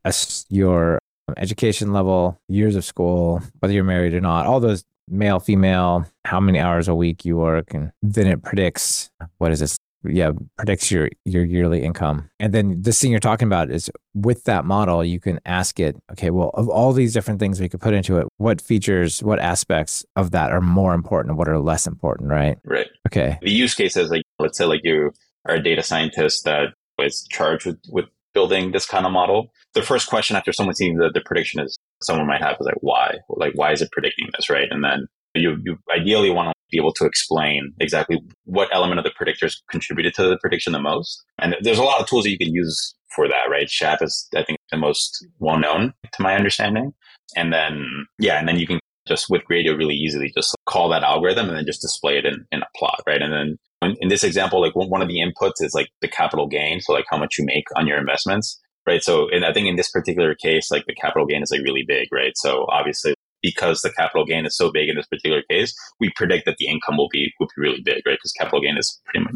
your 0.49 0.99
um, 1.27 1.35
education 1.37 1.91
level, 1.91 2.37
years 2.47 2.75
of 2.75 2.85
school, 2.85 3.41
whether 3.59 3.73
you're 3.73 3.83
married 3.83 4.13
or 4.13 4.21
not, 4.21 4.45
all 4.45 4.59
those 4.59 4.83
male, 5.07 5.39
female, 5.39 6.05
how 6.25 6.39
many 6.39 6.59
hours 6.59 6.87
a 6.87 6.95
week 6.95 7.25
you 7.25 7.37
work, 7.37 7.73
and 7.73 7.91
then 8.01 8.27
it 8.27 8.43
predicts 8.43 9.09
what 9.37 9.51
is 9.51 9.59
this? 9.59 9.77
Yeah, 10.07 10.33
predicts 10.55 10.91
your 10.91 11.09
your 11.25 11.43
yearly 11.43 11.83
income. 11.83 12.29
And 12.39 12.53
then 12.53 12.81
this 12.81 13.01
thing 13.01 13.09
you're 13.09 13.19
talking 13.19 13.47
about 13.47 13.71
is 13.71 13.89
with 14.13 14.43
that 14.43 14.63
model, 14.63 15.03
you 15.03 15.19
can 15.19 15.39
ask 15.45 15.79
it, 15.79 15.97
okay, 16.11 16.29
well, 16.29 16.51
of 16.53 16.69
all 16.69 16.93
these 16.93 17.11
different 17.11 17.39
things 17.39 17.59
we 17.59 17.69
could 17.69 17.81
put 17.81 17.95
into 17.95 18.19
it, 18.19 18.27
what 18.37 18.61
features, 18.61 19.23
what 19.23 19.39
aspects 19.39 20.05
of 20.15 20.29
that 20.31 20.51
are 20.51 20.61
more 20.61 20.93
important, 20.93 21.37
what 21.37 21.49
are 21.49 21.57
less 21.57 21.87
important, 21.87 22.29
right? 22.29 22.59
Right. 22.63 22.87
Okay. 23.07 23.39
The 23.41 23.49
use 23.49 23.73
case 23.73 23.97
is 23.97 24.11
like 24.11 24.23
let's 24.37 24.59
say 24.59 24.65
like 24.65 24.81
you 24.83 25.11
are 25.45 25.55
a 25.55 25.63
data 25.63 25.81
scientist 25.81 26.45
that 26.45 26.73
is 26.99 27.27
charged 27.31 27.65
with, 27.65 27.79
with 27.89 28.05
building 28.35 28.73
this 28.73 28.85
kind 28.85 29.07
of 29.07 29.11
model. 29.11 29.51
The 29.73 29.81
first 29.81 30.07
question 30.07 30.35
after 30.35 30.53
someone 30.53 30.75
seeing 30.75 30.97
the, 30.97 31.09
the 31.11 31.21
prediction 31.21 31.61
is 31.61 31.77
someone 32.01 32.27
might 32.27 32.41
have 32.41 32.57
is 32.59 32.65
like, 32.65 32.75
why? 32.81 33.15
Like, 33.29 33.53
why 33.55 33.71
is 33.71 33.81
it 33.81 33.91
predicting 33.91 34.29
this, 34.35 34.49
right? 34.49 34.67
And 34.69 34.83
then 34.83 35.07
You, 35.35 35.57
you 35.63 35.77
ideally 35.93 36.31
want 36.31 36.49
to 36.49 36.55
be 36.71 36.77
able 36.77 36.93
to 36.93 37.05
explain 37.05 37.73
exactly 37.79 38.21
what 38.45 38.69
element 38.73 38.99
of 38.99 39.05
the 39.05 39.11
predictors 39.11 39.57
contributed 39.69 40.13
to 40.15 40.23
the 40.23 40.37
prediction 40.41 40.71
the 40.73 40.79
most. 40.79 41.23
And 41.39 41.55
there's 41.61 41.77
a 41.77 41.83
lot 41.83 41.99
of 41.99 42.07
tools 42.07 42.23
that 42.23 42.31
you 42.31 42.37
can 42.37 42.53
use 42.53 42.95
for 43.13 43.27
that, 43.27 43.49
right? 43.49 43.69
SHAP 43.69 44.01
is, 44.01 44.27
I 44.35 44.43
think, 44.43 44.59
the 44.71 44.77
most 44.77 45.25
well 45.39 45.59
known 45.59 45.93
to 46.13 46.23
my 46.23 46.35
understanding. 46.35 46.93
And 47.35 47.51
then, 47.51 48.07
yeah, 48.17 48.39
and 48.39 48.47
then 48.47 48.57
you 48.57 48.65
can 48.65 48.79
just 49.07 49.29
with 49.29 49.43
Gradio 49.49 49.77
really 49.77 49.93
easily 49.93 50.31
just 50.35 50.55
call 50.65 50.89
that 50.89 51.03
algorithm 51.03 51.49
and 51.49 51.57
then 51.57 51.65
just 51.65 51.81
display 51.81 52.17
it 52.17 52.25
in, 52.25 52.45
in 52.51 52.61
a 52.61 52.67
plot, 52.77 53.01
right? 53.05 53.21
And 53.21 53.31
then 53.31 53.57
in, 53.83 53.95
in 54.01 54.07
this 54.07 54.23
example, 54.23 54.61
like 54.61 54.75
one 54.75 55.01
of 55.01 55.07
the 55.07 55.19
inputs 55.19 55.61
is 55.61 55.73
like 55.73 55.89
the 56.01 56.07
capital 56.07 56.47
gain. 56.47 56.81
So 56.81 56.93
like 56.93 57.05
how 57.09 57.17
much 57.17 57.37
you 57.37 57.45
make 57.45 57.65
on 57.75 57.87
your 57.87 57.99
investments, 57.99 58.59
right? 58.85 59.03
So, 59.03 59.29
and 59.29 59.45
I 59.45 59.53
think 59.53 59.67
in 59.67 59.75
this 59.75 59.91
particular 59.91 60.35
case, 60.35 60.71
like 60.71 60.85
the 60.85 60.95
capital 60.95 61.25
gain 61.25 61.43
is 61.43 61.51
like 61.51 61.61
really 61.63 61.83
big, 61.87 62.07
right? 62.11 62.37
So 62.37 62.65
obviously 62.69 63.15
because 63.41 63.81
the 63.81 63.91
capital 63.91 64.25
gain 64.25 64.45
is 64.45 64.57
so 64.57 64.71
big 64.71 64.89
in 64.89 64.95
this 64.95 65.05
particular 65.05 65.43
case, 65.49 65.75
we 65.99 66.11
predict 66.15 66.45
that 66.45 66.57
the 66.57 66.67
income 66.67 66.97
will 66.97 67.09
be 67.09 67.31
will 67.39 67.47
be 67.55 67.61
really 67.61 67.81
big, 67.81 68.01
right? 68.05 68.17
Because 68.17 68.31
capital 68.31 68.61
gain 68.61 68.77
is 68.77 68.99
pretty 69.05 69.23
much 69.23 69.35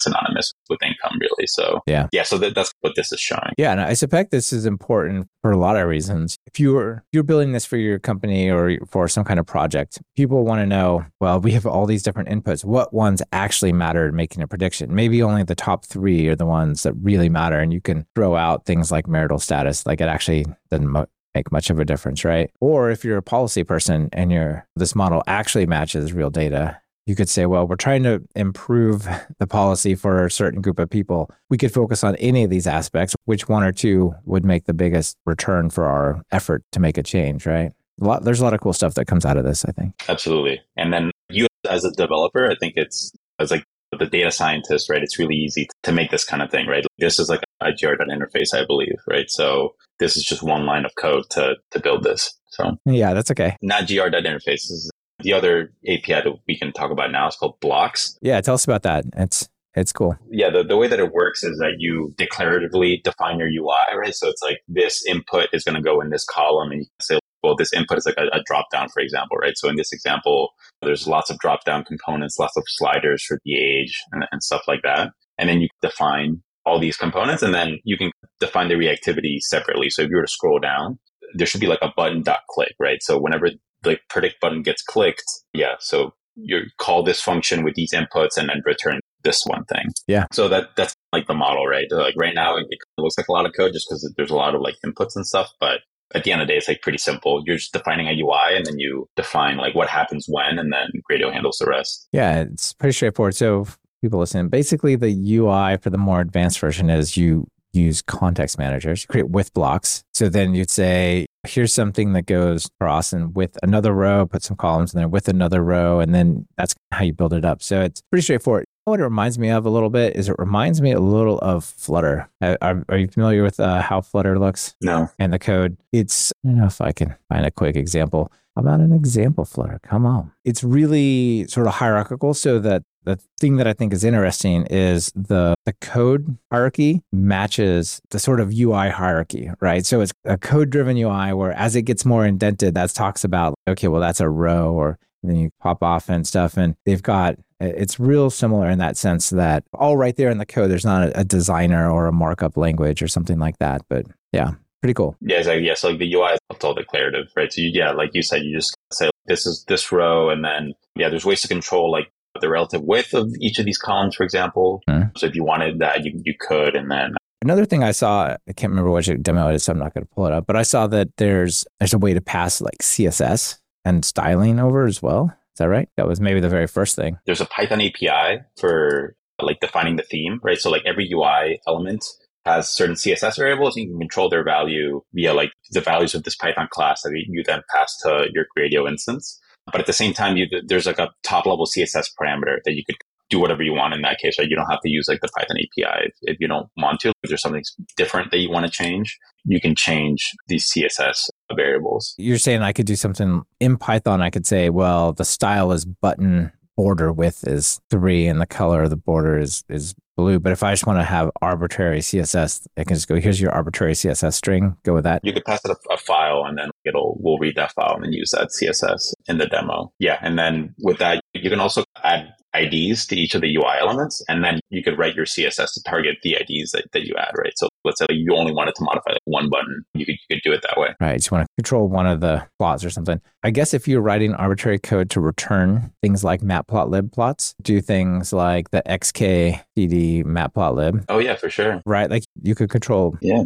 synonymous 0.00 0.52
with 0.68 0.82
income, 0.82 1.18
really. 1.20 1.46
So 1.46 1.80
yeah, 1.86 2.08
yeah. 2.12 2.22
So 2.22 2.38
that, 2.38 2.54
that's 2.54 2.72
what 2.80 2.94
this 2.96 3.12
is 3.12 3.20
showing. 3.20 3.52
Yeah, 3.58 3.72
and 3.72 3.80
I 3.80 3.94
suspect 3.94 4.30
this 4.30 4.52
is 4.52 4.66
important 4.66 5.28
for 5.42 5.50
a 5.50 5.58
lot 5.58 5.76
of 5.76 5.88
reasons. 5.88 6.36
If 6.46 6.60
you're 6.60 7.04
you're 7.12 7.22
building 7.22 7.52
this 7.52 7.64
for 7.64 7.76
your 7.76 7.98
company 7.98 8.50
or 8.50 8.78
for 8.88 9.08
some 9.08 9.24
kind 9.24 9.40
of 9.40 9.46
project, 9.46 10.00
people 10.16 10.44
want 10.44 10.60
to 10.60 10.66
know. 10.66 11.04
Well, 11.20 11.40
we 11.40 11.52
have 11.52 11.66
all 11.66 11.86
these 11.86 12.02
different 12.02 12.28
inputs. 12.28 12.64
What 12.64 12.92
ones 12.92 13.22
actually 13.32 13.72
matter 13.72 14.08
in 14.08 14.14
making 14.14 14.42
a 14.42 14.48
prediction? 14.48 14.94
Maybe 14.94 15.22
only 15.22 15.42
the 15.42 15.54
top 15.54 15.84
three 15.84 16.28
are 16.28 16.36
the 16.36 16.46
ones 16.46 16.82
that 16.82 16.94
really 16.94 17.28
matter, 17.28 17.58
and 17.58 17.72
you 17.72 17.80
can 17.80 18.06
throw 18.14 18.36
out 18.36 18.66
things 18.66 18.92
like 18.92 19.08
marital 19.08 19.38
status. 19.38 19.86
Like 19.86 20.00
it 20.00 20.08
actually 20.08 20.46
doesn't 20.70 20.88
mo- 20.88 21.06
make 21.34 21.50
much 21.50 21.70
of 21.70 21.78
a 21.78 21.84
difference, 21.84 22.24
right? 22.24 22.50
Or 22.60 22.90
if 22.90 23.04
you're 23.04 23.18
a 23.18 23.22
policy 23.22 23.64
person 23.64 24.08
and 24.12 24.30
your 24.30 24.66
this 24.76 24.94
model 24.94 25.22
actually 25.26 25.66
matches 25.66 26.12
real 26.12 26.30
data 26.30 26.80
you 27.06 27.14
could 27.14 27.28
say, 27.28 27.46
well, 27.46 27.66
we're 27.66 27.76
trying 27.76 28.02
to 28.04 28.22
improve 28.34 29.06
the 29.38 29.46
policy 29.46 29.94
for 29.94 30.24
a 30.24 30.30
certain 30.30 30.60
group 30.60 30.78
of 30.78 30.88
people. 30.88 31.30
We 31.50 31.58
could 31.58 31.72
focus 31.72 32.02
on 32.02 32.16
any 32.16 32.44
of 32.44 32.50
these 32.50 32.66
aspects. 32.66 33.14
Which 33.24 33.48
one 33.48 33.62
or 33.62 33.72
two 33.72 34.14
would 34.24 34.44
make 34.44 34.64
the 34.64 34.74
biggest 34.74 35.16
return 35.26 35.70
for 35.70 35.84
our 35.84 36.22
effort 36.32 36.62
to 36.72 36.80
make 36.80 36.96
a 36.96 37.02
change, 37.02 37.46
right? 37.46 37.72
A 38.00 38.04
lot, 38.04 38.24
there's 38.24 38.40
a 38.40 38.44
lot 38.44 38.54
of 38.54 38.60
cool 38.60 38.72
stuff 38.72 38.94
that 38.94 39.06
comes 39.06 39.24
out 39.24 39.36
of 39.36 39.44
this, 39.44 39.64
I 39.64 39.72
think. 39.72 39.94
Absolutely. 40.08 40.60
And 40.76 40.92
then 40.92 41.10
you 41.28 41.46
as 41.68 41.84
a 41.84 41.90
developer, 41.92 42.50
I 42.50 42.56
think 42.56 42.74
it's 42.76 43.12
as 43.38 43.50
like 43.50 43.64
the 43.98 44.06
data 44.06 44.30
scientist, 44.30 44.90
right? 44.90 45.02
It's 45.02 45.18
really 45.18 45.36
easy 45.36 45.68
to 45.84 45.92
make 45.92 46.10
this 46.10 46.24
kind 46.24 46.42
of 46.42 46.50
thing, 46.50 46.66
right? 46.66 46.84
This 46.98 47.18
is 47.18 47.28
like 47.28 47.42
a 47.60 47.72
gr.interface, 47.72 48.54
I 48.54 48.64
believe, 48.64 48.96
right? 49.06 49.30
So 49.30 49.74
this 49.98 50.16
is 50.16 50.24
just 50.24 50.42
one 50.42 50.66
line 50.66 50.84
of 50.84 50.92
code 50.96 51.24
to 51.30 51.56
to 51.70 51.80
build 51.80 52.02
this. 52.02 52.32
So 52.48 52.76
yeah, 52.86 53.14
that's 53.14 53.30
okay. 53.30 53.56
Not 53.62 53.86
gr.interface. 53.86 54.44
This 54.44 54.70
is 54.70 54.90
the 55.22 55.32
other 55.32 55.72
API 55.86 56.22
that 56.22 56.38
we 56.46 56.58
can 56.58 56.72
talk 56.72 56.90
about 56.90 57.12
now 57.12 57.28
is 57.28 57.36
called 57.36 57.58
Blocks. 57.60 58.18
Yeah, 58.20 58.40
tell 58.40 58.54
us 58.54 58.64
about 58.64 58.82
that. 58.82 59.04
It's 59.16 59.48
it's 59.74 59.92
cool. 59.92 60.16
Yeah, 60.30 60.50
the, 60.50 60.62
the 60.62 60.76
way 60.76 60.86
that 60.86 61.00
it 61.00 61.12
works 61.12 61.42
is 61.42 61.58
that 61.58 61.76
you 61.78 62.14
declaratively 62.16 63.02
define 63.02 63.38
your 63.38 63.48
UI, 63.48 63.98
right? 63.98 64.14
So 64.14 64.28
it's 64.28 64.42
like 64.42 64.58
this 64.68 65.04
input 65.06 65.48
is 65.52 65.64
going 65.64 65.74
to 65.74 65.82
go 65.82 66.00
in 66.00 66.10
this 66.10 66.24
column, 66.24 66.70
and 66.70 66.80
you 66.82 66.86
can 66.86 67.04
say, 67.04 67.18
well, 67.42 67.56
this 67.56 67.72
input 67.72 67.98
is 67.98 68.06
like 68.06 68.16
a, 68.16 68.36
a 68.36 68.42
drop 68.46 68.66
down, 68.70 68.88
for 68.88 69.00
example, 69.00 69.36
right? 69.36 69.56
So 69.56 69.68
in 69.68 69.76
this 69.76 69.92
example, 69.92 70.50
there's 70.82 71.08
lots 71.08 71.28
of 71.28 71.38
drop 71.38 71.64
down 71.64 71.84
components, 71.84 72.38
lots 72.38 72.56
of 72.56 72.62
sliders 72.68 73.24
for 73.24 73.38
the 73.44 73.56
age 73.56 74.00
and, 74.12 74.24
and 74.30 74.42
stuff 74.42 74.62
like 74.68 74.82
that. 74.82 75.10
And 75.38 75.48
then 75.48 75.60
you 75.60 75.68
define 75.82 76.42
all 76.64 76.78
these 76.78 76.96
components, 76.96 77.42
and 77.42 77.52
then 77.52 77.78
you 77.82 77.98
can 77.98 78.12
define 78.38 78.68
the 78.68 78.74
reactivity 78.74 79.40
separately. 79.40 79.90
So 79.90 80.02
if 80.02 80.08
you 80.08 80.16
were 80.16 80.22
to 80.22 80.30
scroll 80.30 80.60
down, 80.60 80.98
there 81.34 81.48
should 81.48 81.60
be 81.60 81.66
like 81.66 81.82
a 81.82 81.92
button 81.96 82.22
dot 82.22 82.40
click, 82.48 82.74
right? 82.78 83.02
So 83.02 83.18
whenever 83.18 83.50
the 83.84 83.98
predict 84.10 84.40
button 84.40 84.62
gets 84.62 84.82
clicked, 84.82 85.24
yeah, 85.52 85.74
so 85.78 86.14
you 86.36 86.62
call 86.78 87.02
this 87.04 87.20
function 87.20 87.62
with 87.62 87.74
these 87.74 87.92
inputs 87.92 88.36
and 88.36 88.48
then 88.48 88.60
return 88.64 88.98
this 89.22 89.42
one 89.46 89.64
thing. 89.66 89.86
Yeah. 90.06 90.26
So 90.32 90.48
that 90.48 90.76
that's 90.76 90.94
like 91.12 91.26
the 91.26 91.34
model, 91.34 91.66
right? 91.66 91.86
Like 91.90 92.14
right 92.18 92.34
now, 92.34 92.56
it 92.56 92.66
looks 92.98 93.16
like 93.16 93.28
a 93.28 93.32
lot 93.32 93.46
of 93.46 93.52
code 93.56 93.72
just 93.72 93.86
because 93.88 94.12
there's 94.16 94.30
a 94.30 94.36
lot 94.36 94.54
of 94.54 94.60
like 94.60 94.74
inputs 94.84 95.14
and 95.14 95.26
stuff, 95.26 95.50
but 95.60 95.80
at 96.14 96.24
the 96.24 96.32
end 96.32 96.42
of 96.42 96.46
the 96.46 96.52
day, 96.52 96.58
it's 96.58 96.68
like 96.68 96.82
pretty 96.82 96.98
simple. 96.98 97.42
You're 97.46 97.56
just 97.56 97.72
defining 97.72 98.08
a 98.08 98.12
UI 98.12 98.56
and 98.56 98.66
then 98.66 98.78
you 98.78 99.08
define 99.16 99.56
like 99.56 99.74
what 99.74 99.88
happens 99.88 100.26
when, 100.28 100.58
and 100.58 100.72
then 100.72 100.88
Gradio 101.10 101.32
handles 101.32 101.58
the 101.58 101.66
rest. 101.66 102.08
Yeah, 102.12 102.40
it's 102.40 102.72
pretty 102.72 102.92
straightforward. 102.92 103.34
So 103.34 103.66
people 104.02 104.18
listen, 104.18 104.48
basically 104.48 104.96
the 104.96 105.36
UI 105.36 105.78
for 105.78 105.90
the 105.90 105.98
more 105.98 106.20
advanced 106.20 106.58
version 106.58 106.90
is 106.90 107.16
you 107.16 107.46
use 107.72 108.02
context 108.02 108.58
managers, 108.58 109.02
you 109.02 109.08
create 109.08 109.30
with 109.30 109.52
blocks. 109.54 110.04
So 110.12 110.28
then 110.28 110.54
you'd 110.54 110.70
say, 110.70 111.26
here's 111.46 111.72
something 111.72 112.12
that 112.12 112.26
goes 112.26 112.66
across 112.66 113.12
and 113.12 113.34
with 113.34 113.58
another 113.62 113.92
row, 113.92 114.26
put 114.26 114.42
some 114.42 114.56
columns 114.56 114.94
in 114.94 114.98
there 114.98 115.08
with 115.08 115.28
another 115.28 115.62
row, 115.62 116.00
and 116.00 116.14
then 116.14 116.46
that's 116.56 116.74
how 116.92 117.04
you 117.04 117.12
build 117.12 117.32
it 117.32 117.44
up. 117.44 117.62
So 117.62 117.80
it's 117.80 118.02
pretty 118.10 118.22
straightforward. 118.22 118.64
What 118.84 119.00
it 119.00 119.04
reminds 119.04 119.38
me 119.38 119.48
of 119.48 119.64
a 119.64 119.70
little 119.70 119.88
bit 119.88 120.14
is 120.14 120.28
it 120.28 120.36
reminds 120.38 120.82
me 120.82 120.92
a 120.92 121.00
little 121.00 121.38
of 121.38 121.64
Flutter. 121.64 122.28
Are, 122.42 122.84
are 122.88 122.98
you 122.98 123.08
familiar 123.08 123.42
with 123.42 123.58
uh, 123.58 123.80
how 123.80 124.02
Flutter 124.02 124.38
looks? 124.38 124.74
No. 124.82 125.08
And 125.18 125.32
the 125.32 125.38
code? 125.38 125.78
It's, 125.92 126.32
I 126.44 126.48
don't 126.48 126.58
know 126.58 126.66
if 126.66 126.80
I 126.80 126.92
can 126.92 127.14
find 127.30 127.46
a 127.46 127.50
quick 127.50 127.76
example. 127.76 128.30
How 128.54 128.60
about 128.60 128.80
an 128.80 128.92
example 128.92 129.46
Flutter? 129.46 129.80
Come 129.82 130.04
on. 130.04 130.32
It's 130.44 130.62
really 130.62 131.46
sort 131.48 131.66
of 131.66 131.74
hierarchical 131.74 132.34
so 132.34 132.58
that 132.58 132.82
the 133.04 133.18
thing 133.38 133.56
that 133.56 133.66
I 133.66 133.72
think 133.72 133.92
is 133.92 134.04
interesting 134.04 134.66
is 134.66 135.12
the 135.14 135.54
the 135.66 135.72
code 135.74 136.38
hierarchy 136.50 137.02
matches 137.12 138.00
the 138.10 138.18
sort 138.18 138.40
of 138.40 138.52
UI 138.52 138.90
hierarchy, 138.90 139.50
right? 139.60 139.84
So 139.84 140.00
it's 140.00 140.12
a 140.24 140.38
code 140.38 140.70
driven 140.70 140.96
UI 140.96 141.32
where 141.32 141.52
as 141.52 141.76
it 141.76 141.82
gets 141.82 142.04
more 142.04 142.26
indented, 142.26 142.74
that 142.74 142.90
talks 142.90 143.24
about 143.24 143.54
okay, 143.68 143.88
well 143.88 144.00
that's 144.00 144.20
a 144.20 144.28
row 144.28 144.72
or 144.72 144.98
then 145.22 145.36
you 145.36 145.50
pop 145.60 145.82
off 145.82 146.08
and 146.08 146.26
stuff 146.26 146.56
and 146.56 146.76
they've 146.84 147.02
got 147.02 147.36
it's 147.60 147.98
real 147.98 148.30
similar 148.30 148.68
in 148.68 148.78
that 148.78 148.96
sense 148.96 149.30
that 149.30 149.64
all 149.72 149.96
right 149.96 150.16
there 150.16 150.30
in 150.30 150.38
the 150.38 150.46
code 150.46 150.70
there's 150.70 150.84
not 150.84 151.08
a, 151.08 151.20
a 151.20 151.24
designer 151.24 151.90
or 151.90 152.06
a 152.06 152.12
markup 152.12 152.56
language 152.56 153.02
or 153.02 153.08
something 153.08 153.38
like 153.38 153.56
that 153.58 153.82
but 153.88 154.06
yeah 154.32 154.52
pretty 154.82 154.94
cool 154.94 155.16
yeah 155.20 155.38
exactly. 155.38 155.66
yeah 155.66 155.74
so 155.74 155.88
like 155.88 155.98
the 155.98 156.12
ui 156.12 156.32
is 156.32 156.38
all 156.62 156.74
declarative 156.74 157.26
right 157.36 157.52
so 157.52 157.60
you, 157.62 157.70
yeah 157.72 157.90
like 157.90 158.10
you 158.12 158.22
said 158.22 158.42
you 158.42 158.54
just 158.54 158.76
say 158.92 159.08
this 159.26 159.46
is 159.46 159.64
this 159.66 159.90
row 159.90 160.28
and 160.28 160.44
then 160.44 160.74
yeah 160.94 161.08
there's 161.08 161.24
ways 161.24 161.40
to 161.40 161.48
control 161.48 161.90
like 161.90 162.10
the 162.40 162.48
relative 162.48 162.82
width 162.82 163.14
of 163.14 163.30
each 163.40 163.58
of 163.58 163.64
these 163.64 163.78
columns, 163.78 164.16
for 164.16 164.24
example. 164.24 164.82
Mm. 164.88 165.16
So 165.16 165.26
if 165.26 165.34
you 165.34 165.44
wanted 165.44 165.78
that, 165.78 166.04
you, 166.04 166.20
you 166.24 166.34
could. 166.38 166.74
And 166.74 166.90
then 166.90 167.14
another 167.42 167.64
thing 167.64 167.82
I 167.82 167.92
saw, 167.92 168.36
I 168.48 168.52
can't 168.52 168.70
remember 168.70 168.90
which 168.90 169.10
demo 169.22 169.48
it 169.48 169.54
is, 169.54 169.64
so 169.64 169.72
I'm 169.72 169.78
not 169.78 169.94
going 169.94 170.04
to 170.04 170.14
pull 170.14 170.26
it 170.26 170.32
up, 170.32 170.46
but 170.46 170.56
I 170.56 170.62
saw 170.62 170.86
that 170.88 171.08
there's 171.16 171.66
there's 171.78 171.94
a 171.94 171.98
way 171.98 172.14
to 172.14 172.20
pass 172.20 172.60
like 172.60 172.78
CSS 172.82 173.58
and 173.84 174.04
styling 174.04 174.58
over 174.58 174.86
as 174.86 175.02
well. 175.02 175.34
Is 175.54 175.58
that 175.58 175.68
right? 175.68 175.88
That 175.96 176.08
was 176.08 176.20
maybe 176.20 176.40
the 176.40 176.48
very 176.48 176.66
first 176.66 176.96
thing. 176.96 177.18
There's 177.26 177.40
a 177.40 177.46
Python 177.46 177.80
API 177.80 178.42
for 178.58 179.14
like 179.40 179.60
defining 179.60 179.96
the 179.96 180.02
theme, 180.02 180.40
right? 180.42 180.58
So 180.58 180.70
like 180.70 180.82
every 180.84 181.08
UI 181.12 181.60
element 181.68 182.04
has 182.44 182.68
certain 182.70 182.94
CSS 182.94 183.36
variables 183.36 183.76
and 183.76 183.84
you 183.84 183.90
can 183.92 184.00
control 184.00 184.28
their 184.28 184.44
value 184.44 185.02
via 185.12 185.32
like 185.32 185.50
the 185.70 185.80
values 185.80 186.14
of 186.14 186.24
this 186.24 186.36
Python 186.36 186.68
class 186.70 187.02
that 187.02 187.12
you 187.14 187.42
then 187.44 187.62
pass 187.74 187.96
to 187.98 188.28
your 188.32 188.46
Gradio 188.56 188.88
instance. 188.88 189.40
But 189.66 189.80
at 189.80 189.86
the 189.86 189.92
same 189.92 190.12
time, 190.12 190.36
you, 190.36 190.46
there's 190.66 190.86
like 190.86 190.98
a 190.98 191.10
top 191.22 191.46
level 191.46 191.66
CSS 191.66 192.08
parameter 192.20 192.58
that 192.64 192.74
you 192.74 192.84
could 192.84 192.96
do 193.30 193.40
whatever 193.40 193.62
you 193.62 193.72
want 193.72 193.94
in 193.94 194.02
that 194.02 194.18
case, 194.18 194.38
right? 194.38 194.48
You 194.48 194.56
don't 194.56 194.70
have 194.70 194.80
to 194.82 194.90
use 194.90 195.08
like 195.08 195.20
the 195.20 195.28
Python 195.28 195.56
API 195.56 196.06
if, 196.06 196.14
if 196.22 196.36
you 196.40 196.46
don't 196.46 196.68
want 196.76 197.00
to. 197.00 197.08
If 197.22 197.30
there's 197.30 197.42
something 197.42 197.64
different 197.96 198.30
that 198.30 198.38
you 198.38 198.50
want 198.50 198.66
to 198.66 198.70
change, 198.70 199.18
you 199.44 199.60
can 199.60 199.74
change 199.74 200.32
these 200.48 200.70
CSS 200.70 201.28
variables. 201.54 202.14
You're 202.18 202.38
saying 202.38 202.62
I 202.62 202.72
could 202.72 202.86
do 202.86 202.96
something 202.96 203.42
in 203.60 203.76
Python. 203.78 204.20
I 204.20 204.30
could 204.30 204.46
say, 204.46 204.70
well, 204.70 205.12
the 205.12 205.24
style 205.24 205.72
is 205.72 205.84
button 205.84 206.52
border 206.76 207.12
width 207.12 207.46
is 207.46 207.80
three 207.90 208.26
and 208.26 208.40
the 208.40 208.46
color 208.46 208.82
of 208.82 208.90
the 208.90 208.96
border 208.96 209.38
is 209.38 209.64
is 209.68 209.94
blue. 210.16 210.38
But 210.38 210.52
if 210.52 210.62
I 210.62 210.72
just 210.72 210.86
want 210.86 210.98
to 210.98 211.04
have 211.04 211.30
arbitrary 211.42 212.00
CSS, 212.00 212.66
I 212.76 212.84
can 212.84 212.94
just 212.94 213.08
go, 213.08 213.16
here's 213.16 213.40
your 213.40 213.52
arbitrary 213.52 213.94
CSS 213.94 214.34
string. 214.34 214.76
Go 214.84 214.94
with 214.94 215.04
that. 215.04 215.20
You 215.24 215.32
could 215.32 215.44
pass 215.44 215.64
it 215.64 215.70
a, 215.70 215.92
a, 215.92 215.96
file 215.96 216.44
and 216.44 216.56
then 216.56 216.70
it'll, 216.84 217.16
we'll 217.20 217.38
read 217.38 217.56
that 217.56 217.72
file 217.72 217.94
and 217.94 218.04
then 218.04 218.12
use 218.12 218.30
that 218.30 218.50
CSS 218.50 219.12
in 219.26 219.38
the 219.38 219.46
demo. 219.46 219.92
Yeah. 219.98 220.18
And 220.20 220.38
then 220.38 220.74
with 220.78 220.98
that, 220.98 221.20
you 221.32 221.50
can 221.50 221.60
also 221.60 221.84
add 222.02 222.32
IDs 222.54 223.06
to 223.06 223.16
each 223.16 223.34
of 223.34 223.40
the 223.40 223.56
UI 223.56 223.78
elements. 223.80 224.22
And 224.28 224.44
then 224.44 224.60
you 224.70 224.82
could 224.82 224.98
write 224.98 225.14
your 225.14 225.26
CSS 225.26 225.74
to 225.74 225.82
target 225.84 226.16
the 226.22 226.36
IDs 226.36 226.72
that, 226.72 226.86
that 226.92 227.04
you 227.04 227.14
add, 227.16 227.32
right? 227.36 227.52
So 227.56 227.68
let's 227.84 227.98
say 227.98 228.06
you 228.10 228.34
only 228.34 228.52
wanted 228.52 228.74
to 228.76 228.84
modify 228.84 229.12
like 229.12 229.20
one 229.24 229.50
button, 229.50 229.84
you 229.94 230.06
could, 230.06 230.16
you 230.28 230.36
could 230.36 230.42
do 230.42 230.52
it 230.52 230.62
that 230.62 230.78
way. 230.78 230.94
Right. 231.00 231.24
You 231.24 231.36
want 231.36 231.46
to 231.46 231.62
control 231.62 231.88
one 231.88 232.06
of 232.06 232.20
the 232.20 232.46
plots 232.58 232.84
or 232.84 232.90
something. 232.90 233.20
I 233.42 233.50
guess 233.50 233.74
if 233.74 233.86
you're 233.86 234.00
writing 234.00 234.34
arbitrary 234.34 234.78
code 234.78 235.10
to 235.10 235.20
return 235.20 235.92
things 236.02 236.24
like 236.24 236.40
matplotlib 236.40 237.12
plots, 237.12 237.54
do 237.62 237.80
things 237.80 238.32
like 238.32 238.70
the 238.70 238.82
xkcd 238.86 240.24
matplotlib. 240.24 241.04
Oh, 241.08 241.18
yeah, 241.18 241.36
for 241.36 241.50
sure. 241.50 241.82
Right. 241.86 242.10
Like 242.10 242.24
you 242.42 242.54
could 242.54 242.70
control 242.70 243.16
yeah 243.20 243.42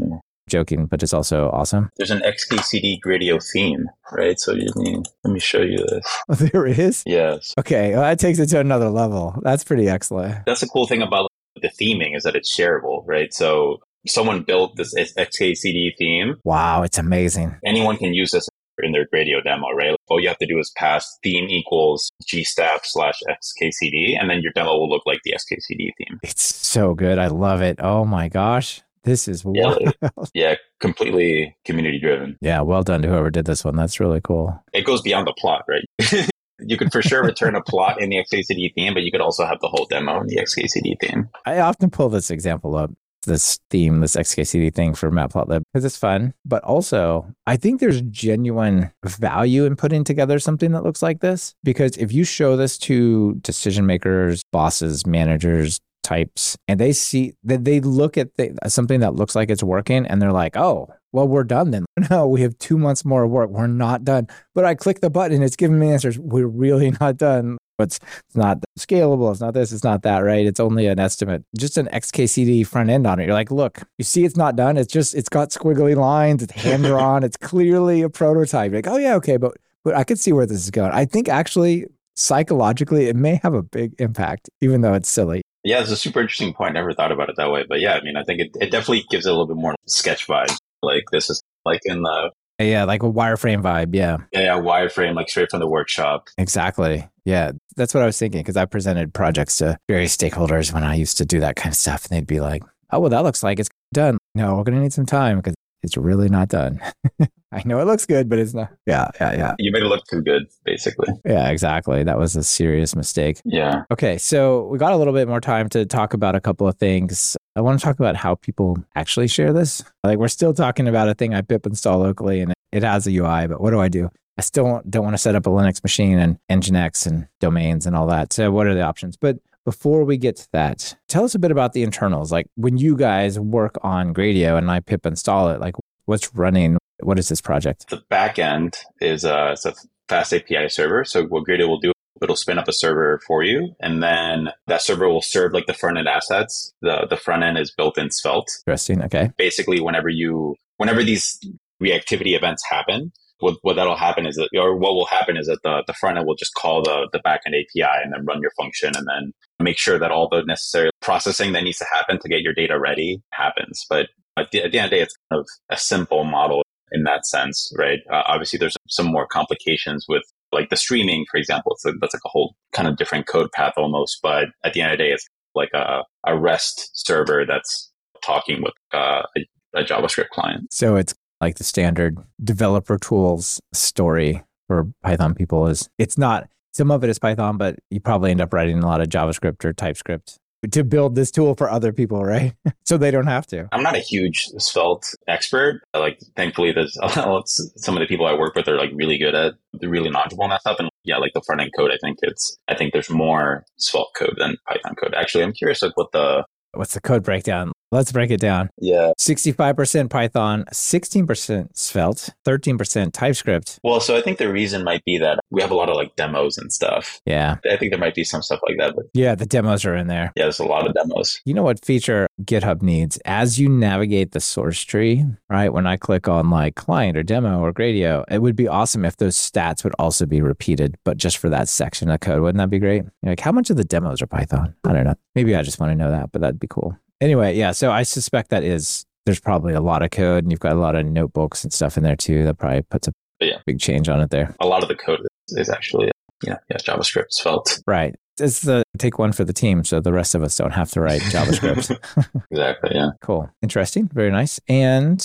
joking, 0.48 0.86
but 0.86 1.02
it's 1.02 1.12
also 1.12 1.50
awesome. 1.50 1.90
There's 1.96 2.10
an 2.10 2.20
XKCD 2.20 2.98
Gradio 3.04 3.42
theme, 3.52 3.88
right? 4.12 4.38
So 4.38 4.52
you 4.52 4.70
mean, 4.76 5.04
let 5.24 5.32
me 5.32 5.40
show 5.40 5.60
you 5.62 5.78
this. 5.78 6.04
Oh, 6.30 6.34
there 6.34 6.66
is? 6.66 7.02
Yes. 7.06 7.54
Okay. 7.58 7.92
Well, 7.92 8.02
that 8.02 8.18
takes 8.18 8.38
it 8.38 8.46
to 8.48 8.60
another 8.60 8.90
level. 8.90 9.38
That's 9.42 9.64
pretty 9.64 9.88
excellent. 9.88 10.44
That's 10.46 10.60
the 10.60 10.66
cool 10.68 10.86
thing 10.86 11.00
about 11.02 11.30
the 11.62 11.68
theming 11.68 12.16
is 12.16 12.22
that 12.24 12.36
it's 12.36 12.54
shareable, 12.54 13.02
right? 13.06 13.32
So 13.32 13.80
someone 14.06 14.42
built 14.42 14.76
this 14.76 14.94
XKCD 14.94 15.92
theme. 15.98 16.36
Wow, 16.44 16.82
it's 16.82 16.98
amazing. 16.98 17.56
Anyone 17.64 17.96
can 17.96 18.14
use 18.14 18.30
this 18.30 18.48
in 18.80 18.92
their 18.92 19.06
Gradio 19.12 19.42
demo, 19.42 19.70
right? 19.72 19.96
All 20.08 20.20
you 20.20 20.28
have 20.28 20.38
to 20.38 20.46
do 20.46 20.58
is 20.58 20.70
pass 20.76 21.18
theme 21.22 21.48
equals 21.48 22.12
gstaff 22.26 22.80
slash 22.84 23.18
xkcd, 23.28 24.16
and 24.18 24.30
then 24.30 24.40
your 24.40 24.52
demo 24.54 24.70
will 24.76 24.88
look 24.88 25.02
like 25.06 25.20
the 25.24 25.32
xkcd 25.32 25.90
theme. 25.98 26.18
It's 26.22 26.42
so 26.42 26.94
good. 26.94 27.18
I 27.18 27.26
love 27.28 27.60
it. 27.62 27.78
Oh 27.80 28.04
my 28.04 28.28
gosh. 28.28 28.82
This 29.04 29.28
is 29.28 29.44
Yeah. 29.52 29.74
Yeah, 30.34 30.54
completely 30.80 31.56
community 31.64 31.98
driven. 31.98 32.36
Yeah, 32.40 32.60
well 32.60 32.82
done 32.82 33.02
to 33.02 33.08
whoever 33.08 33.30
did 33.30 33.44
this 33.44 33.64
one. 33.64 33.76
That's 33.76 34.00
really 34.00 34.20
cool. 34.22 34.62
It 34.72 34.84
goes 34.84 35.02
beyond 35.02 35.26
the 35.26 35.32
plot, 35.32 35.64
right? 35.68 36.28
you 36.60 36.76
could 36.76 36.92
for 36.92 37.02
sure 37.02 37.24
return 37.24 37.54
a 37.54 37.62
plot 37.62 38.00
in 38.00 38.10
the 38.10 38.16
xkcd 38.16 38.74
theme, 38.74 38.94
but 38.94 39.02
you 39.02 39.10
could 39.10 39.20
also 39.20 39.46
have 39.46 39.60
the 39.60 39.68
whole 39.68 39.86
demo 39.86 40.20
in 40.20 40.26
the 40.26 40.36
xkcd 40.36 40.96
theme. 41.00 41.28
I 41.46 41.60
often 41.60 41.90
pull 41.90 42.08
this 42.08 42.30
example 42.30 42.76
up, 42.76 42.90
this 43.28 43.58
theme, 43.70 44.00
this 44.00 44.16
XKCD 44.16 44.74
thing 44.74 44.94
for 44.94 45.10
Matplotlib 45.10 45.62
because 45.72 45.84
it's 45.84 45.96
fun. 45.96 46.34
But 46.44 46.64
also, 46.64 47.32
I 47.46 47.56
think 47.56 47.80
there's 47.80 48.02
genuine 48.02 48.90
value 49.04 49.64
in 49.64 49.76
putting 49.76 50.04
together 50.04 50.38
something 50.38 50.72
that 50.72 50.82
looks 50.82 51.02
like 51.02 51.20
this 51.20 51.54
because 51.62 51.96
if 51.96 52.12
you 52.12 52.24
show 52.24 52.56
this 52.56 52.78
to 52.78 53.34
decision 53.42 53.86
makers, 53.86 54.42
bosses, 54.52 55.06
managers, 55.06 55.80
types, 56.08 56.56
and 56.66 56.80
they 56.80 56.92
see 56.92 57.34
that 57.44 57.64
they 57.64 57.80
look 57.80 58.16
at 58.16 58.34
the, 58.36 58.56
something 58.68 59.00
that 59.00 59.14
looks 59.14 59.34
like 59.34 59.50
it's 59.50 59.62
working 59.62 60.06
and 60.06 60.22
they're 60.22 60.32
like, 60.32 60.56
oh, 60.56 60.88
well, 61.12 61.28
we're 61.28 61.44
done 61.44 61.70
then. 61.70 61.84
No, 62.10 62.26
we 62.26 62.40
have 62.42 62.56
two 62.58 62.78
months 62.78 63.04
more 63.04 63.24
of 63.24 63.30
work. 63.30 63.50
We're 63.50 63.66
not 63.66 64.04
done. 64.04 64.28
But 64.54 64.64
I 64.64 64.74
click 64.74 65.00
the 65.00 65.10
button, 65.10 65.42
it's 65.42 65.56
giving 65.56 65.78
me 65.78 65.90
answers. 65.90 66.18
We're 66.18 66.46
really 66.46 66.90
not 67.00 67.18
done. 67.18 67.58
It's, 67.78 68.00
it's 68.26 68.36
not 68.36 68.58
scalable. 68.78 69.30
It's 69.30 69.40
not 69.40 69.54
this. 69.54 69.70
It's 69.70 69.84
not 69.84 70.02
that, 70.02 70.20
right? 70.20 70.46
It's 70.46 70.58
only 70.58 70.86
an 70.86 70.98
estimate. 70.98 71.44
Just 71.56 71.76
an 71.76 71.86
XKCD 71.92 72.66
front 72.66 72.90
end 72.90 73.06
on 73.06 73.20
it. 73.20 73.26
You're 73.26 73.34
like, 73.34 73.52
look, 73.52 73.82
you 73.98 74.04
see 74.04 74.24
it's 74.24 74.36
not 74.36 74.56
done. 74.56 74.76
It's 74.76 74.92
just, 74.92 75.14
it's 75.14 75.28
got 75.28 75.50
squiggly 75.50 75.94
lines. 75.94 76.42
It's 76.42 76.52
hand 76.54 76.84
drawn. 76.84 77.22
it's 77.28 77.36
clearly 77.36 78.02
a 78.02 78.08
prototype. 78.08 78.72
You're 78.72 78.78
like, 78.78 78.88
oh, 78.88 78.96
yeah, 78.96 79.14
okay. 79.16 79.36
But, 79.36 79.56
but 79.84 79.94
I 79.94 80.02
could 80.02 80.18
see 80.18 80.32
where 80.32 80.46
this 80.46 80.58
is 80.58 80.70
going. 80.70 80.90
I 80.92 81.04
think 81.04 81.28
actually, 81.28 81.86
psychologically, 82.16 83.06
it 83.06 83.14
may 83.14 83.38
have 83.42 83.54
a 83.54 83.62
big 83.62 83.94
impact, 84.00 84.50
even 84.60 84.80
though 84.80 84.94
it's 84.94 85.08
silly. 85.08 85.42
Yeah, 85.68 85.82
it's 85.82 85.90
a 85.90 85.96
super 85.96 86.20
interesting 86.20 86.54
point. 86.54 86.72
Never 86.72 86.94
thought 86.94 87.12
about 87.12 87.28
it 87.28 87.36
that 87.36 87.50
way. 87.50 87.64
But 87.68 87.80
yeah, 87.80 87.92
I 87.92 88.02
mean, 88.02 88.16
I 88.16 88.24
think 88.24 88.40
it, 88.40 88.48
it 88.58 88.70
definitely 88.70 89.04
gives 89.10 89.26
it 89.26 89.28
a 89.28 89.32
little 89.32 89.46
bit 89.46 89.56
more 89.56 89.74
sketch 89.86 90.26
vibe. 90.26 90.56
Like 90.82 91.04
this 91.12 91.28
is 91.28 91.42
like 91.66 91.80
in 91.84 92.02
the 92.02 92.30
Yeah, 92.58 92.84
like 92.84 93.02
a 93.02 93.10
wireframe 93.10 93.62
vibe. 93.62 93.94
Yeah, 93.94 94.16
yeah, 94.32 94.40
yeah, 94.56 94.60
wireframe, 94.60 95.14
like 95.14 95.28
straight 95.28 95.50
from 95.50 95.60
the 95.60 95.68
workshop. 95.68 96.28
exactly. 96.38 97.06
Yeah, 97.26 97.52
that's 97.76 97.92
what 97.92 98.02
I 98.02 98.06
was 98.06 98.18
thinking 98.18 98.40
because 98.40 98.56
I 98.56 98.64
presented 98.64 99.12
projects 99.12 99.58
to 99.58 99.76
various 99.88 100.16
stakeholders 100.16 100.72
when 100.72 100.84
I 100.84 100.94
used 100.94 101.18
to 101.18 101.26
do 101.26 101.40
that 101.40 101.56
kind 101.56 101.72
of 101.72 101.76
stuff. 101.76 102.06
And 102.06 102.16
they'd 102.16 102.26
be 102.26 102.40
like, 102.40 102.62
oh, 102.90 103.00
well, 103.00 103.10
that 103.10 103.22
looks 103.22 103.42
like 103.42 103.58
it's 103.60 103.68
done. 103.92 104.16
No, 104.34 104.54
we're 104.56 104.64
going 104.64 104.76
to 104.76 104.80
need 104.82 104.94
some 104.94 105.04
time 105.04 105.36
because 105.36 105.54
it's 105.82 105.96
really 105.96 106.28
not 106.28 106.48
done. 106.48 106.80
I 107.52 107.62
know 107.64 107.80
it 107.80 107.84
looks 107.86 108.04
good, 108.04 108.28
but 108.28 108.38
it's 108.38 108.52
not. 108.52 108.70
Yeah, 108.86 109.08
yeah, 109.20 109.32
yeah. 109.36 109.54
You 109.58 109.72
made 109.72 109.82
it 109.82 109.86
look 109.86 110.04
too 110.10 110.20
good, 110.20 110.46
basically. 110.64 111.14
Yeah, 111.24 111.48
exactly. 111.48 112.02
That 112.04 112.18
was 112.18 112.36
a 112.36 112.42
serious 112.42 112.94
mistake. 112.94 113.40
Yeah. 113.44 113.84
Okay, 113.90 114.18
so 114.18 114.66
we 114.66 114.76
got 114.78 114.92
a 114.92 114.96
little 114.96 115.14
bit 115.14 115.28
more 115.28 115.40
time 115.40 115.68
to 115.70 115.86
talk 115.86 116.12
about 116.12 116.34
a 116.34 116.40
couple 116.40 116.68
of 116.68 116.76
things. 116.76 117.36
I 117.56 117.62
want 117.62 117.80
to 117.80 117.84
talk 117.84 117.98
about 117.98 118.16
how 118.16 118.34
people 118.34 118.76
actually 118.96 119.28
share 119.28 119.52
this. 119.54 119.82
Like 120.04 120.18
we're 120.18 120.28
still 120.28 120.52
talking 120.52 120.88
about 120.88 121.08
a 121.08 121.14
thing 121.14 121.34
I 121.34 121.40
pip 121.40 121.64
install 121.66 122.00
locally 122.00 122.40
and 122.40 122.52
it 122.70 122.82
has 122.82 123.06
a 123.06 123.10
UI, 123.10 123.46
but 123.46 123.60
what 123.60 123.70
do 123.70 123.80
I 123.80 123.88
do? 123.88 124.10
I 124.36 124.42
still 124.42 124.64
don't- 124.64 124.90
don't 124.90 125.04
want 125.04 125.14
to 125.14 125.18
set 125.18 125.34
up 125.34 125.46
a 125.46 125.50
Linux 125.50 125.82
machine 125.82 126.18
and 126.18 126.38
Nginx 126.50 127.06
and 127.06 127.26
domains 127.40 127.86
and 127.86 127.96
all 127.96 128.06
that. 128.08 128.32
So 128.32 128.52
what 128.52 128.66
are 128.66 128.74
the 128.74 128.82
options? 128.82 129.16
But 129.16 129.38
before 129.68 130.02
we 130.02 130.16
get 130.16 130.34
to 130.34 130.48
that, 130.50 130.96
tell 131.08 131.24
us 131.24 131.34
a 131.34 131.38
bit 131.38 131.50
about 131.50 131.74
the 131.74 131.82
internals. 131.82 132.32
Like 132.32 132.46
when 132.54 132.78
you 132.78 132.96
guys 132.96 133.38
work 133.38 133.76
on 133.82 134.14
Gradio 134.14 134.56
and 134.56 134.70
I 134.70 134.80
pip 134.80 135.04
install 135.04 135.50
it, 135.50 135.60
like 135.60 135.74
what's 136.06 136.34
running? 136.34 136.78
What 137.00 137.18
is 137.18 137.28
this 137.28 137.42
project? 137.42 137.90
The 137.90 138.02
back 138.08 138.38
end 138.38 138.78
is 139.02 139.24
a, 139.24 139.52
it's 139.52 139.66
a 139.66 139.74
fast 140.08 140.32
API 140.32 140.70
server. 140.70 141.04
So 141.04 141.24
what 141.24 141.44
Gradio 141.46 141.68
will 141.68 141.80
do, 141.80 141.92
it'll 142.22 142.34
spin 142.34 142.58
up 142.58 142.66
a 142.66 142.72
server 142.72 143.20
for 143.26 143.42
you, 143.42 143.74
and 143.78 144.02
then 144.02 144.48
that 144.68 144.80
server 144.80 145.06
will 145.06 145.20
serve 145.20 145.52
like 145.52 145.66
the 145.66 145.74
front 145.74 145.98
end 145.98 146.08
assets. 146.08 146.72
The 146.80 147.06
the 147.10 147.18
front 147.18 147.42
end 147.42 147.58
is 147.58 147.70
built 147.70 147.98
in 147.98 148.10
Svelte. 148.10 148.48
Interesting. 148.66 149.02
Okay. 149.02 149.32
Basically, 149.36 149.82
whenever 149.82 150.08
you 150.08 150.56
whenever 150.78 151.04
these 151.04 151.38
reactivity 151.82 152.34
events 152.34 152.64
happen, 152.70 153.12
what, 153.40 153.56
what 153.62 153.76
that'll 153.76 153.96
happen 153.96 154.26
is 154.26 154.36
that, 154.36 154.48
or 154.56 154.76
what 154.76 154.94
will 154.94 155.06
happen 155.06 155.36
is 155.36 155.46
that 155.46 155.60
the, 155.62 155.82
the 155.86 155.94
front 155.94 156.18
end 156.18 156.26
will 156.26 156.34
just 156.34 156.54
call 156.54 156.82
the, 156.82 157.08
the 157.12 157.20
backend 157.20 157.54
API 157.58 158.02
and 158.02 158.12
then 158.12 158.24
run 158.24 158.40
your 158.40 158.50
function 158.56 158.92
and 158.96 159.06
then 159.06 159.32
make 159.60 159.78
sure 159.78 159.98
that 159.98 160.10
all 160.10 160.28
the 160.28 160.42
necessary 160.42 160.90
processing 161.00 161.52
that 161.52 161.64
needs 161.64 161.78
to 161.78 161.86
happen 161.92 162.18
to 162.18 162.28
get 162.28 162.40
your 162.40 162.52
data 162.52 162.78
ready 162.78 163.22
happens. 163.32 163.84
But 163.88 164.08
at 164.36 164.50
the, 164.50 164.62
at 164.62 164.72
the 164.72 164.78
end 164.78 164.86
of 164.86 164.90
the 164.90 164.96
day, 164.96 165.02
it's 165.02 165.14
kind 165.30 165.40
of 165.40 165.46
a 165.70 165.76
simple 165.76 166.24
model 166.24 166.62
in 166.92 167.04
that 167.04 167.26
sense, 167.26 167.72
right? 167.76 168.00
Uh, 168.10 168.22
obviously, 168.26 168.58
there's 168.58 168.76
some 168.88 169.06
more 169.06 169.26
complications 169.26 170.06
with 170.08 170.22
like 170.52 170.70
the 170.70 170.76
streaming, 170.76 171.26
for 171.30 171.36
example. 171.36 171.72
It's 171.72 171.84
like, 171.84 171.94
that's 172.00 172.14
like 172.14 172.22
a 172.24 172.30
whole 172.30 172.54
kind 172.72 172.88
of 172.88 172.96
different 172.96 173.26
code 173.26 173.52
path 173.52 173.74
almost. 173.76 174.20
But 174.22 174.46
at 174.64 174.72
the 174.72 174.80
end 174.80 174.92
of 174.92 174.98
the 174.98 175.04
day, 175.04 175.10
it's 175.10 175.26
like 175.54 175.70
a, 175.74 176.02
a 176.26 176.38
REST 176.38 176.90
server 176.94 177.44
that's 177.46 177.90
talking 178.24 178.62
with 178.62 178.74
uh, 178.92 179.22
a, 179.36 179.80
a 179.80 179.84
JavaScript 179.84 180.30
client. 180.30 180.72
So 180.72 180.96
it's 180.96 181.14
like 181.40 181.56
the 181.56 181.64
standard 181.64 182.18
developer 182.42 182.98
tools 182.98 183.60
story 183.72 184.42
for 184.66 184.88
Python 185.02 185.34
people 185.34 185.66
is 185.66 185.88
it's 185.98 186.18
not 186.18 186.48
some 186.72 186.90
of 186.90 187.02
it 187.02 187.10
is 187.10 187.18
Python, 187.18 187.56
but 187.56 187.78
you 187.90 188.00
probably 188.00 188.30
end 188.30 188.40
up 188.40 188.52
writing 188.52 188.78
a 188.78 188.86
lot 188.86 189.00
of 189.00 189.08
JavaScript 189.08 189.64
or 189.64 189.72
TypeScript 189.72 190.38
to 190.70 190.84
build 190.84 191.14
this 191.14 191.30
tool 191.30 191.54
for 191.54 191.70
other 191.70 191.92
people, 191.92 192.24
right? 192.24 192.52
so 192.84 192.98
they 192.98 193.10
don't 193.10 193.26
have 193.26 193.46
to. 193.48 193.68
I'm 193.72 193.82
not 193.82 193.94
a 193.94 194.00
huge 194.00 194.46
Svelte 194.58 195.14
expert. 195.26 195.82
Like, 195.94 196.20
thankfully, 196.36 196.72
there's 196.72 196.94
some 196.94 197.96
of 197.96 198.00
the 198.00 198.06
people 198.06 198.26
I 198.26 198.34
work 198.34 198.54
with 198.54 198.68
are 198.68 198.76
like 198.76 198.90
really 198.94 199.18
good 199.18 199.34
at, 199.34 199.54
they're 199.74 199.88
really 199.88 200.10
knowledgeable 200.10 200.44
on 200.44 200.50
that 200.50 200.60
stuff. 200.60 200.78
And 200.78 200.88
yeah, 201.04 201.16
like 201.18 201.32
the 201.34 201.42
front 201.46 201.60
end 201.60 201.70
code, 201.76 201.90
I 201.90 201.98
think 202.02 202.18
it's, 202.22 202.56
I 202.68 202.74
think 202.74 202.92
there's 202.92 203.10
more 203.10 203.64
Svelte 203.76 204.14
code 204.16 204.34
than 204.38 204.56
Python 204.68 204.94
code. 204.96 205.14
Actually, 205.14 205.44
I'm 205.44 205.52
curious 205.52 205.82
like 205.82 205.96
what 205.96 206.12
the, 206.12 206.44
What's 206.74 206.92
the 206.92 207.00
code 207.00 207.22
breakdown? 207.22 207.72
Let's 207.90 208.12
break 208.12 208.30
it 208.30 208.40
down. 208.40 208.68
yeah. 208.78 209.12
65% 209.18 210.10
Python, 210.10 210.64
16% 210.72 211.68
Svelte, 211.76 212.30
13% 212.46 213.12
TypeScript. 213.12 213.78
Well, 213.82 214.00
so 214.00 214.16
I 214.16 214.20
think 214.20 214.38
the 214.38 214.52
reason 214.52 214.84
might 214.84 215.04
be 215.04 215.18
that 215.18 215.38
we 215.50 215.62
have 215.62 215.70
a 215.70 215.74
lot 215.74 215.88
of 215.88 215.96
like 215.96 216.14
demos 216.16 216.58
and 216.58 216.72
stuff. 216.72 217.20
Yeah. 217.24 217.56
I 217.70 217.76
think 217.76 217.90
there 217.92 217.98
might 217.98 218.14
be 218.14 218.24
some 218.24 218.42
stuff 218.42 218.60
like 218.68 218.76
that, 218.78 218.94
but 218.94 219.06
Yeah, 219.14 219.34
the 219.34 219.46
demos 219.46 219.84
are 219.86 219.94
in 219.94 220.06
there. 220.08 220.32
yeah, 220.36 220.44
there's 220.44 220.58
a 220.58 220.64
lot 220.64 220.86
of 220.86 220.94
demos. 220.94 221.40
You 221.44 221.54
know 221.54 221.62
what 221.62 221.84
feature 221.84 222.26
GitHub 222.42 222.82
needs? 222.82 223.18
As 223.24 223.58
you 223.58 223.68
navigate 223.68 224.32
the 224.32 224.40
source 224.40 224.82
tree, 224.82 225.24
right? 225.48 225.72
When 225.72 225.86
I 225.86 225.96
click 225.96 226.28
on 226.28 226.50
like 226.50 226.74
client 226.74 227.16
or 227.16 227.22
demo 227.22 227.60
or 227.60 227.72
Gradio, 227.72 228.24
it 228.30 228.42
would 228.42 228.56
be 228.56 228.68
awesome 228.68 229.04
if 229.04 229.16
those 229.16 229.36
stats 229.36 229.82
would 229.84 229.94
also 229.98 230.26
be 230.26 230.40
repeated, 230.42 230.96
but 231.04 231.16
just 231.16 231.38
for 231.38 231.48
that 231.48 231.68
section 231.68 232.10
of 232.10 232.20
code. 232.20 232.42
Wouldn't 232.42 232.58
that 232.58 232.70
be 232.70 232.78
great? 232.78 233.04
You're 233.22 233.32
like, 233.32 233.40
how 233.40 233.52
much 233.52 233.70
of 233.70 233.76
the 233.76 233.84
demos 233.84 234.20
are 234.22 234.26
Python? 234.26 234.74
I 234.84 234.92
don't 234.92 235.04
know. 235.04 235.14
Maybe 235.34 235.56
I 235.56 235.62
just 235.62 235.80
want 235.80 235.90
to 235.92 235.96
know 235.96 236.10
that, 236.10 236.32
but 236.32 236.40
that'd 236.42 236.60
be 236.60 236.66
cool. 236.68 236.96
Anyway, 237.20 237.56
yeah. 237.56 237.72
So 237.72 237.90
I 237.90 238.02
suspect 238.02 238.50
that 238.50 238.62
is, 238.64 239.04
there's 239.26 239.40
probably 239.40 239.74
a 239.74 239.80
lot 239.80 240.02
of 240.02 240.10
code 240.10 240.44
and 240.44 240.50
you've 240.52 240.60
got 240.60 240.72
a 240.72 240.78
lot 240.80 240.94
of 240.94 241.04
notebooks 241.06 241.64
and 241.64 241.72
stuff 241.72 241.96
in 241.96 242.02
there 242.02 242.16
too. 242.16 242.44
That 242.44 242.58
probably 242.58 242.82
puts 242.82 243.08
a 243.08 243.12
Yeah. 243.40 243.58
big 243.66 243.78
change 243.80 244.08
on 244.08 244.20
it 244.20 244.30
there. 244.30 244.54
A 244.60 244.66
lot 244.66 244.82
of 244.82 244.88
the 244.88 244.94
code 244.94 245.20
is, 245.48 245.68
actually, 245.68 246.10
yeah, 246.44 246.56
yeah, 246.70 246.76
JavaScript, 246.78 247.30
Svelte 247.30 247.80
Right. 247.86 248.14
It's 248.40 248.60
the 248.60 248.84
take 248.98 249.18
one 249.18 249.32
for 249.32 249.42
the 249.44 249.52
team. 249.52 249.82
So 249.82 250.00
the 250.00 250.12
rest 250.12 250.36
of 250.36 250.44
us 250.44 250.56
don't 250.56 250.70
have 250.72 250.90
to 250.92 251.00
write 251.00 251.20
JavaScript. 251.32 251.98
Exactly. 252.52 252.90
Yeah. 252.94 253.10
Cool. 253.20 253.50
Interesting. 253.62 254.08
Very 254.12 254.30
nice. 254.30 254.60
And 254.68 255.20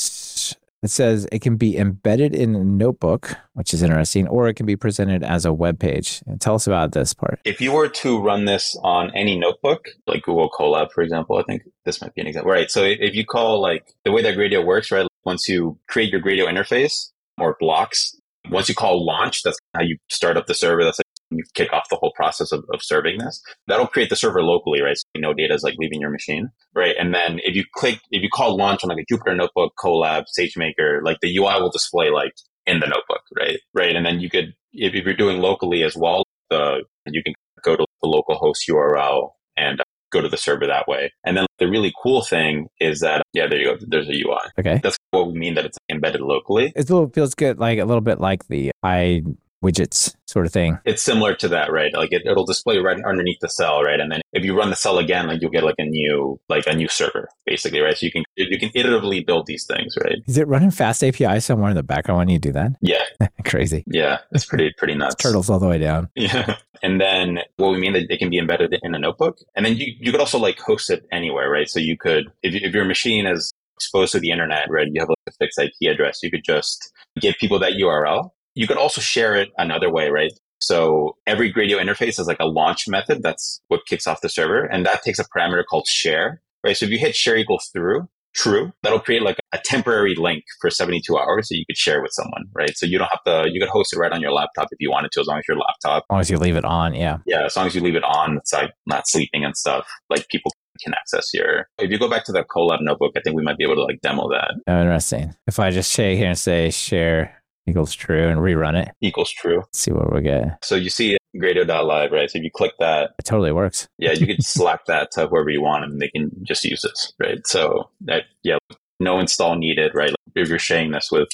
it 0.84 0.90
says 0.90 1.28
it 1.32 1.42
can 1.42 1.56
be 1.56 1.78
embedded 1.78 2.36
in 2.36 2.56
a 2.56 2.64
notebook, 2.64 3.36
which 3.54 3.74
is 3.74 3.82
interesting, 3.82 4.28
or 4.28 4.48
it 4.48 4.56
can 4.56 4.66
be 4.66 4.76
presented 4.76 5.24
as 5.24 5.46
a 5.46 5.54
web 5.54 5.80
page. 5.80 6.22
Tell 6.40 6.56
us 6.56 6.68
about 6.68 6.92
this 6.92 7.14
part. 7.14 7.40
If 7.46 7.62
you 7.62 7.72
were 7.72 7.88
to 7.90 8.20
run 8.22 8.46
this 8.46 8.78
on 8.84 9.10
any 9.16 9.38
notebook, 9.38 9.86
like 10.06 10.24
Google 10.24 10.50
Colab, 10.50 10.92
for 10.92 11.02
example, 11.02 11.38
I 11.38 11.44
think 11.44 11.64
this 11.86 12.02
might 12.02 12.14
be 12.14 12.22
an 12.22 12.28
example. 12.28 12.52
Right. 12.52 12.70
So 12.70 12.84
if 12.84 13.16
you 13.16 13.26
call 13.26 13.62
like 13.62 13.94
the 14.04 14.12
way 14.12 14.22
that 14.22 14.36
Gradio 14.36 14.66
works, 14.66 14.92
right? 14.92 15.08
Once 15.24 15.48
you 15.48 15.80
create 15.88 16.12
your 16.12 16.22
Gradio 16.22 16.48
interface 16.48 17.12
or 17.38 17.56
blocks, 17.60 18.14
once 18.50 18.68
you 18.68 18.76
call 18.76 19.06
launch, 19.06 19.42
that's 19.44 19.58
how 19.74 19.82
you 19.82 19.98
start 20.10 20.36
up 20.36 20.48
the 20.48 20.54
server. 20.54 20.84
That's 20.84 21.00
you 21.38 21.44
kick 21.54 21.72
off 21.74 21.90
the 21.90 21.96
whole 21.96 22.14
process 22.16 22.52
of, 22.52 22.66
of 22.74 22.82
serving 22.84 23.20
this. 23.20 23.42
That'll 23.68 23.88
create 23.88 24.10
the 24.10 24.16
server 24.16 24.42
locally, 24.42 24.82
right? 24.82 24.98
So 24.98 25.06
no 25.18 25.34
data 25.34 25.54
is 25.54 25.64
like 25.64 25.76
leaving 25.78 26.02
your 26.02 26.10
machine, 26.10 26.50
right? 26.76 26.96
And 27.00 27.14
then 27.14 27.40
if 27.44 27.56
you 27.56 27.64
click, 27.74 28.00
if 28.12 28.22
you 28.22 28.30
call 28.30 28.58
launch 28.58 28.84
on 28.84 28.90
like 28.90 29.06
a 29.10 29.14
Jupyter 29.14 29.36
notebook, 29.36 29.74
Colab, 29.80 30.26
SageMaker, 30.38 31.04
like 31.04 31.18
the 31.22 31.36
UI 31.38 31.62
will 31.62 31.72
display 31.72 32.10
like 32.10 32.34
in 32.66 32.80
the 32.80 32.88
notebook, 32.88 33.22
right? 33.38 33.60
Right. 33.74 33.96
And 33.96 34.06
then 34.06 34.20
you 34.20 34.30
could, 34.30 34.54
if, 34.72 34.94
if 34.94 35.06
you're 35.06 35.16
doing 35.16 35.40
locally 35.40 35.84
as 35.84 35.96
well, 35.96 36.24
the, 36.50 36.84
you 37.08 37.24
can 37.24 37.34
go 37.62 37.76
to 37.76 37.86
the 38.02 38.08
local 38.08 38.36
host 38.36 38.66
URL 38.70 39.32
and 39.58 39.80
uh, 39.80 39.84
go 40.12 40.22
to 40.22 40.30
the 40.30 40.38
server 40.38 40.68
that 40.68 40.88
way. 40.88 41.12
And 41.24 41.36
then 41.36 41.46
the 41.60 41.68
really 41.68 41.92
cool 42.02 42.24
thing 42.24 42.68
is 42.80 43.00
that, 43.00 43.24
yeah, 43.34 43.48
there 43.48 43.60
you 43.60 43.66
go. 43.66 43.78
There's 43.88 44.08
a 44.08 44.14
UI. 44.14 44.40
Okay. 44.60 44.80
That's 44.84 44.98
what 45.12 45.28
we 45.28 45.34
mean 45.34 45.56
that 45.56 45.66
it's 45.66 45.78
embedded 45.90 46.22
locally. 46.22 46.72
It 46.76 46.88
feels 46.88 47.34
good, 47.36 47.60
like 47.60 47.80
a 47.80 47.86
little 47.86 48.02
bit 48.02 48.20
like 48.20 48.48
the 48.48 48.72
I 48.84 49.24
widgets 49.64 50.16
sort 50.28 50.46
of 50.46 50.54
thing. 50.54 50.78
It's 50.86 51.02
similar 51.02 51.36
to 51.36 51.48
that, 51.50 51.72
right? 51.72 51.94
Like 51.94 52.12
it, 52.12 52.24
it'll 52.26 52.46
display 52.46 52.78
right 52.80 52.98
underneath 53.06 53.40
the 53.40 53.50
cell, 53.50 53.82
right? 53.84 54.00
And 54.00 54.12
then 54.12 54.22
if 54.34 54.44
you 54.44 54.58
run 54.58 54.70
the 54.70 54.76
cell 54.76 54.98
again, 54.98 55.28
like 55.28 55.42
you'll 55.42 55.52
get 55.52 55.64
like 55.64 55.76
a 55.78 55.86
new, 55.86 56.40
like 56.50 56.68
a 56.68 56.76
new 56.76 56.88
server, 56.88 57.30
basically, 57.46 57.80
right? 57.80 57.98
So 57.98 58.06
you 58.06 58.12
can 58.12 58.24
you 58.36 58.60
can 58.60 58.70
iteratively 58.70 59.26
build 59.26 59.46
these 59.46 59.66
things, 59.66 59.96
right? 60.04 60.18
Is 60.28 60.38
it 60.38 60.48
running 60.48 60.72
fast 60.72 61.04
API 61.04 61.40
somewhere 61.40 61.70
in 61.70 61.76
the 61.76 61.84
background 61.84 62.20
when 62.20 62.30
you 62.30 62.40
do 62.40 62.52
that? 62.52 62.74
Yeah, 62.82 63.04
Crazy. 63.46 63.84
yeah, 63.88 64.20
it's 64.32 64.46
pretty 64.46 64.72
pretty 64.78 64.96
nuts. 64.96 65.16
Turtles 65.16 65.50
all 65.50 65.60
the 65.60 65.68
way 65.68 65.78
down. 65.80 66.10
Yeah. 66.16 66.58
And 66.82 67.00
then 67.00 67.40
what 67.58 67.72
we 67.72 67.78
mean 67.80 67.94
that 67.94 68.08
they 68.10 68.18
can 68.18 68.30
be 68.30 68.38
embedded 68.38 68.78
in 68.84 68.94
a 68.94 69.00
notebook. 69.00 69.38
And 69.56 69.66
then 69.66 69.78
you, 69.78 69.94
you 70.00 70.12
could 70.12 70.20
also 70.20 70.38
like 70.38 70.60
host 70.60 70.90
it 70.90 71.06
anywhere, 71.14 71.50
right? 71.50 71.70
So 71.70 71.80
you 71.80 71.98
could, 71.98 72.26
if, 72.44 72.54
if 72.56 72.74
your 72.74 72.84
machine 72.86 73.26
is 73.26 73.54
exposed 73.76 74.12
to 74.14 74.20
the 74.20 74.32
internet, 74.32 74.70
right, 74.70 74.88
you 74.92 75.00
have 75.00 75.08
like 75.10 75.18
a 75.28 75.32
fixed 75.32 75.60
IP 75.60 75.90
address, 75.90 76.20
you 76.24 76.30
could 76.30 76.44
just 76.44 76.92
give 77.22 77.36
people 77.40 77.58
that 77.60 77.74
URL. 77.74 78.32
You 78.56 78.68
could 78.68 78.78
also 78.78 79.02
share 79.02 79.36
it 79.36 79.50
another 79.58 79.92
way, 79.92 80.10
right? 80.10 80.32
So 80.60 81.18
every 81.28 81.52
Gradio 81.52 81.82
interface 81.82 82.20
is 82.20 82.28
like 82.28 82.40
a 82.40 82.46
launch 82.46 82.88
method. 82.88 83.22
That's 83.22 83.62
what 83.68 83.82
kicks 83.88 84.08
off 84.08 84.22
the 84.22 84.30
server. 84.30 84.64
And 84.64 84.86
that 84.86 85.04
takes 85.04 85.20
a 85.20 85.26
parameter 85.26 85.64
called 85.70 85.88
share, 85.88 86.42
right? 86.64 86.78
So 86.78 86.86
if 86.86 86.92
you 86.92 86.98
hit 86.98 87.16
share 87.16 87.36
equals 87.36 87.70
through, 87.74 88.08
true, 88.34 88.72
that'll 88.82 89.00
create 89.00 89.22
like 89.22 89.38
a 89.52 89.60
temporary 89.64 90.16
link 90.16 90.44
for 90.62 90.70
72 90.70 91.18
hours 91.18 91.50
so 91.50 91.56
you 91.56 91.66
could 91.66 91.78
share 91.78 92.02
with 92.02 92.12
someone, 92.14 92.46
right? 92.54 92.76
So 92.78 92.86
you 92.86 92.98
don't 92.98 93.10
have 93.10 93.24
to, 93.26 93.50
you 93.52 93.60
could 93.60 93.70
host 93.70 93.94
it 93.94 94.00
right 94.00 94.12
on 94.12 94.22
your 94.22 94.32
laptop 94.32 94.68
if 94.72 94.78
you 94.80 94.90
wanted 94.90 95.12
to, 95.12 95.20
as 95.20 95.28
long 95.28 95.40
as 95.40 95.44
your 95.48 95.58
laptop, 95.58 96.04
As 96.10 96.14
long 96.14 96.20
as 96.22 96.30
you 96.30 96.38
leave 96.38 96.56
it 96.56 96.66
on, 96.66 96.94
yeah. 96.94 97.18
yeah, 97.26 97.46
as 97.46 97.56
long 97.56 97.68
as 97.68 97.76
you 97.76 97.82
leave 97.82 97.96
it 97.96 98.04
on, 98.04 98.38
it's 98.38 98.54
like 98.54 98.72
not 98.86 99.08
sleeping 99.08 99.44
and 99.44 99.56
stuff, 99.58 99.88
like 100.10 100.28
people 100.30 100.52
can 100.82 100.94
access 100.94 101.30
your, 101.34 101.68
if 101.78 101.92
you 101.92 102.00
go 102.00 102.10
back 102.10 102.24
to 102.26 102.32
the 102.32 102.44
Colab 102.44 102.80
notebook, 102.82 103.12
I 103.16 103.22
think 103.22 103.36
we 103.36 103.44
might 103.44 103.58
be 103.58 103.64
able 103.64 103.76
to 103.76 103.84
like 103.84 104.02
demo 104.02 104.28
that 104.30 104.54
Oh, 104.68 104.80
interesting. 104.82 105.36
If 105.46 105.60
I 105.60 105.70
just 105.70 105.92
say 105.92 106.16
here 106.16 106.30
and 106.30 106.38
say 106.38 106.72
share 106.72 107.43
equals 107.68 107.94
true 107.94 108.28
and 108.28 108.40
rerun 108.40 108.82
it, 108.82 108.90
equals 109.02 109.32
true. 109.32 109.58
let's 109.60 109.80
see 109.80 109.92
what 109.92 110.14
we 110.14 110.22
get. 110.22 110.64
So 110.64 110.76
you 110.76 110.90
see 110.90 111.18
Gradio.live, 111.36 112.12
right? 112.12 112.30
So 112.30 112.38
if 112.38 112.44
you 112.44 112.52
click 112.54 112.74
that, 112.80 113.12
It 113.20 113.26
totally 113.26 113.52
works. 113.52 113.88
yeah, 113.98 114.12
you 114.12 114.28
could 114.28 114.38
slack 114.44 114.86
that 114.88 115.12
to 115.12 115.28
whoever 115.28 115.50
you 115.50 115.62
want 115.62 115.84
and 115.86 116.00
they 116.00 116.10
can 116.10 116.30
just 116.44 116.64
use 116.64 116.82
this, 116.82 117.14
right? 117.20 117.46
So 117.48 117.90
that, 118.02 118.24
yeah, 118.44 118.58
no 119.00 119.20
install 119.20 119.56
needed, 119.56 119.94
right? 119.96 120.10
Like 120.10 120.18
if 120.44 120.50
you're 120.50 120.60
sharing 120.60 120.92
this 120.92 121.10
with 121.12 121.30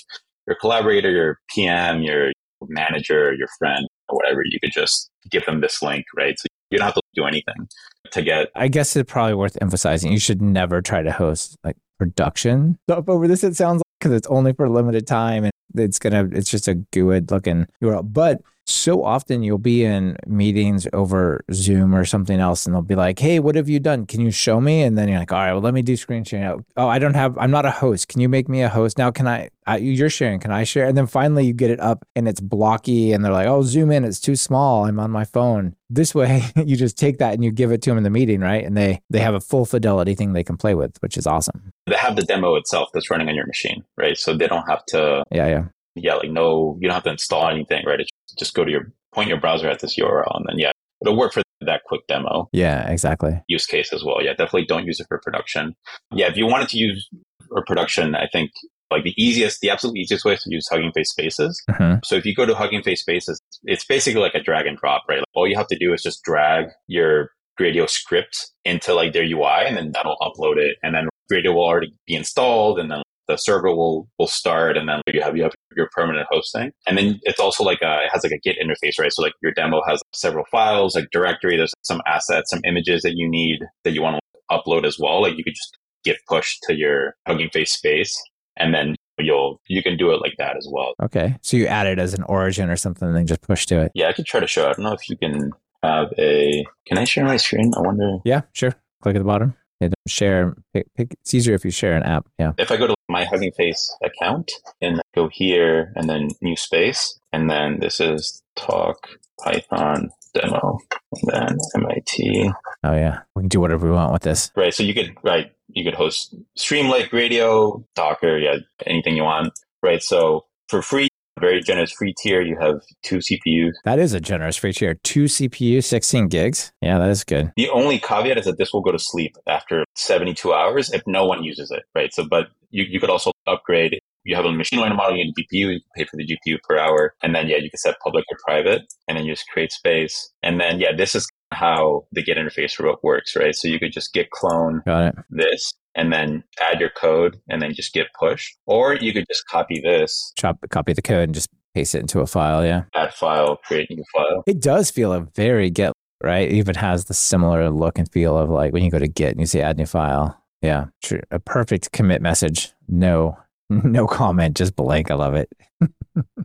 your 0.47 0.55
collaborator, 0.59 1.09
your 1.11 1.39
PM, 1.53 2.01
your 2.03 2.31
manager, 2.67 3.33
your 3.33 3.47
friend, 3.57 3.87
or 4.09 4.15
whatever, 4.17 4.41
you 4.45 4.59
could 4.59 4.71
just 4.71 5.09
give 5.29 5.45
them 5.45 5.61
this 5.61 5.81
link, 5.81 6.05
right? 6.15 6.37
So 6.39 6.45
you 6.71 6.77
don't 6.77 6.85
have 6.85 6.95
to 6.95 7.01
do 7.15 7.25
anything 7.25 7.67
to 8.11 8.21
get, 8.21 8.49
I 8.55 8.67
guess 8.67 8.95
it's 8.95 9.11
probably 9.11 9.33
worth 9.35 9.57
emphasizing. 9.61 10.11
You 10.11 10.19
should 10.19 10.41
never 10.41 10.81
try 10.81 11.01
to 11.01 11.11
host 11.11 11.57
like 11.63 11.75
production 11.97 12.77
stuff 12.87 13.09
over 13.09 13.27
this. 13.27 13.43
It 13.43 13.55
sounds 13.55 13.77
like 13.79 13.83
because 13.99 14.13
it's 14.13 14.27
only 14.27 14.53
for 14.53 14.65
a 14.65 14.69
limited 14.69 15.05
time 15.07 15.43
and 15.43 15.51
it's 15.75 15.99
gonna 15.99 16.29
it's 16.31 16.49
just 16.49 16.67
a 16.67 16.75
good 16.75 17.31
looking 17.31 17.67
URL. 17.81 18.11
But 18.11 18.41
so 18.69 19.03
often 19.03 19.43
you'll 19.43 19.57
be 19.57 19.83
in 19.83 20.15
meetings 20.27 20.87
over 20.93 21.43
Zoom 21.51 21.93
or 21.95 22.05
something 22.05 22.39
else, 22.39 22.65
and 22.65 22.73
they'll 22.75 22.81
be 22.81 22.95
like, 22.95 23.19
"Hey, 23.19 23.39
what 23.39 23.55
have 23.55 23.67
you 23.69 23.79
done? 23.79 24.05
Can 24.05 24.21
you 24.21 24.31
show 24.31 24.61
me?" 24.61 24.83
And 24.83 24.97
then 24.97 25.07
you're 25.09 25.19
like, 25.19 25.31
"All 25.31 25.39
right, 25.39 25.53
well, 25.53 25.61
let 25.61 25.73
me 25.73 25.81
do 25.81 25.95
screen 25.97 26.23
sharing." 26.23 26.63
Oh, 26.77 26.87
I 26.87 26.99
don't 26.99 27.15
have. 27.15 27.37
I'm 27.37 27.51
not 27.51 27.65
a 27.65 27.71
host. 27.71 28.07
Can 28.07 28.21
you 28.21 28.29
make 28.29 28.47
me 28.47 28.61
a 28.61 28.69
host 28.69 28.97
now? 28.97 29.11
Can 29.11 29.27
I? 29.27 29.49
I 29.65 29.77
you're 29.77 30.09
sharing. 30.09 30.39
Can 30.39 30.51
I 30.51 30.63
share? 30.63 30.85
And 30.87 30.97
then 30.97 31.07
finally 31.07 31.45
you 31.45 31.53
get 31.53 31.69
it 31.71 31.79
up 31.79 32.05
and 32.15 32.27
it's 32.27 32.39
blocky, 32.39 33.11
and 33.11 33.23
they're 33.23 33.31
like, 33.33 33.47
"Oh, 33.47 33.61
zoom 33.63 33.91
in. 33.91 34.03
It's 34.03 34.19
too 34.19 34.35
small. 34.35 34.85
I'm 34.85 34.99
on 34.99 35.11
my 35.11 35.25
phone." 35.25 35.75
This 35.89 36.13
way, 36.13 36.43
you 36.55 36.75
just 36.75 36.97
take 36.97 37.17
that 37.17 37.33
and 37.33 37.43
you 37.43 37.51
give 37.51 37.71
it 37.71 37.81
to 37.83 37.89
them 37.89 37.97
in 37.97 38.03
the 38.03 38.09
meeting, 38.11 38.41
right? 38.41 38.63
And 38.63 38.77
they 38.77 39.01
they 39.09 39.19
have 39.19 39.33
a 39.33 39.39
full 39.41 39.65
fidelity 39.65 40.13
thing 40.15 40.33
they 40.33 40.43
can 40.43 40.57
play 40.57 40.75
with, 40.75 40.97
which 41.01 41.17
is 41.17 41.25
awesome. 41.25 41.73
they 41.87 41.95
have 41.95 42.15
the 42.15 42.21
demo 42.23 42.55
itself 42.55 42.89
that's 42.93 43.09
running 43.09 43.27
on 43.29 43.35
your 43.35 43.47
machine, 43.47 43.83
right? 43.97 44.15
So 44.17 44.35
they 44.35 44.47
don't 44.47 44.67
have 44.69 44.85
to, 44.87 45.23
Yeah, 45.31 45.47
yeah. 45.47 45.63
Yeah, 46.03 46.15
like 46.15 46.31
no, 46.31 46.77
you 46.79 46.87
don't 46.87 46.95
have 46.95 47.03
to 47.03 47.11
install 47.11 47.49
anything, 47.49 47.85
right? 47.85 47.99
It's 47.99 48.09
just 48.37 48.53
go 48.53 48.65
to 48.65 48.71
your, 48.71 48.91
point 49.13 49.29
your 49.29 49.39
browser 49.39 49.69
at 49.69 49.79
this 49.79 49.97
URL 49.97 50.35
and 50.35 50.45
then, 50.47 50.59
yeah, 50.59 50.71
it'll 51.01 51.17
work 51.17 51.33
for 51.33 51.41
that 51.61 51.81
quick 51.85 52.01
demo. 52.07 52.47
Yeah, 52.53 52.89
exactly. 52.89 53.41
use 53.47 53.65
case 53.65 53.91
as 53.93 54.03
well. 54.03 54.23
Yeah, 54.23 54.31
definitely 54.31 54.65
don't 54.65 54.85
use 54.85 54.99
it 54.99 55.07
for 55.09 55.19
production. 55.23 55.75
Yeah, 56.13 56.27
if 56.27 56.37
you 56.37 56.45
wanted 56.45 56.69
to 56.69 56.77
use 56.77 57.09
for 57.47 57.63
production, 57.65 58.15
I 58.15 58.27
think 58.31 58.51
like 58.91 59.03
the 59.03 59.13
easiest, 59.21 59.61
the 59.61 59.69
absolute 59.69 59.97
easiest 59.97 60.25
way 60.25 60.33
is 60.33 60.43
to 60.43 60.49
use 60.51 60.67
Hugging 60.69 60.91
Face 60.93 61.11
Spaces. 61.11 61.61
hmm 61.69 61.95
So 62.03 62.15
if 62.15 62.25
you 62.25 62.33
go 62.33 62.45
to 62.45 62.55
Hugging 62.55 62.81
Face 62.81 63.01
Spaces, 63.01 63.39
it's 63.63 63.85
basically 63.85 64.21
like 64.21 64.35
a 64.35 64.41
drag 64.41 64.65
and 64.67 64.77
drop, 64.77 65.03
right? 65.07 65.19
Like 65.19 65.25
all 65.33 65.47
you 65.47 65.57
have 65.57 65.67
to 65.67 65.77
do 65.77 65.93
is 65.93 66.01
just 66.01 66.23
drag 66.23 66.65
your 66.87 67.31
Gradio 67.59 67.89
script 67.89 68.51
into 68.63 68.93
like 68.93 69.13
their 69.13 69.23
UI 69.25 69.65
and 69.67 69.75
then 69.77 69.91
that'll 69.93 70.17
upload 70.21 70.57
it. 70.57 70.77
And 70.81 70.95
then 70.95 71.07
Gradio 71.31 71.53
will 71.53 71.65
already 71.65 71.93
be 72.07 72.15
installed 72.15 72.79
and 72.79 72.89
then 72.89 73.01
the 73.29 73.37
server 73.37 73.73
will 73.73 74.09
will 74.19 74.27
start 74.27 74.75
and 74.75 74.89
then 74.89 74.99
you 75.13 75.21
have 75.21 75.37
you 75.37 75.43
have 75.43 75.53
your 75.77 75.87
permanent 75.93 76.27
hosting 76.29 76.71
and 76.87 76.97
then 76.97 77.17
it's 77.23 77.39
also 77.39 77.63
like 77.63 77.79
a, 77.81 78.03
it 78.03 78.09
has 78.11 78.23
like 78.23 78.33
a 78.33 78.39
git 78.39 78.57
interface 78.61 78.99
right 78.99 79.13
so 79.13 79.21
like 79.21 79.31
your 79.41 79.53
demo 79.53 79.81
has 79.87 80.01
several 80.13 80.43
files 80.51 80.95
like 80.95 81.05
directory 81.13 81.55
there's 81.55 81.73
some 81.83 82.01
assets 82.07 82.49
some 82.49 82.59
images 82.65 83.01
that 83.03 83.13
you 83.15 83.29
need 83.29 83.59
that 83.85 83.91
you 83.93 84.01
want 84.01 84.17
to 84.19 84.21
upload 84.51 84.83
as 84.83 84.97
well 84.99 85.21
like 85.21 85.37
you 85.37 85.43
could 85.45 85.55
just 85.55 85.77
git 86.03 86.17
push 86.27 86.57
to 86.63 86.75
your 86.75 87.13
hugging 87.27 87.49
face 87.51 87.71
space 87.71 88.21
and 88.57 88.73
then 88.73 88.95
you'll 89.19 89.61
you 89.67 89.83
can 89.83 89.95
do 89.97 90.11
it 90.11 90.21
like 90.21 90.33
that 90.37 90.57
as 90.57 90.67
well 90.71 90.93
Okay. 91.03 91.35
So 91.41 91.55
you 91.57 91.67
add 91.67 91.87
it 91.87 91.99
as 91.99 92.13
an 92.13 92.23
origin 92.23 92.69
or 92.69 92.75
something 92.75 93.07
and 93.07 93.15
then 93.15 93.27
just 93.27 93.41
push 93.41 93.65
to 93.67 93.79
it. 93.81 93.91
yeah 93.95 94.07
i 94.09 94.13
could 94.13 94.25
try 94.25 94.39
to 94.39 94.47
show 94.47 94.63
i 94.67 94.73
don't 94.73 94.79
know 94.83 94.93
if 94.93 95.07
you 95.09 95.15
can 95.17 95.51
have 95.83 96.07
a 96.17 96.65
can 96.87 96.97
i 96.97 97.03
share 97.03 97.25
my 97.25 97.37
screen 97.37 97.71
i 97.77 97.81
wonder 97.81 98.17
Yeah, 98.25 98.41
sure. 98.53 98.73
Click 99.01 99.15
at 99.15 99.19
the 99.19 99.23
bottom. 99.25 99.55
Hit 99.79 99.93
share. 100.09 100.55
Pick, 100.73 100.87
pick, 100.95 101.13
it's 101.21 101.33
easier 101.33 101.55
if 101.55 101.63
you 101.63 101.71
share 101.71 101.95
an 101.95 102.03
app. 102.03 102.27
Yeah. 102.37 102.51
if 102.57 102.69
I 102.69 102.75
go 102.75 102.87
to 102.87 102.95
my 103.09 103.25
Hugging 103.25 103.51
Face 103.51 103.93
account 104.03 104.51
and 104.81 105.01
go 105.15 105.29
here 105.31 105.91
and 105.95 106.09
then 106.09 106.29
new 106.41 106.55
space, 106.55 107.19
and 107.33 107.49
then 107.49 107.79
this 107.79 107.99
is 107.99 108.41
talk 108.55 109.09
Python 109.43 110.09
demo, 110.33 110.79
and 111.13 111.33
then 111.33 111.57
MIT. 111.75 112.51
Oh 112.83 112.93
yeah. 112.93 113.19
We 113.35 113.41
can 113.41 113.49
do 113.49 113.59
whatever 113.59 113.87
we 113.87 113.93
want 113.93 114.13
with 114.13 114.21
this. 114.21 114.51
Right. 114.55 114.73
So 114.73 114.83
you 114.83 114.93
could, 114.93 115.15
right, 115.23 115.51
you 115.69 115.83
could 115.83 115.95
host 115.95 116.35
Streamlit 116.57 117.09
Gradio, 117.09 117.83
Docker, 117.95 118.37
yeah, 118.37 118.57
anything 118.85 119.15
you 119.15 119.23
want. 119.23 119.53
Right. 119.81 120.03
So 120.03 120.45
for 120.67 120.81
free, 120.81 121.09
very 121.39 121.61
generous 121.61 121.91
free 121.91 122.13
tier, 122.21 122.41
you 122.41 122.57
have 122.59 122.81
two 123.03 123.17
CPUs. 123.17 123.73
That 123.85 123.99
is 123.99 124.13
a 124.13 124.19
generous 124.19 124.57
free 124.57 124.73
tier. 124.73 124.95
Two 125.03 125.25
CPU, 125.25 125.83
16 125.83 126.27
gigs. 126.27 126.71
Yeah, 126.81 126.99
that 126.99 127.09
is 127.09 127.23
good. 127.23 127.51
The 127.55 127.69
only 127.69 127.99
caveat 127.99 128.37
is 128.37 128.45
that 128.45 128.57
this 128.57 128.73
will 128.73 128.81
go 128.81 128.91
to 128.91 128.99
sleep 128.99 129.35
after 129.47 129.85
72 129.95 130.53
hours 130.53 130.91
if 130.91 131.01
no 131.07 131.25
one 131.25 131.43
uses 131.43 131.71
it. 131.71 131.83
Right. 131.95 132.13
So, 132.13 132.27
but 132.27 132.47
you, 132.71 132.85
you 132.87 132.99
could 132.99 133.09
also 133.09 133.31
upgrade 133.47 133.99
you 134.23 134.35
have 134.35 134.45
a 134.45 134.51
machine 134.51 134.79
learning 134.79 134.97
model, 134.97 135.17
you 135.17 135.25
need 135.25 135.35
GPU, 135.35 135.73
you 135.73 135.79
pay 135.95 136.05
for 136.05 136.17
the 136.17 136.25
GPU 136.25 136.61
per 136.63 136.77
hour. 136.77 137.15
And 137.23 137.33
then, 137.33 137.47
yeah, 137.47 137.57
you 137.57 137.69
can 137.69 137.77
set 137.77 137.99
public 138.03 138.25
or 138.29 138.37
private 138.45 138.81
and 139.07 139.17
then 139.17 139.25
you 139.25 139.33
just 139.33 139.47
create 139.47 139.71
space. 139.71 140.31
And 140.43 140.59
then, 140.59 140.79
yeah, 140.79 140.95
this 140.95 141.15
is 141.15 141.27
how 141.51 142.05
the 142.11 142.21
Git 142.21 142.37
interface 142.37 142.77
remote 142.77 142.99
works, 143.01 143.35
right? 143.35 143.55
So 143.55 143.67
you 143.67 143.79
could 143.79 143.91
just 143.91 144.13
git 144.13 144.29
clone 144.29 144.83
Got 144.85 145.07
it. 145.07 145.15
this 145.29 145.73
and 145.99 146.13
then 146.13 146.41
add 146.61 146.79
your 146.79 146.89
code 146.89 147.37
and 147.49 147.61
then 147.61 147.73
just 147.73 147.93
get 147.93 148.07
push. 148.17 148.53
Or 148.65 148.95
you 148.95 149.11
could 149.11 149.25
just 149.29 149.45
copy 149.47 149.81
this, 149.81 150.31
Chop, 150.37 150.57
copy 150.69 150.93
the 150.93 151.01
code 151.01 151.23
and 151.23 151.33
just 151.33 151.49
paste 151.75 151.93
it 151.93 151.99
into 151.99 152.21
a 152.21 152.27
file. 152.27 152.65
Yeah. 152.65 152.83
add 152.95 153.13
file, 153.13 153.57
create 153.57 153.89
new 153.89 154.03
file. 154.13 154.43
It 154.47 154.61
does 154.61 154.89
feel 154.89 155.11
a 155.11 155.19
very 155.35 155.69
Git, 155.69 155.91
right? 156.23 156.49
It 156.49 156.53
even 156.53 156.75
has 156.75 157.05
the 157.05 157.13
similar 157.13 157.69
look 157.69 157.97
and 157.99 158.09
feel 158.11 158.37
of 158.37 158.49
like 158.49 158.71
when 158.71 158.83
you 158.83 158.89
go 158.89 158.99
to 158.99 159.07
Git 159.09 159.31
and 159.31 159.41
you 159.41 159.45
say 159.45 159.61
add 159.61 159.77
new 159.77 159.85
file. 159.85 160.41
Yeah. 160.61 160.85
True. 161.03 161.21
A 161.31 161.39
perfect 161.39 161.91
commit 161.91 162.21
message. 162.21 162.71
No, 162.87 163.37
no 163.69 164.07
comment, 164.07 164.55
just 164.55 164.75
blank. 164.77 165.11
I 165.11 165.15
love 165.15 165.33
it. 165.35 165.49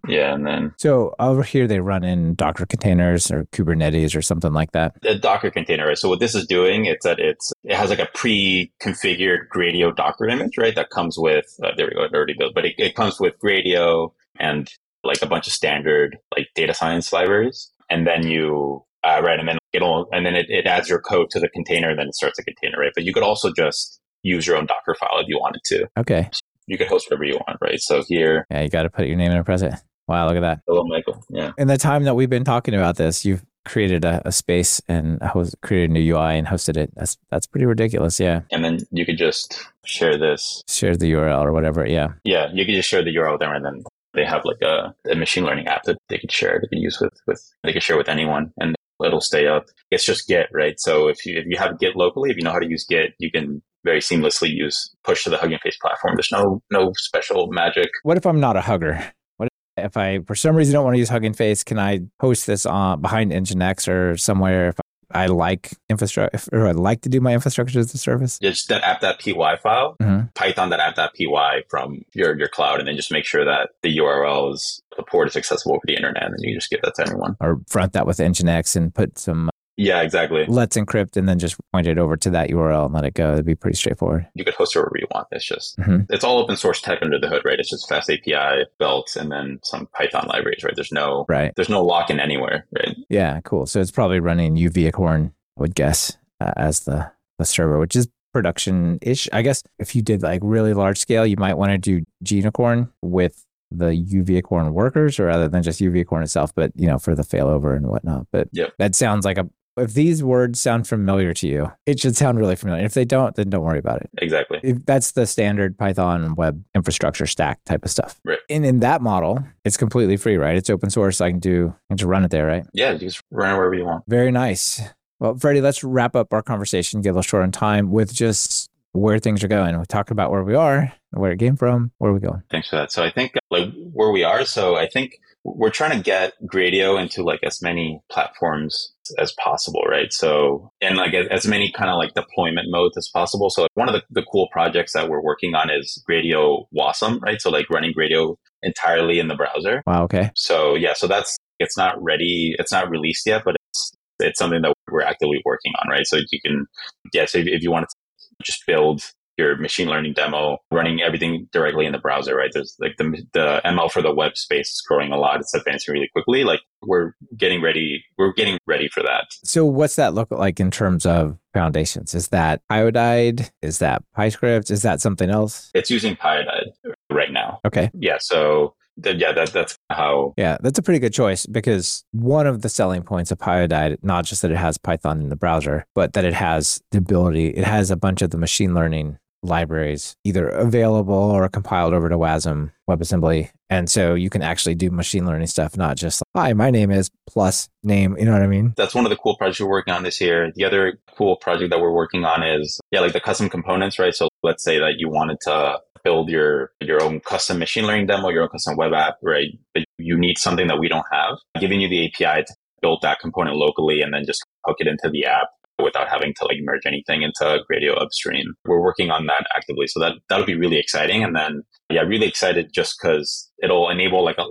Yeah. 0.08 0.34
And 0.34 0.46
then 0.46 0.74
So 0.78 1.14
over 1.18 1.42
here, 1.42 1.66
they 1.66 1.80
run 1.80 2.04
in 2.04 2.34
Docker 2.34 2.66
containers 2.66 3.30
or 3.30 3.44
Kubernetes 3.52 4.16
or 4.16 4.22
something 4.22 4.52
like 4.52 4.72
that. 4.72 4.94
the 5.02 5.14
Docker 5.14 5.50
container, 5.50 5.86
right? 5.86 5.98
So 5.98 6.08
what 6.08 6.20
this 6.20 6.34
is 6.34 6.46
doing, 6.46 6.84
it's 6.84 7.04
that 7.04 7.18
it's, 7.18 7.52
it 7.64 7.74
has 7.74 7.90
like 7.90 7.98
a 7.98 8.08
pre-configured 8.14 9.48
Gradio 9.54 9.94
Docker 9.94 10.28
image, 10.28 10.58
right? 10.58 10.74
That 10.74 10.90
comes 10.90 11.18
with, 11.18 11.46
uh, 11.62 11.70
there 11.76 11.86
we 11.86 11.94
go, 11.94 12.04
it 12.04 12.14
already 12.14 12.34
built, 12.38 12.54
but 12.54 12.64
it, 12.66 12.74
it 12.78 12.94
comes 12.94 13.18
with 13.18 13.34
Gradio 13.42 14.12
and 14.38 14.70
like 15.02 15.22
a 15.22 15.26
bunch 15.26 15.46
of 15.46 15.52
standard 15.52 16.18
like 16.36 16.48
data 16.54 16.74
science 16.74 17.12
libraries. 17.12 17.70
And 17.90 18.06
then 18.06 18.26
you, 18.26 18.84
uh, 19.02 19.20
right. 19.22 19.38
And 19.38 19.48
then 19.48 19.58
it'll, 19.72 20.08
and 20.12 20.24
then 20.24 20.34
it, 20.34 20.46
it 20.48 20.66
adds 20.66 20.88
your 20.88 21.00
code 21.00 21.30
to 21.30 21.40
the 21.40 21.48
container 21.48 21.90
and 21.90 21.98
then 21.98 22.08
it 22.08 22.14
starts 22.14 22.38
a 22.38 22.42
container, 22.44 22.78
right? 22.78 22.92
But 22.94 23.04
you 23.04 23.12
could 23.12 23.22
also 23.22 23.52
just 23.52 24.00
use 24.22 24.46
your 24.46 24.56
own 24.56 24.66
Docker 24.66 24.94
file 24.98 25.18
if 25.20 25.28
you 25.28 25.38
wanted 25.38 25.60
to. 25.64 25.86
Okay. 25.98 26.30
You 26.66 26.78
can 26.78 26.86
host 26.88 27.06
whatever 27.10 27.24
you 27.24 27.34
want, 27.34 27.58
right? 27.60 27.80
So 27.80 28.02
here, 28.08 28.46
Yeah, 28.50 28.62
you 28.62 28.68
got 28.68 28.82
to 28.84 28.90
put 28.90 29.06
your 29.06 29.16
name 29.16 29.30
in 29.32 29.38
a 29.38 29.44
present. 29.44 29.74
Wow, 30.08 30.26
look 30.26 30.36
at 30.36 30.40
that. 30.40 30.60
hello, 30.66 30.84
Michael. 30.84 31.22
Yeah. 31.30 31.52
In 31.56 31.68
the 31.68 31.78
time 31.78 32.04
that 32.04 32.14
we've 32.14 32.28
been 32.30 32.44
talking 32.44 32.74
about 32.74 32.96
this, 32.96 33.24
you've 33.24 33.42
created 33.64 34.04
a, 34.04 34.20
a 34.26 34.32
space 34.32 34.80
and 34.88 35.22
host, 35.22 35.56
created 35.62 35.90
a 35.90 35.92
new 35.94 36.14
UI 36.14 36.36
and 36.38 36.46
hosted 36.46 36.76
it. 36.76 36.90
That's 36.94 37.16
that's 37.30 37.46
pretty 37.46 37.64
ridiculous. 37.66 38.20
Yeah. 38.20 38.42
And 38.52 38.62
then 38.64 38.80
you 38.90 39.06
could 39.06 39.16
just 39.16 39.58
share 39.86 40.18
this. 40.18 40.62
Share 40.68 40.96
the 40.96 41.10
URL 41.12 41.42
or 41.42 41.52
whatever. 41.52 41.86
Yeah. 41.86 42.08
Yeah. 42.24 42.50
You 42.52 42.66
could 42.66 42.74
just 42.74 42.88
share 42.88 43.02
the 43.02 43.14
URL 43.14 43.32
with 43.32 43.40
them 43.40 43.52
and 43.52 43.64
then 43.64 43.82
they 44.12 44.24
have 44.26 44.44
like 44.44 44.60
a, 44.62 44.94
a 45.10 45.14
machine 45.14 45.44
learning 45.44 45.66
app 45.66 45.84
that 45.84 45.96
they 46.08 46.18
could 46.18 46.30
share. 46.30 46.60
They 46.60 46.68
could 46.68 46.82
use 46.82 47.00
with, 47.00 47.12
with, 47.26 47.42
they 47.62 47.72
could 47.72 47.82
share 47.82 47.96
with 47.96 48.08
anyone 48.08 48.52
and 48.60 48.76
it'll 49.04 49.20
stay 49.22 49.46
up. 49.46 49.64
It's 49.90 50.04
just 50.04 50.28
Git, 50.28 50.48
right? 50.52 50.78
So 50.78 51.08
if 51.08 51.24
you, 51.26 51.38
if 51.38 51.46
you 51.46 51.56
have 51.56 51.78
Git 51.80 51.96
locally, 51.96 52.30
if 52.30 52.36
you 52.36 52.42
know 52.42 52.52
how 52.52 52.58
to 52.60 52.68
use 52.68 52.84
Git, 52.84 53.14
you 53.18 53.30
can 53.30 53.62
very 53.84 54.00
seamlessly 54.00 54.48
use 54.50 54.92
push 55.04 55.24
to 55.24 55.30
the 55.30 55.36
Hugging 55.36 55.58
Face 55.62 55.76
platform. 55.80 56.14
There's 56.16 56.32
no, 56.32 56.62
no 56.72 56.92
special 56.96 57.48
magic. 57.50 57.88
What 58.02 58.16
if 58.16 58.26
I'm 58.26 58.40
not 58.40 58.56
a 58.56 58.60
hugger? 58.62 59.02
What 59.36 59.48
If 59.76 59.96
I, 59.96 60.20
for 60.26 60.34
some 60.34 60.56
reason, 60.56 60.72
don't 60.72 60.84
want 60.84 60.94
to 60.94 60.98
use 60.98 61.08
Hugging 61.10 61.34
Face, 61.34 61.62
can 61.64 61.78
I 61.78 62.00
host 62.20 62.46
this 62.46 62.64
on 62.66 63.00
behind 63.00 63.32
Nginx 63.32 63.88
or 63.88 64.16
somewhere 64.16 64.68
if 64.70 64.76
I 65.10 65.26
like 65.26 65.70
infrastructure 65.90 66.38
or 66.52 66.66
I'd 66.66 66.76
like 66.76 67.02
to 67.02 67.08
do 67.08 67.20
my 67.20 67.34
infrastructure 67.34 67.78
as 67.78 67.92
a 67.94 67.98
service? 67.98 68.38
Yeah, 68.40 68.50
just 68.50 68.68
that 68.68 68.82
app.py 68.82 69.32
file, 69.62 69.96
Mhm. 70.02 70.34
Python 70.34 70.70
that 70.70 70.80
app.py 70.80 71.64
from 71.68 72.02
your, 72.14 72.36
your 72.38 72.48
cloud, 72.48 72.78
and 72.80 72.88
then 72.88 72.96
just 72.96 73.12
make 73.12 73.24
sure 73.24 73.44
that 73.44 73.68
the 73.82 73.96
URL 73.98 74.54
is 74.54 74.82
the 74.96 75.02
port 75.04 75.28
is 75.28 75.36
accessible 75.36 75.74
over 75.74 75.82
the 75.86 75.94
internet, 75.94 76.22
and 76.24 76.32
then 76.32 76.38
you 76.48 76.56
just 76.56 76.70
give 76.70 76.80
that 76.82 76.94
to 76.96 77.02
anyone. 77.06 77.36
Or 77.40 77.60
front 77.68 77.92
that 77.92 78.06
with 78.06 78.18
Nginx 78.18 78.76
and 78.76 78.94
put 78.94 79.18
some 79.18 79.50
Yeah, 79.76 80.02
exactly. 80.02 80.44
let's 80.46 80.76
encrypt 80.76 81.16
and 81.16 81.28
then 81.28 81.38
just 81.38 81.56
point 81.72 81.86
it 81.86 81.98
over 81.98 82.16
to 82.18 82.30
that 82.30 82.50
URL 82.50 82.84
and 82.86 82.94
let 82.94 83.04
it 83.04 83.14
go. 83.14 83.32
It'd 83.32 83.44
be 83.44 83.54
pretty 83.56 83.76
straightforward. 83.76 84.26
You 84.34 84.44
could 84.44 84.54
host 84.54 84.76
it 84.76 84.78
wherever 84.78 84.96
you 84.98 85.06
want. 85.12 85.26
It's 85.32 85.44
just 85.44 85.76
Mhm. 85.78 86.06
it's 86.10 86.22
all 86.24 86.38
open 86.38 86.56
source 86.56 86.80
tech 86.80 87.00
under 87.02 87.18
the 87.18 87.28
hood, 87.28 87.42
right? 87.44 87.58
It's 87.58 87.70
just 87.70 87.88
fast 87.88 88.08
API 88.08 88.66
built, 88.78 89.16
and 89.16 89.32
then 89.32 89.58
some 89.64 89.86
Python 89.94 90.26
libraries, 90.28 90.62
right? 90.62 90.74
There's 90.76 90.92
no 90.92 91.24
Right. 91.28 91.52
there's 91.56 91.68
no 91.68 91.84
lock 91.84 92.08
in 92.10 92.20
anywhere, 92.20 92.66
right? 92.76 92.96
Yeah, 93.08 93.40
cool. 93.42 93.66
So 93.66 93.80
it's 93.80 93.90
probably 93.90 94.20
running 94.20 94.54
Uvicorn, 94.56 95.32
I 95.58 95.60
would 95.60 95.74
guess, 95.74 96.16
uh, 96.40 96.52
as 96.56 96.80
the, 96.80 97.10
the 97.38 97.44
server, 97.44 97.78
which 97.80 97.96
is 97.96 98.08
production 98.32 98.98
ish. 99.02 99.28
I 99.32 99.42
guess 99.42 99.62
if 99.78 99.94
you 99.96 100.02
did 100.02 100.22
like 100.22 100.40
really 100.44 100.74
large 100.74 100.98
scale, 100.98 101.24
you 101.26 101.36
might 101.36 101.54
want 101.54 101.70
to 101.72 101.78
do 101.78 102.04
Gunicorn 102.24 102.90
with 103.02 103.44
the 103.70 103.86
Uvicorn 103.86 104.72
workers 104.72 105.18
or 105.18 105.26
rather 105.26 105.48
than 105.48 105.62
just 105.62 105.80
Uvicorn 105.80 106.22
itself, 106.22 106.54
but 106.54 106.70
you 106.76 106.86
know, 106.86 106.98
for 106.98 107.14
the 107.14 107.22
failover 107.22 107.76
and 107.76 107.86
whatnot. 107.88 108.26
But 108.32 108.48
Yep. 108.52 108.74
that 108.78 108.94
sounds 108.94 109.24
like 109.24 109.38
a, 109.38 109.48
if 109.76 109.94
these 109.94 110.22
words 110.22 110.60
sound 110.60 110.86
familiar 110.86 111.34
to 111.34 111.48
you, 111.48 111.72
it 111.86 112.00
should 112.00 112.16
sound 112.16 112.38
really 112.38 112.56
familiar. 112.56 112.84
If 112.84 112.94
they 112.94 113.04
don't, 113.04 113.34
then 113.34 113.50
don't 113.50 113.64
worry 113.64 113.78
about 113.78 114.00
it. 114.00 114.10
Exactly. 114.18 114.60
If 114.62 114.84
that's 114.86 115.12
the 115.12 115.26
standard 115.26 115.76
Python 115.76 116.34
web 116.34 116.62
infrastructure 116.74 117.26
stack 117.26 117.62
type 117.64 117.84
of 117.84 117.90
stuff. 117.90 118.20
Right. 118.24 118.38
And 118.48 118.64
in 118.64 118.80
that 118.80 119.02
model, 119.02 119.44
it's 119.64 119.76
completely 119.76 120.16
free, 120.16 120.36
right? 120.36 120.56
It's 120.56 120.70
open 120.70 120.90
source. 120.90 121.20
I 121.20 121.30
can 121.30 121.40
do, 121.40 121.68
I 121.68 121.92
can 121.92 121.96
just 121.98 122.08
run 122.08 122.24
it 122.24 122.30
there, 122.30 122.46
right? 122.46 122.64
Yeah, 122.72 122.92
you 122.92 122.98
just 122.98 123.22
run 123.30 123.54
it 123.54 123.56
wherever 123.56 123.74
you 123.74 123.84
want. 123.84 124.04
Very 124.06 124.30
nice. 124.30 124.80
Well, 125.20 125.36
Freddy, 125.36 125.60
let's 125.60 125.82
wrap 125.82 126.16
up 126.16 126.32
our 126.32 126.42
conversation, 126.42 127.00
get 127.00 127.10
a 127.10 127.12
little 127.12 127.22
short 127.22 127.42
on 127.42 127.52
time 127.52 127.90
with 127.90 128.12
just 128.12 128.70
where 128.92 129.18
things 129.18 129.42
are 129.42 129.48
going. 129.48 129.78
We 129.78 129.84
talked 129.86 130.10
about 130.10 130.30
where 130.30 130.44
we 130.44 130.54
are, 130.54 130.92
where 131.10 131.32
it 131.32 131.38
came 131.38 131.56
from, 131.56 131.90
where 131.98 132.10
are 132.10 132.14
we 132.14 132.20
going? 132.20 132.42
Thanks 132.50 132.68
for 132.68 132.76
that. 132.76 132.92
So 132.92 133.02
I 133.02 133.10
think 133.10 133.34
like 133.50 133.70
where 133.92 134.10
we 134.10 134.22
are, 134.22 134.44
so 134.44 134.76
I 134.76 134.88
think 134.88 135.18
we're 135.42 135.70
trying 135.70 135.96
to 135.96 136.02
get 136.02 136.32
Gradio 136.46 137.00
into 137.00 137.22
like 137.22 137.40
as 137.42 137.60
many 137.60 138.00
platforms 138.10 138.93
as 139.18 139.32
possible, 139.42 139.82
right? 139.82 140.12
So 140.12 140.70
and 140.80 140.96
like 140.96 141.14
as, 141.14 141.46
many 141.46 141.70
kind 141.72 141.90
of 141.90 141.96
like 141.96 142.14
deployment 142.14 142.68
modes 142.70 142.96
as 142.96 143.08
possible. 143.12 143.50
So 143.50 143.66
one 143.74 143.88
of 143.88 143.94
the, 143.94 144.02
the 144.10 144.26
cool 144.30 144.48
projects 144.52 144.92
that 144.94 145.08
we're 145.08 145.22
working 145.22 145.54
on 145.54 145.70
is 145.70 146.02
Gradio 146.08 146.66
Wasm, 146.76 147.20
right? 147.20 147.40
So 147.40 147.50
like 147.50 147.68
running 147.70 147.92
Gradio 147.92 148.36
entirely 148.62 149.18
in 149.18 149.28
the 149.28 149.34
browser. 149.34 149.82
Wow, 149.86 150.04
okay. 150.04 150.30
So 150.34 150.74
yeah, 150.74 150.94
so 150.94 151.06
that's 151.06 151.36
it's 151.58 151.76
not 151.76 152.02
ready, 152.02 152.54
it's 152.58 152.72
not 152.72 152.90
released 152.90 153.26
yet, 153.26 153.42
but 153.44 153.56
it's 153.70 153.92
it's 154.20 154.38
something 154.38 154.62
that 154.62 154.74
we're 154.90 155.02
actively 155.02 155.40
working 155.44 155.72
on, 155.82 155.90
right? 155.90 156.06
So 156.06 156.16
you 156.16 156.40
can 156.44 156.66
yeah, 157.12 157.26
so 157.26 157.38
if, 157.38 157.46
if 157.46 157.62
you 157.62 157.70
want 157.70 157.86
to 157.88 157.96
just 158.44 158.64
build 158.66 159.02
your 159.36 159.56
machine 159.56 159.88
learning 159.88 160.12
demo 160.12 160.58
running 160.70 161.02
everything 161.02 161.48
directly 161.52 161.86
in 161.86 161.92
the 161.92 161.98
browser, 161.98 162.36
right? 162.36 162.50
There's 162.52 162.76
like 162.78 162.96
the 162.98 163.22
the 163.32 163.60
ML 163.64 163.90
for 163.90 164.02
the 164.02 164.14
web 164.14 164.36
space 164.36 164.68
is 164.68 164.82
growing 164.86 165.12
a 165.12 165.16
lot. 165.16 165.40
It's 165.40 165.54
advancing 165.54 165.92
really 165.92 166.08
quickly. 166.12 166.44
Like 166.44 166.60
we're 166.82 167.12
getting 167.36 167.62
ready, 167.62 168.04
we're 168.18 168.32
getting 168.32 168.58
ready 168.66 168.88
for 168.88 169.02
that. 169.02 169.26
So 169.44 169.64
what's 169.64 169.96
that 169.96 170.14
look 170.14 170.30
like 170.30 170.60
in 170.60 170.70
terms 170.70 171.06
of 171.06 171.38
foundations? 171.52 172.14
Is 172.14 172.28
that 172.28 172.62
iodide? 172.70 173.50
Is 173.62 173.78
that 173.78 174.02
PyScript? 174.16 174.70
Is 174.70 174.82
that 174.82 175.00
something 175.00 175.30
else? 175.30 175.70
It's 175.74 175.90
using 175.90 176.16
Pyodide 176.16 176.72
right 177.10 177.32
now. 177.32 177.60
Okay. 177.64 177.90
Yeah, 177.94 178.18
so 178.20 178.74
yeah, 179.02 179.32
that 179.32 179.52
that's 179.52 179.76
how 179.90 180.34
Yeah, 180.36 180.58
that's 180.60 180.78
a 180.78 180.82
pretty 180.82 181.00
good 181.00 181.12
choice 181.12 181.46
because 181.46 182.04
one 182.12 182.46
of 182.46 182.62
the 182.62 182.68
selling 182.68 183.02
points 183.02 183.30
of 183.30 183.38
Pyodide, 183.38 183.98
not 184.02 184.24
just 184.24 184.42
that 184.42 184.50
it 184.50 184.56
has 184.56 184.78
Python 184.78 185.20
in 185.20 185.28
the 185.28 185.36
browser, 185.36 185.86
but 185.94 186.12
that 186.12 186.24
it 186.24 186.34
has 186.34 186.80
the 186.90 186.98
ability, 186.98 187.48
it 187.48 187.64
has 187.64 187.90
a 187.90 187.96
bunch 187.96 188.22
of 188.22 188.30
the 188.30 188.38
machine 188.38 188.74
learning 188.74 189.18
libraries 189.44 190.16
either 190.24 190.48
available 190.48 191.14
or 191.14 191.48
compiled 191.48 191.94
over 191.94 192.08
to 192.08 192.16
WASM 192.16 192.72
WebAssembly. 192.88 193.50
And 193.70 193.90
so 193.90 194.14
you 194.14 194.30
can 194.30 194.42
actually 194.42 194.74
do 194.74 194.90
machine 194.90 195.26
learning 195.26 195.46
stuff, 195.46 195.76
not 195.76 195.96
just 195.96 196.22
like, 196.34 196.46
hi, 196.46 196.52
my 196.52 196.70
name 196.70 196.90
is 196.90 197.10
plus 197.28 197.68
name. 197.82 198.16
You 198.18 198.24
know 198.24 198.32
what 198.32 198.42
I 198.42 198.46
mean? 198.46 198.74
that's 198.76 198.94
one 198.94 199.04
of 199.04 199.10
the 199.10 199.16
cool 199.16 199.36
projects 199.36 199.60
we're 199.60 199.68
working 199.68 199.94
on 199.94 200.02
this 200.02 200.20
year. 200.20 200.52
The 200.54 200.64
other 200.64 200.98
cool 201.16 201.36
project 201.36 201.70
that 201.70 201.80
we're 201.80 201.92
working 201.92 202.24
on 202.24 202.42
is 202.42 202.80
yeah, 202.90 203.00
like 203.00 203.12
the 203.12 203.20
custom 203.20 203.48
components, 203.48 203.98
right? 203.98 204.14
So 204.14 204.28
let's 204.42 204.62
say 204.62 204.78
that 204.78 204.94
you 204.98 205.08
wanted 205.08 205.38
to 205.42 205.78
build 206.04 206.28
your 206.28 206.72
your 206.80 207.02
own 207.02 207.20
custom 207.20 207.58
machine 207.58 207.86
learning 207.86 208.06
demo, 208.06 208.28
your 208.28 208.42
own 208.42 208.50
custom 208.50 208.76
web 208.76 208.92
app, 208.92 209.16
right? 209.22 209.48
But 209.72 209.84
you 209.98 210.18
need 210.18 210.38
something 210.38 210.68
that 210.68 210.78
we 210.78 210.88
don't 210.88 211.06
have. 211.10 211.38
Giving 211.58 211.80
you 211.80 211.88
the 211.88 212.06
API 212.06 212.44
to 212.44 212.54
build 212.82 213.00
that 213.02 213.18
component 213.18 213.56
locally 213.56 214.02
and 214.02 214.12
then 214.12 214.24
just 214.26 214.44
hook 214.66 214.76
it 214.80 214.86
into 214.86 215.08
the 215.10 215.24
app 215.24 215.48
without 215.82 216.08
having 216.08 216.32
to 216.34 216.44
like 216.44 216.58
merge 216.60 216.86
anything 216.86 217.22
into 217.22 217.58
Gradio 217.70 218.00
upstream. 218.00 218.54
We're 218.64 218.80
working 218.80 219.10
on 219.10 219.26
that 219.26 219.46
actively. 219.56 219.86
So 219.86 220.00
that 220.00 220.14
that'll 220.28 220.46
be 220.46 220.56
really 220.56 220.78
exciting. 220.78 221.24
And 221.24 221.34
then 221.34 221.62
yeah, 221.90 222.02
really 222.02 222.26
excited 222.26 222.70
just 222.72 222.96
because 223.00 223.50
it'll 223.62 223.90
enable 223.90 224.24
like 224.24 224.38
a, 224.38 224.46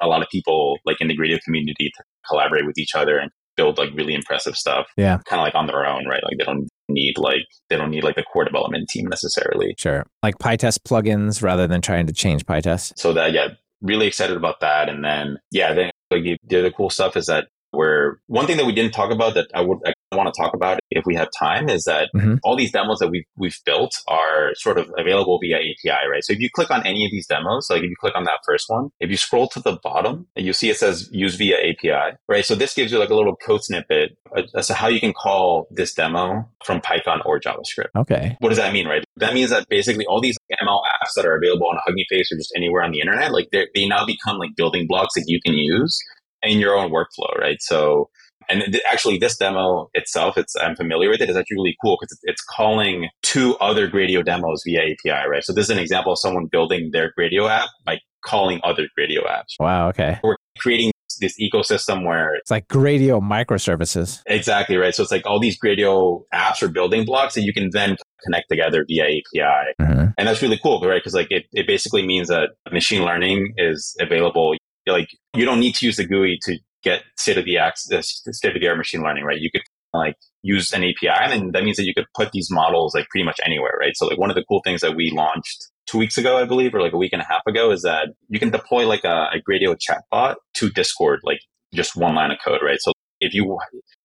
a 0.00 0.06
lot 0.06 0.22
of 0.22 0.28
people 0.30 0.78
like 0.84 1.00
in 1.00 1.08
the 1.08 1.16
Gradio 1.16 1.40
community 1.42 1.90
to 1.96 2.02
collaborate 2.28 2.66
with 2.66 2.78
each 2.78 2.94
other 2.94 3.18
and 3.18 3.30
build 3.56 3.78
like 3.78 3.90
really 3.94 4.14
impressive 4.14 4.56
stuff. 4.56 4.86
Yeah. 4.96 5.18
Kind 5.26 5.40
of 5.40 5.44
like 5.44 5.54
on 5.54 5.66
their 5.66 5.86
own, 5.86 6.06
right? 6.06 6.22
Like 6.22 6.38
they 6.38 6.44
don't 6.44 6.68
need 6.88 7.18
like 7.18 7.46
they 7.68 7.76
don't 7.76 7.90
need 7.90 8.04
like 8.04 8.16
the 8.16 8.22
core 8.22 8.44
development 8.44 8.88
team 8.88 9.06
necessarily. 9.06 9.74
Sure. 9.78 10.06
Like 10.22 10.38
PyTest 10.38 10.80
plugins 10.80 11.42
rather 11.42 11.66
than 11.66 11.80
trying 11.80 12.06
to 12.06 12.12
change 12.12 12.46
PyTest. 12.46 12.92
So 12.96 13.12
that 13.14 13.32
yeah, 13.32 13.48
really 13.82 14.06
excited 14.06 14.36
about 14.36 14.60
that. 14.60 14.88
And 14.88 15.04
then 15.04 15.38
yeah, 15.50 15.72
then 15.72 15.90
like 16.10 16.22
the, 16.22 16.36
the 16.44 16.58
other 16.60 16.70
cool 16.70 16.90
stuff 16.90 17.16
is 17.16 17.26
that 17.26 17.48
we're 17.72 18.16
one 18.26 18.46
thing 18.46 18.56
that 18.56 18.66
we 18.66 18.72
didn't 18.72 18.92
talk 18.92 19.10
about 19.10 19.34
that 19.34 19.48
I 19.54 19.60
would 19.60 19.78
I 19.84 19.92
want 20.16 20.32
to 20.32 20.40
talk 20.40 20.54
about 20.54 20.78
if 20.90 21.04
we 21.04 21.14
have 21.14 21.28
time 21.38 21.68
is 21.68 21.84
that 21.84 22.08
Mhm. 22.14 22.38
all 22.42 22.56
these 22.56 22.72
demos 22.72 22.98
that 22.98 23.08
we've 23.08 23.24
we've 23.36 23.58
built 23.66 23.92
are 24.08 24.54
sort 24.54 24.78
of 24.78 24.90
available 24.96 25.38
via 25.38 25.58
API, 25.58 26.06
right? 26.10 26.24
So 26.24 26.32
if 26.32 26.38
you 26.38 26.48
click 26.50 26.70
on 26.70 26.84
any 26.86 27.04
of 27.04 27.10
these 27.10 27.26
demos, 27.26 27.68
like 27.70 27.82
if 27.82 27.90
you 27.90 27.96
click 28.00 28.14
on 28.16 28.24
that 28.24 28.38
first 28.46 28.64
one, 28.68 28.88
if 29.00 29.10
you 29.10 29.16
scroll 29.16 29.48
to 29.48 29.60
the 29.60 29.78
bottom, 29.82 30.26
you 30.34 30.52
see 30.52 30.70
it 30.70 30.76
says 30.78 31.08
use 31.12 31.34
via 31.34 31.56
API, 31.58 32.16
right? 32.28 32.44
So 32.44 32.54
this 32.54 32.74
gives 32.74 32.90
you 32.90 32.98
like 32.98 33.10
a 33.10 33.14
little 33.14 33.36
code 33.36 33.62
snippet 33.62 34.16
as 34.54 34.66
to 34.68 34.74
how 34.74 34.88
you 34.88 35.00
can 35.00 35.12
call 35.12 35.68
this 35.70 35.92
demo 35.94 36.48
from 36.64 36.80
Python 36.80 37.20
or 37.26 37.38
JavaScript. 37.38 37.88
Okay. 37.96 38.36
What 38.40 38.48
does 38.48 38.58
that 38.58 38.72
mean, 38.72 38.86
right? 38.88 39.04
That 39.16 39.34
means 39.34 39.50
that 39.50 39.68
basically 39.68 40.06
all 40.06 40.20
these 40.20 40.36
ML 40.60 40.80
apps 41.02 41.12
that 41.16 41.26
are 41.26 41.36
available 41.36 41.68
on 41.68 41.78
Hugging 41.84 42.04
Face 42.08 42.32
or 42.32 42.36
just 42.36 42.52
anywhere 42.56 42.82
on 42.82 42.92
the 42.92 43.00
internet, 43.00 43.30
like 43.32 43.48
they 43.52 43.86
now 43.86 44.06
become 44.06 44.38
like 44.38 44.50
building 44.56 44.86
blocks 44.88 45.14
that 45.14 45.24
you 45.26 45.38
can 45.44 45.54
use 45.54 45.98
in 46.42 46.58
your 46.58 46.76
own 46.76 46.90
workflow, 46.90 47.36
right? 47.38 47.58
So, 47.60 48.08
and 48.48 48.62
th- 48.72 48.82
actually, 48.90 49.18
this 49.18 49.36
demo 49.36 49.88
itself, 49.94 50.38
it's 50.38 50.54
I'm 50.56 50.76
familiar 50.76 51.10
with 51.10 51.20
it. 51.20 51.28
It's 51.28 51.38
actually 51.38 51.56
really 51.56 51.76
cool 51.82 51.96
because 52.00 52.12
it's, 52.12 52.20
it's 52.24 52.42
calling 52.42 53.08
two 53.22 53.56
other 53.56 53.88
Gradio 53.90 54.24
demos 54.24 54.62
via 54.64 54.80
API, 54.92 55.28
right? 55.28 55.44
So 55.44 55.52
this 55.52 55.64
is 55.66 55.70
an 55.70 55.78
example 55.78 56.12
of 56.12 56.18
someone 56.18 56.46
building 56.46 56.90
their 56.92 57.12
Gradio 57.18 57.48
app 57.48 57.68
by 57.84 57.98
calling 58.24 58.60
other 58.64 58.88
Gradio 58.98 59.26
apps. 59.26 59.54
Wow. 59.60 59.88
Okay. 59.90 60.18
We're 60.22 60.36
creating 60.58 60.92
this 61.20 61.34
ecosystem 61.40 62.06
where 62.06 62.34
It's 62.36 62.50
like 62.50 62.68
Gradio 62.68 63.20
microservices. 63.20 64.20
Exactly 64.26 64.76
right. 64.76 64.94
So 64.94 65.02
it's 65.02 65.10
like 65.12 65.26
all 65.26 65.40
these 65.40 65.58
Gradio 65.58 66.22
apps 66.32 66.62
or 66.62 66.68
building 66.68 67.04
blocks 67.04 67.34
that 67.34 67.42
you 67.42 67.52
can 67.52 67.70
then 67.72 67.96
connect 68.24 68.48
together 68.48 68.84
via 68.88 69.04
API. 69.04 69.74
Mhm. 69.80 70.14
And 70.16 70.28
that's 70.28 70.42
really 70.42 70.58
cool, 70.62 70.80
right? 70.80 71.00
Because 71.00 71.14
like 71.14 71.30
it, 71.30 71.46
it 71.52 71.66
basically 71.66 72.06
means 72.06 72.28
that 72.28 72.50
machine 72.72 73.02
learning 73.04 73.54
is 73.56 73.96
available. 74.00 74.54
Like 74.86 75.08
you 75.34 75.44
don't 75.44 75.60
need 75.60 75.74
to 75.76 75.86
use 75.86 75.96
the 75.96 76.04
GUI 76.06 76.38
to 76.42 76.58
get 76.88 77.02
state 77.16 77.38
of 77.38 77.44
the 77.44 77.58
art, 77.58 77.74
uh, 77.92 78.02
state 78.02 78.54
of 78.54 78.60
the 78.60 78.68
art 78.68 78.78
machine 78.78 79.02
learning, 79.02 79.24
right? 79.24 79.40
You 79.40 79.50
could 79.50 79.62
like 79.92 80.16
use 80.42 80.72
an 80.72 80.84
API, 80.84 81.32
and 81.32 81.52
that 81.52 81.64
means 81.64 81.76
that 81.76 81.84
you 81.84 81.94
could 81.94 82.06
put 82.14 82.32
these 82.32 82.48
models 82.50 82.94
like 82.94 83.08
pretty 83.08 83.24
much 83.24 83.40
anywhere, 83.44 83.74
right? 83.80 83.92
So 83.96 84.06
like 84.06 84.18
one 84.18 84.30
of 84.30 84.36
the 84.36 84.44
cool 84.48 84.60
things 84.64 84.80
that 84.80 84.96
we 84.96 85.10
launched 85.10 85.66
two 85.86 85.98
weeks 85.98 86.18
ago, 86.18 86.36
I 86.36 86.44
believe, 86.44 86.74
or 86.74 86.80
like 86.80 86.92
a 86.92 86.98
week 86.98 87.12
and 87.12 87.22
a 87.22 87.26
half 87.26 87.42
ago, 87.46 87.70
is 87.70 87.82
that 87.82 88.08
you 88.28 88.38
can 88.38 88.50
deploy 88.50 88.86
like 88.86 89.04
a, 89.04 89.30
a 89.32 89.40
Gradio 89.48 89.76
chatbot 89.76 90.36
to 90.54 90.70
Discord, 90.70 91.20
like 91.24 91.40
just 91.74 91.96
one 91.96 92.14
line 92.14 92.30
of 92.30 92.38
code, 92.44 92.60
right? 92.62 92.78
So 92.80 92.92
if 93.20 93.34
you 93.34 93.58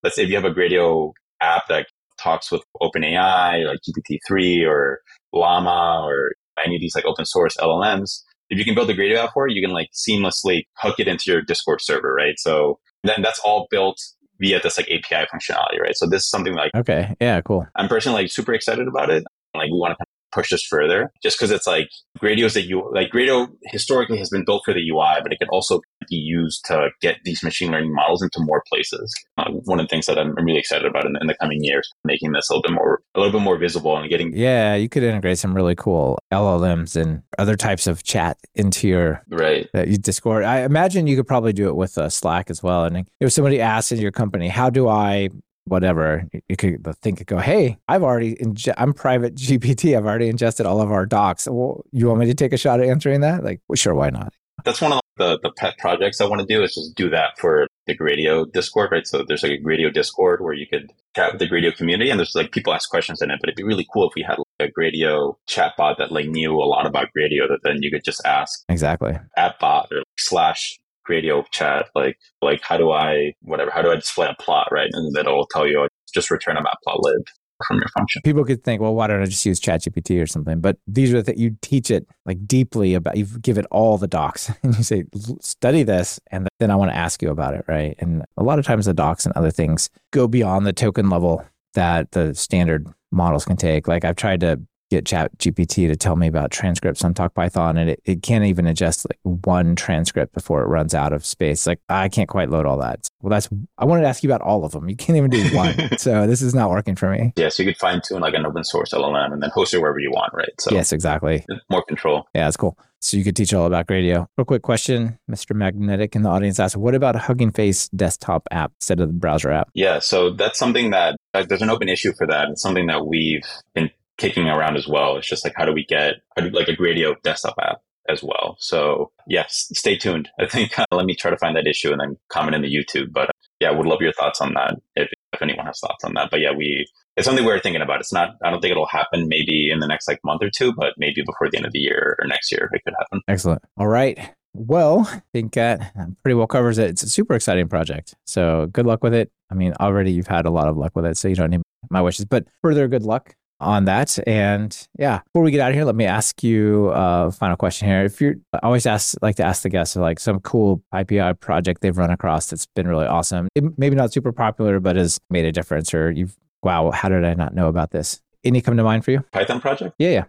let's 0.03 0.15
say 0.15 0.23
if 0.23 0.29
you 0.29 0.35
have 0.35 0.45
a 0.45 0.53
Gradio 0.53 1.11
app 1.41 1.67
that 1.67 1.87
talks 2.19 2.51
with 2.51 2.61
OpenAI, 2.81 3.65
like 3.65 3.79
GPT-3 3.87 4.67
or 4.67 4.99
Llama 5.33 6.03
or 6.05 6.33
any 6.63 6.75
of 6.75 6.81
these 6.81 6.95
like 6.95 7.05
open 7.05 7.25
source 7.25 7.57
LLMs, 7.57 8.21
if 8.49 8.57
you 8.57 8.65
can 8.65 8.75
build 8.75 8.89
a 8.89 8.95
Gradio 8.95 9.17
app 9.17 9.33
for 9.33 9.47
it, 9.47 9.53
you 9.53 9.65
can 9.65 9.73
like 9.73 9.89
seamlessly 9.93 10.63
hook 10.77 10.99
it 10.99 11.07
into 11.07 11.31
your 11.31 11.41
Discord 11.41 11.81
server, 11.81 12.13
right? 12.13 12.35
So 12.37 12.79
then 13.03 13.21
that's 13.21 13.39
all 13.39 13.67
built 13.71 13.99
via 14.39 14.61
this 14.61 14.77
like 14.77 14.89
API 14.89 15.27
functionality, 15.33 15.79
right? 15.81 15.95
So 15.95 16.07
this 16.07 16.23
is 16.23 16.29
something 16.29 16.53
like 16.53 16.71
Okay. 16.75 17.15
Yeah. 17.19 17.41
Cool. 17.41 17.67
I'm 17.75 17.87
personally 17.87 18.23
like 18.23 18.31
super 18.31 18.53
excited 18.53 18.87
about 18.87 19.09
it. 19.09 19.23
Like 19.55 19.69
we 19.69 19.77
want 19.77 19.97
to 19.97 20.05
push 20.33 20.49
this 20.49 20.63
further 20.63 21.11
just 21.21 21.37
because 21.37 21.51
it's 21.51 21.67
like 21.67 21.89
Gradio's 22.21 22.53
that 22.53 22.63
you 22.63 22.89
like 22.93 23.11
Gradio 23.11 23.47
historically 23.65 24.17
has 24.17 24.29
been 24.29 24.45
built 24.45 24.63
for 24.65 24.73
the 24.73 24.89
UI, 24.89 25.21
but 25.21 25.31
it 25.31 25.39
can 25.39 25.49
also 25.49 25.81
be 26.09 26.15
used 26.15 26.63
to 26.65 26.89
get 27.01 27.17
these 27.23 27.43
machine 27.43 27.71
learning 27.71 27.93
models 27.93 28.21
into 28.21 28.39
more 28.39 28.63
places. 28.67 29.13
Uh, 29.37 29.51
one 29.65 29.79
of 29.79 29.85
the 29.85 29.89
things 29.89 30.05
that 30.05 30.17
I'm 30.17 30.35
really 30.35 30.59
excited 30.59 30.85
about 30.85 31.05
in, 31.05 31.15
in, 31.19 31.27
the 31.27 31.35
coming 31.35 31.59
years, 31.61 31.89
making 32.03 32.31
this 32.31 32.49
a 32.49 32.53
little 32.53 32.63
bit 32.63 32.73
more, 32.73 33.01
a 33.15 33.19
little 33.19 33.39
bit 33.39 33.43
more 33.43 33.57
visible 33.57 33.97
and 33.97 34.09
getting. 34.09 34.35
Yeah, 34.35 34.75
you 34.75 34.89
could 34.89 35.03
integrate 35.03 35.37
some 35.37 35.55
really 35.55 35.75
cool 35.75 36.19
LLMs 36.31 36.99
and 36.99 37.23
other 37.37 37.55
types 37.55 37.87
of 37.87 38.03
chat 38.03 38.37
into 38.55 38.87
your 38.87 39.21
right 39.29 39.67
uh, 39.73 39.85
Discord. 40.01 40.43
I 40.43 40.61
imagine 40.61 41.07
you 41.07 41.15
could 41.15 41.27
probably 41.27 41.53
do 41.53 41.67
it 41.67 41.75
with 41.75 41.97
uh, 41.97 42.09
Slack 42.09 42.49
as 42.49 42.61
well. 42.61 42.85
And 42.85 43.07
if 43.19 43.31
somebody 43.31 43.61
asks 43.61 43.91
in 43.91 43.99
your 43.99 44.11
company, 44.11 44.49
how 44.49 44.69
do 44.69 44.87
I 44.87 45.29
whatever 45.65 46.27
you 46.49 46.55
could 46.55 46.85
think 47.01 47.25
go 47.25 47.37
hey 47.37 47.77
i've 47.87 48.03
already 48.03 48.35
inge- 48.41 48.67
i'm 48.77 48.93
private 48.93 49.35
gpt 49.35 49.97
i've 49.97 50.05
already 50.05 50.27
ingested 50.27 50.65
all 50.65 50.81
of 50.81 50.91
our 50.91 51.05
docs. 51.05 51.47
Well 51.49 51.83
you 51.91 52.07
want 52.07 52.19
me 52.19 52.25
to 52.27 52.33
take 52.33 52.53
a 52.53 52.57
shot 52.57 52.79
at 52.79 52.87
answering 52.87 53.21
that? 53.21 53.43
Like 53.43 53.61
well, 53.67 53.75
sure 53.75 53.95
why 53.95 54.09
not? 54.09 54.33
That's 54.63 54.81
one 54.81 54.93
of 54.93 55.01
the, 55.17 55.39
the 55.41 55.51
pet 55.51 55.77
projects 55.77 56.21
I 56.21 56.25
want 56.25 56.41
to 56.41 56.47
do 56.47 56.63
is 56.63 56.73
just 56.73 56.95
do 56.95 57.09
that 57.09 57.37
for 57.37 57.67
the 57.85 57.97
Gradio 57.97 58.49
Discord, 58.51 58.91
right? 58.91 59.05
So 59.05 59.23
there's 59.27 59.43
like 59.43 59.59
a 59.59 59.63
Gradio 59.63 59.93
Discord 59.93 60.41
where 60.41 60.53
you 60.53 60.65
could 60.67 60.91
chat 61.15 61.33
with 61.33 61.39
the 61.39 61.47
Gradio 61.47 61.75
community 61.75 62.09
and 62.09 62.19
there's 62.19 62.35
like 62.35 62.51
people 62.51 62.73
ask 62.73 62.89
questions 62.89 63.21
in 63.21 63.29
it, 63.29 63.39
but 63.41 63.49
it'd 63.49 63.57
be 63.57 63.63
really 63.63 63.85
cool 63.93 64.07
if 64.07 64.13
we 64.15 64.23
had 64.23 64.37
like 64.37 64.69
a 64.69 64.79
Gradio 64.79 65.35
chatbot 65.49 65.97
that 65.97 66.11
like 66.11 66.27
knew 66.27 66.55
a 66.55 66.63
lot 66.63 66.85
about 66.85 67.09
Gradio 67.17 67.47
that 67.49 67.59
then 67.63 67.77
you 67.81 67.91
could 67.91 68.03
just 68.03 68.21
ask 68.25 68.63
exactly. 68.69 69.19
at 69.35 69.59
bot 69.59 69.89
or 69.91 70.03
slash 70.17 70.79
Gradio 71.09 71.45
chat, 71.51 71.89
like, 71.95 72.17
like 72.41 72.61
how 72.61 72.77
do 72.77 72.91
I, 72.91 73.33
whatever, 73.41 73.71
how 73.71 73.81
do 73.81 73.91
I 73.91 73.95
display 73.95 74.27
a 74.27 74.41
plot, 74.41 74.67
right? 74.71 74.89
And 74.91 75.15
then 75.15 75.25
it'll 75.25 75.47
tell 75.47 75.67
you 75.67 75.87
just 76.13 76.31
return 76.31 76.57
a 76.57 76.61
matplotlib 76.61 77.23
from 77.67 77.77
your 77.77 77.87
function. 77.89 78.21
People 78.23 78.43
could 78.43 78.63
think, 78.63 78.81
well, 78.81 78.95
why 78.95 79.07
don't 79.07 79.21
I 79.21 79.25
just 79.25 79.45
use 79.45 79.59
ChatGPT 79.59 80.21
or 80.21 80.27
something? 80.27 80.59
But 80.59 80.77
these 80.87 81.13
are 81.13 81.21
the 81.21 81.37
you 81.37 81.57
teach 81.61 81.89
it 81.91 82.07
like 82.25 82.45
deeply 82.45 82.93
about. 82.93 83.17
You 83.17 83.25
give 83.25 83.57
it 83.57 83.65
all 83.71 83.97
the 83.97 84.07
docs, 84.07 84.51
and 84.63 84.75
you 84.77 84.83
say, 84.83 85.05
study 85.39 85.83
this, 85.83 86.19
and 86.31 86.47
then 86.59 86.71
I 86.71 86.75
want 86.75 86.91
to 86.91 86.97
ask 86.97 87.21
you 87.21 87.29
about 87.29 87.53
it, 87.53 87.65
right? 87.67 87.95
And 87.99 88.23
a 88.37 88.43
lot 88.43 88.59
of 88.59 88.65
times 88.65 88.85
the 88.85 88.93
docs 88.93 89.25
and 89.25 89.35
other 89.35 89.51
things 89.51 89.89
go 90.11 90.27
beyond 90.27 90.65
the 90.65 90.73
token 90.73 91.09
level 91.09 91.45
that 91.73 92.11
the 92.11 92.33
standard 92.35 92.87
models 93.11 93.45
can 93.45 93.57
take. 93.57 93.87
Like 93.87 94.05
I've 94.05 94.15
tried 94.15 94.41
to 94.41 94.61
get 94.93 95.05
chat 95.05 95.35
gpt 95.37 95.87
to 95.87 95.95
tell 95.95 96.15
me 96.15 96.27
about 96.27 96.51
transcripts 96.51 97.03
on 97.03 97.13
talk 97.13 97.33
python 97.33 97.77
and 97.77 97.89
it, 97.89 98.01
it 98.05 98.21
can't 98.21 98.45
even 98.45 98.67
adjust 98.67 99.05
like 99.09 99.19
one 99.43 99.75
transcript 99.75 100.33
before 100.33 100.61
it 100.61 100.67
runs 100.67 100.93
out 100.93 101.13
of 101.13 101.25
space 101.25 101.65
like 101.65 101.79
i 101.89 102.07
can't 102.07 102.29
quite 102.29 102.49
load 102.49 102.65
all 102.65 102.77
that 102.77 103.07
well 103.21 103.29
that's 103.29 103.49
i 103.77 103.85
wanted 103.85 104.01
to 104.01 104.07
ask 104.07 104.23
you 104.23 104.29
about 104.29 104.41
all 104.41 104.63
of 104.65 104.71
them 104.71 104.87
you 104.89 104.95
can't 104.95 105.17
even 105.17 105.29
do 105.29 105.43
one 105.55 105.75
so 105.97 106.27
this 106.27 106.41
is 106.41 106.53
not 106.53 106.69
working 106.69 106.95
for 106.95 107.09
me 107.09 107.33
yeah 107.35 107.49
so 107.49 107.63
you 107.63 107.69
could 107.69 107.77
fine 107.77 108.01
tune 108.05 108.21
like 108.21 108.33
an 108.33 108.45
open 108.45 108.63
source 108.63 108.93
llm 108.93 109.33
and 109.33 109.41
then 109.41 109.49
host 109.53 109.73
it 109.73 109.79
wherever 109.79 109.99
you 109.99 110.11
want 110.11 110.31
right 110.33 110.53
so 110.59 110.71
yes 110.71 110.93
exactly 110.93 111.45
more 111.69 111.83
control 111.83 112.27
yeah 112.33 112.45
that's 112.45 112.57
cool 112.57 112.77
so 113.03 113.17
you 113.17 113.25
could 113.25 113.35
teach 113.35 113.53
all 113.53 113.65
about 113.65 113.87
Gradio. 113.87 114.27
Real 114.37 114.45
quick 114.45 114.61
question, 114.61 115.19
Mr. 115.29 115.53
Magnetic 115.53 116.15
in 116.15 116.21
the 116.21 116.29
audience 116.29 116.57
asked, 116.57 116.77
what 116.77 116.95
about 116.95 117.17
a 117.17 117.19
Hugging 117.19 117.51
Face 117.51 117.89
desktop 117.89 118.47
app 118.49 118.71
instead 118.79 119.01
of 119.01 119.09
the 119.09 119.13
browser 119.13 119.51
app? 119.51 119.69
Yeah, 119.73 119.99
so 119.99 120.29
that's 120.29 120.57
something 120.57 120.91
that 120.91 121.17
there's 121.33 121.61
an 121.61 121.69
open 121.69 121.89
issue 121.89 122.13
for 122.17 122.25
that. 122.27 122.49
It's 122.49 122.61
something 122.61 122.87
that 122.87 123.05
we've 123.05 123.45
been 123.75 123.91
kicking 124.17 124.47
around 124.47 124.77
as 124.77 124.87
well. 124.87 125.17
It's 125.17 125.27
just 125.27 125.43
like 125.43 125.53
how 125.55 125.65
do 125.65 125.73
we 125.73 125.85
get 125.85 126.15
like 126.37 126.67
a 126.67 126.75
Gradio 126.75 127.15
desktop 127.23 127.55
app 127.61 127.81
as 128.09 128.23
well. 128.23 128.55
So 128.59 129.11
yes, 129.27 129.69
stay 129.73 129.97
tuned. 129.97 130.29
I 130.39 130.47
think 130.47 130.77
uh, 130.77 130.85
let 130.91 131.05
me 131.05 131.15
try 131.15 131.31
to 131.31 131.37
find 131.37 131.55
that 131.55 131.67
issue 131.67 131.91
and 131.91 131.99
then 131.99 132.17
comment 132.29 132.55
in 132.55 132.61
the 132.61 132.73
YouTube. 132.73 133.11
But 133.11 133.29
uh, 133.29 133.33
yeah, 133.59 133.71
would 133.71 133.87
love 133.87 134.01
your 134.01 134.13
thoughts 134.13 134.41
on 134.41 134.53
that 134.53 134.75
if, 134.95 135.09
if 135.31 135.41
anyone 135.41 135.65
has 135.65 135.79
thoughts 135.79 136.03
on 136.03 136.13
that. 136.15 136.29
But 136.31 136.41
yeah, 136.41 136.51
we 136.51 136.85
it's 137.15 137.25
something 137.25 137.45
we're 137.45 137.59
thinking 137.59 137.81
about. 137.81 137.99
It's 137.99 138.13
not. 138.13 138.35
I 138.43 138.49
don't 138.49 138.59
think 138.59 138.71
it'll 138.71 138.87
happen 138.87 139.27
maybe 139.27 139.69
in 139.71 139.79
the 139.79 139.87
next 139.87 140.07
like 140.07 140.19
month 140.23 140.41
or 140.41 140.49
two, 140.49 140.73
but 140.73 140.93
maybe 140.97 141.21
before 141.25 141.49
the 141.49 141.57
end 141.57 141.65
of 141.65 141.71
the 141.71 141.79
year 141.79 142.17
or 142.19 142.27
next 142.27 142.51
year 142.51 142.69
it 142.73 142.81
could 142.83 142.95
happen. 142.97 143.21
Excellent. 143.27 143.61
All 143.77 143.87
right. 143.87 144.19
Well, 144.55 145.07
I 145.09 145.21
think 145.33 145.53
that 145.53 145.93
pretty 146.21 146.35
well 146.35 146.45
covers 146.45 146.77
it. 146.77 146.89
It's 146.91 147.03
a 147.03 147.09
super 147.09 147.33
exciting 147.33 147.67
project. 147.67 148.13
So 148.25 148.67
good 148.71 148.85
luck 148.85 149.03
with 149.03 149.13
it. 149.13 149.31
I 149.49 149.55
mean, 149.55 149.73
already 149.79 150.11
you've 150.11 150.27
had 150.27 150.45
a 150.45 150.51
lot 150.51 150.67
of 150.67 150.77
luck 150.77 150.95
with 150.95 151.05
it, 151.05 151.17
so 151.17 151.27
you 151.27 151.35
don't 151.35 151.49
need 151.49 151.61
my 151.89 152.01
wishes, 152.01 152.25
but 152.25 152.45
further 152.61 152.87
good 152.87 153.03
luck 153.03 153.35
on 153.63 153.85
that. 153.85 154.17
And 154.27 154.75
yeah, 154.97 155.21
before 155.25 155.43
we 155.43 155.51
get 155.51 155.59
out 155.61 155.69
of 155.69 155.75
here, 155.75 155.85
let 155.85 155.95
me 155.95 156.05
ask 156.05 156.43
you 156.43 156.89
a 156.89 157.31
final 157.31 157.57
question 157.57 157.87
here. 157.87 158.03
If 158.03 158.21
you're, 158.21 158.35
I 158.53 158.59
always 158.63 158.85
ask, 158.85 159.15
like 159.21 159.35
to 159.37 159.43
ask 159.43 159.63
the 159.63 159.69
guests 159.69 159.95
like 159.95 160.19
some 160.19 160.39
cool 160.41 160.83
PyPI 160.93 161.39
project 161.39 161.81
they've 161.81 161.97
run 161.97 162.11
across 162.11 162.49
that's 162.49 162.65
been 162.65 162.87
really 162.87 163.05
awesome. 163.05 163.47
It, 163.55 163.63
maybe 163.77 163.95
not 163.95 164.13
super 164.13 164.31
popular, 164.31 164.79
but 164.79 164.95
has 164.95 165.19
made 165.29 165.45
a 165.45 165.51
difference. 165.51 165.93
Or 165.93 166.11
you've, 166.11 166.37
wow, 166.61 166.91
how 166.91 167.09
did 167.09 167.25
I 167.25 167.33
not 167.33 167.53
know 167.53 167.67
about 167.67 167.91
this? 167.91 168.21
Any 168.43 168.61
come 168.61 168.77
to 168.77 168.83
mind 168.83 169.05
for 169.05 169.11
you? 169.11 169.23
Python 169.31 169.61
project? 169.61 169.95
Yeah, 169.97 170.09
yeah. 170.09 170.23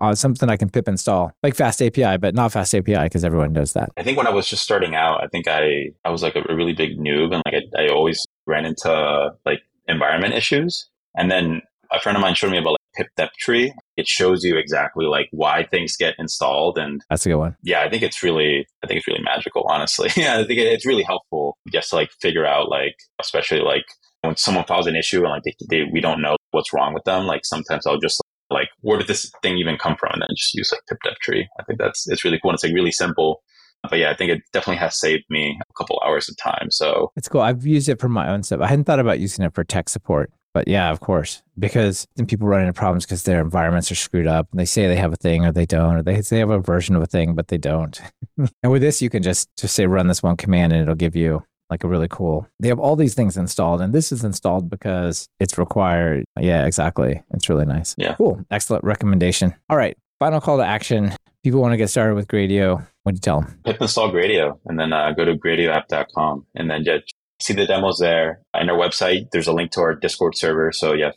Uh, 0.00 0.12
something 0.12 0.48
I 0.50 0.56
can 0.56 0.70
pip 0.70 0.88
install, 0.88 1.30
like 1.44 1.54
Fast 1.54 1.80
API, 1.80 2.16
but 2.16 2.34
not 2.34 2.50
Fast 2.50 2.74
API 2.74 3.04
because 3.04 3.22
everyone 3.22 3.52
knows 3.52 3.74
that. 3.74 3.90
I 3.96 4.02
think 4.02 4.18
when 4.18 4.26
I 4.26 4.30
was 4.30 4.48
just 4.48 4.64
starting 4.64 4.96
out, 4.96 5.22
I 5.22 5.28
think 5.28 5.46
I 5.46 5.92
I 6.04 6.10
was 6.10 6.20
like 6.20 6.34
a 6.34 6.42
really 6.52 6.72
big 6.72 6.98
noob, 6.98 7.32
and 7.32 7.42
like 7.46 7.62
I, 7.76 7.84
I 7.84 7.88
always 7.88 8.26
ran 8.44 8.64
into 8.64 9.30
like 9.46 9.60
environment 9.86 10.34
issues. 10.34 10.88
And 11.16 11.30
then 11.30 11.62
a 11.90 12.00
friend 12.00 12.16
of 12.16 12.22
mine 12.22 12.34
showed 12.34 12.50
me 12.50 12.58
about 12.58 12.77
pip 13.16 13.30
tree. 13.38 13.72
It 13.96 14.06
shows 14.06 14.44
you 14.44 14.56
exactly 14.56 15.06
like 15.06 15.28
why 15.30 15.64
things 15.64 15.96
get 15.96 16.14
installed, 16.18 16.78
and 16.78 17.02
that's 17.10 17.26
a 17.26 17.30
good 17.30 17.36
one. 17.36 17.56
Yeah, 17.62 17.82
I 17.82 17.90
think 17.90 18.02
it's 18.02 18.22
really, 18.22 18.66
I 18.82 18.86
think 18.86 18.98
it's 18.98 19.08
really 19.08 19.22
magical. 19.22 19.64
Honestly, 19.68 20.10
yeah, 20.16 20.38
I 20.38 20.44
think 20.44 20.58
it's 20.58 20.86
really 20.86 21.02
helpful 21.02 21.56
just 21.72 21.90
to 21.90 21.96
like 21.96 22.10
figure 22.20 22.46
out 22.46 22.68
like, 22.68 22.94
especially 23.20 23.60
like 23.60 23.84
when 24.22 24.36
someone 24.36 24.64
files 24.64 24.86
an 24.86 24.96
issue 24.96 25.22
and 25.24 25.30
like 25.30 25.42
they, 25.44 25.54
they 25.70 25.82
we 25.92 26.00
don't 26.00 26.22
know 26.22 26.36
what's 26.50 26.72
wrong 26.72 26.94
with 26.94 27.04
them. 27.04 27.26
Like 27.26 27.44
sometimes 27.44 27.86
I'll 27.86 27.98
just 27.98 28.20
like, 28.50 28.68
where 28.80 28.98
did 28.98 29.08
this 29.08 29.30
thing 29.42 29.58
even 29.58 29.76
come 29.76 29.96
from, 29.96 30.12
and 30.14 30.22
then 30.22 30.28
just 30.36 30.54
use 30.54 30.72
like 30.72 30.98
pip 31.02 31.16
tree. 31.20 31.48
I 31.60 31.64
think 31.64 31.78
that's 31.78 32.08
it's 32.08 32.24
really 32.24 32.38
cool. 32.40 32.50
And 32.50 32.56
it's 32.56 32.64
like 32.64 32.74
really 32.74 32.92
simple. 32.92 33.42
But 33.88 33.98
yeah, 34.00 34.10
I 34.10 34.16
think 34.16 34.32
it 34.32 34.42
definitely 34.52 34.78
has 34.78 34.98
saved 34.98 35.24
me 35.30 35.58
a 35.60 35.72
couple 35.78 36.00
hours 36.04 36.28
of 36.28 36.36
time. 36.36 36.68
So 36.70 37.12
it's 37.16 37.28
cool. 37.28 37.40
I've 37.40 37.64
used 37.64 37.88
it 37.88 38.00
for 38.00 38.08
my 38.08 38.28
own 38.28 38.42
stuff. 38.42 38.60
I 38.60 38.66
hadn't 38.66 38.84
thought 38.84 38.98
about 38.98 39.20
using 39.20 39.44
it 39.44 39.54
for 39.54 39.62
tech 39.62 39.88
support. 39.88 40.32
But 40.58 40.66
yeah, 40.66 40.90
of 40.90 40.98
course, 40.98 41.40
because 41.56 42.08
then 42.16 42.26
people 42.26 42.48
run 42.48 42.62
into 42.62 42.72
problems 42.72 43.06
because 43.06 43.22
their 43.22 43.40
environments 43.40 43.92
are 43.92 43.94
screwed 43.94 44.26
up 44.26 44.48
and 44.50 44.58
they 44.58 44.64
say 44.64 44.88
they 44.88 44.96
have 44.96 45.12
a 45.12 45.16
thing 45.16 45.46
or 45.46 45.52
they 45.52 45.66
don't, 45.66 45.94
or 45.94 46.02
they 46.02 46.20
say 46.20 46.34
they 46.34 46.40
have 46.40 46.50
a 46.50 46.58
version 46.58 46.96
of 46.96 47.02
a 47.02 47.06
thing, 47.06 47.36
but 47.36 47.46
they 47.46 47.58
don't. 47.58 48.00
and 48.36 48.72
with 48.72 48.82
this, 48.82 49.00
you 49.00 49.08
can 49.08 49.22
just, 49.22 49.48
just 49.56 49.76
say 49.76 49.86
run 49.86 50.08
this 50.08 50.20
one 50.20 50.36
command 50.36 50.72
and 50.72 50.82
it'll 50.82 50.96
give 50.96 51.14
you 51.14 51.44
like 51.70 51.84
a 51.84 51.86
really 51.86 52.08
cool. 52.10 52.48
They 52.58 52.66
have 52.66 52.80
all 52.80 52.96
these 52.96 53.14
things 53.14 53.36
installed, 53.36 53.80
and 53.80 53.92
this 53.92 54.10
is 54.10 54.24
installed 54.24 54.68
because 54.68 55.28
it's 55.38 55.58
required. 55.58 56.24
Yeah, 56.40 56.66
exactly. 56.66 57.22
It's 57.34 57.48
really 57.48 57.66
nice. 57.66 57.94
Yeah. 57.96 58.16
Cool. 58.16 58.44
Excellent 58.50 58.82
recommendation. 58.82 59.54
All 59.70 59.76
right. 59.76 59.96
Final 60.18 60.40
call 60.40 60.56
to 60.56 60.66
action. 60.66 61.14
People 61.44 61.60
want 61.60 61.72
to 61.72 61.76
get 61.76 61.88
started 61.88 62.16
with 62.16 62.26
Gradio. 62.26 62.84
What 63.04 63.12
do 63.12 63.16
you 63.16 63.20
tell 63.20 63.42
them? 63.42 63.60
Pip 63.64 63.80
install 63.80 64.10
Gradio 64.10 64.58
and 64.66 64.76
then 64.76 64.92
uh, 64.92 65.12
go 65.12 65.24
to 65.24 65.36
gradioapp.com 65.36 66.46
and 66.56 66.68
then 66.68 66.82
just 66.82 67.14
see 67.40 67.54
the 67.54 67.66
demos 67.66 67.98
there. 67.98 68.40
In 68.54 68.68
our 68.70 68.76
website, 68.76 69.30
there's 69.32 69.46
a 69.46 69.52
link 69.52 69.70
to 69.72 69.80
our 69.80 69.94
Discord 69.94 70.36
server. 70.36 70.72
So 70.72 70.92
yeah, 70.92 71.12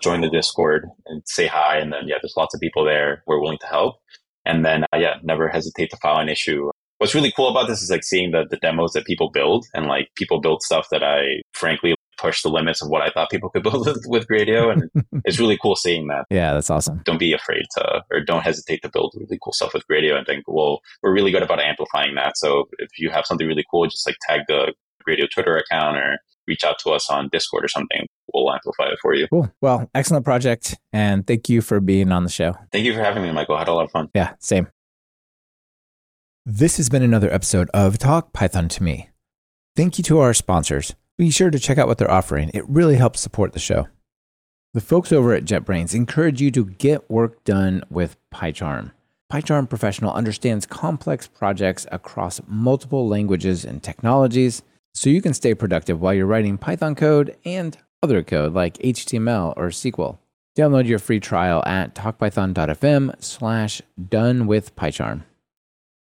join 0.00 0.20
the 0.20 0.30
Discord 0.30 0.86
and 1.06 1.22
say 1.26 1.46
hi. 1.46 1.78
And 1.78 1.92
then 1.92 2.06
yeah, 2.06 2.16
there's 2.22 2.36
lots 2.36 2.54
of 2.54 2.60
people 2.60 2.84
there. 2.84 3.22
We're 3.26 3.40
willing 3.40 3.58
to 3.60 3.66
help. 3.66 3.96
And 4.44 4.64
then 4.64 4.84
uh, 4.84 4.98
yeah, 4.98 5.14
never 5.22 5.48
hesitate 5.48 5.90
to 5.90 5.96
file 5.98 6.18
an 6.18 6.28
issue. 6.28 6.70
What's 6.98 7.14
really 7.14 7.32
cool 7.36 7.48
about 7.48 7.68
this 7.68 7.82
is 7.82 7.90
like 7.90 8.02
seeing 8.02 8.32
the, 8.32 8.44
the 8.50 8.56
demos 8.56 8.92
that 8.92 9.04
people 9.04 9.30
build 9.30 9.66
and 9.74 9.86
like 9.86 10.08
people 10.16 10.40
build 10.40 10.62
stuff 10.62 10.88
that 10.90 11.04
I 11.04 11.42
frankly 11.52 11.94
push 12.18 12.42
the 12.42 12.48
limits 12.48 12.82
of 12.82 12.88
what 12.88 13.02
I 13.02 13.10
thought 13.10 13.30
people 13.30 13.48
could 13.50 13.62
build 13.68 13.86
with, 13.86 14.04
with 14.06 14.26
Gradio. 14.26 14.72
And 14.72 14.90
it's 15.24 15.38
really 15.38 15.58
cool 15.60 15.76
seeing 15.76 16.08
that. 16.08 16.24
Yeah, 16.30 16.54
that's 16.54 16.70
awesome. 16.70 17.02
Don't 17.04 17.20
be 17.20 17.32
afraid 17.32 17.64
to, 17.76 18.02
or 18.10 18.20
don't 18.20 18.42
hesitate 18.42 18.82
to 18.82 18.90
build 18.90 19.14
really 19.16 19.38
cool 19.42 19.52
stuff 19.52 19.74
with 19.74 19.84
Gradio 19.90 20.16
and 20.16 20.26
think, 20.26 20.44
well, 20.48 20.80
we're 21.02 21.14
really 21.14 21.30
good 21.30 21.42
about 21.42 21.60
amplifying 21.60 22.16
that. 22.16 22.36
So 22.36 22.68
if 22.78 22.98
you 22.98 23.10
have 23.10 23.26
something 23.26 23.46
really 23.46 23.64
cool, 23.70 23.86
just 23.86 24.06
like 24.06 24.16
tag 24.28 24.40
the 24.48 24.74
Gradio 25.08 25.28
Twitter 25.30 25.56
account 25.56 25.96
or 25.96 26.18
reach 26.46 26.64
out 26.64 26.78
to 26.80 26.90
us 26.90 27.08
on 27.10 27.28
Discord 27.30 27.64
or 27.64 27.68
something. 27.68 28.06
We'll 28.32 28.52
amplify 28.52 28.84
it 28.84 28.98
for 29.00 29.14
you. 29.14 29.26
Cool. 29.28 29.50
Well, 29.60 29.88
excellent 29.94 30.24
project. 30.24 30.76
And 30.92 31.26
thank 31.26 31.48
you 31.48 31.60
for 31.60 31.80
being 31.80 32.12
on 32.12 32.24
the 32.24 32.30
show. 32.30 32.54
Thank 32.72 32.84
you 32.84 32.94
for 32.94 33.00
having 33.00 33.22
me, 33.22 33.32
Michael. 33.32 33.56
I 33.56 33.60
had 33.60 33.68
a 33.68 33.74
lot 33.74 33.84
of 33.84 33.90
fun. 33.90 34.08
Yeah, 34.14 34.34
same. 34.38 34.68
This 36.44 36.78
has 36.78 36.88
been 36.88 37.02
another 37.02 37.32
episode 37.32 37.68
of 37.74 37.98
Talk 37.98 38.32
Python 38.32 38.68
to 38.70 38.82
Me. 38.82 39.10
Thank 39.76 39.98
you 39.98 40.04
to 40.04 40.18
our 40.20 40.32
sponsors. 40.32 40.94
Be 41.18 41.30
sure 41.30 41.50
to 41.50 41.58
check 41.58 41.78
out 41.78 41.86
what 41.86 41.98
they're 41.98 42.10
offering. 42.10 42.50
It 42.54 42.68
really 42.68 42.96
helps 42.96 43.20
support 43.20 43.52
the 43.52 43.58
show. 43.58 43.88
The 44.72 44.80
folks 44.80 45.12
over 45.12 45.34
at 45.34 45.44
JetBrains 45.44 45.94
encourage 45.94 46.40
you 46.40 46.50
to 46.52 46.64
get 46.64 47.10
work 47.10 47.44
done 47.44 47.82
with 47.90 48.16
PyCharm. 48.32 48.92
PyCharm 49.30 49.68
Professional 49.68 50.12
understands 50.12 50.64
complex 50.64 51.26
projects 51.26 51.86
across 51.92 52.40
multiple 52.46 53.06
languages 53.06 53.64
and 53.64 53.82
technologies 53.82 54.62
so 54.94 55.10
you 55.10 55.22
can 55.22 55.34
stay 55.34 55.54
productive 55.54 56.00
while 56.00 56.14
you're 56.14 56.26
writing 56.26 56.58
Python 56.58 56.94
code 56.94 57.36
and 57.44 57.76
other 58.02 58.22
code 58.22 58.54
like 58.54 58.78
HTML 58.78 59.54
or 59.56 59.68
SQL. 59.68 60.18
Download 60.56 60.86
your 60.86 60.98
free 60.98 61.20
trial 61.20 61.62
at 61.66 61.94
talkpython.fm 61.94 63.22
slash 63.22 63.80
done 64.08 64.46
with 64.46 64.74
PyCharm. 64.74 65.22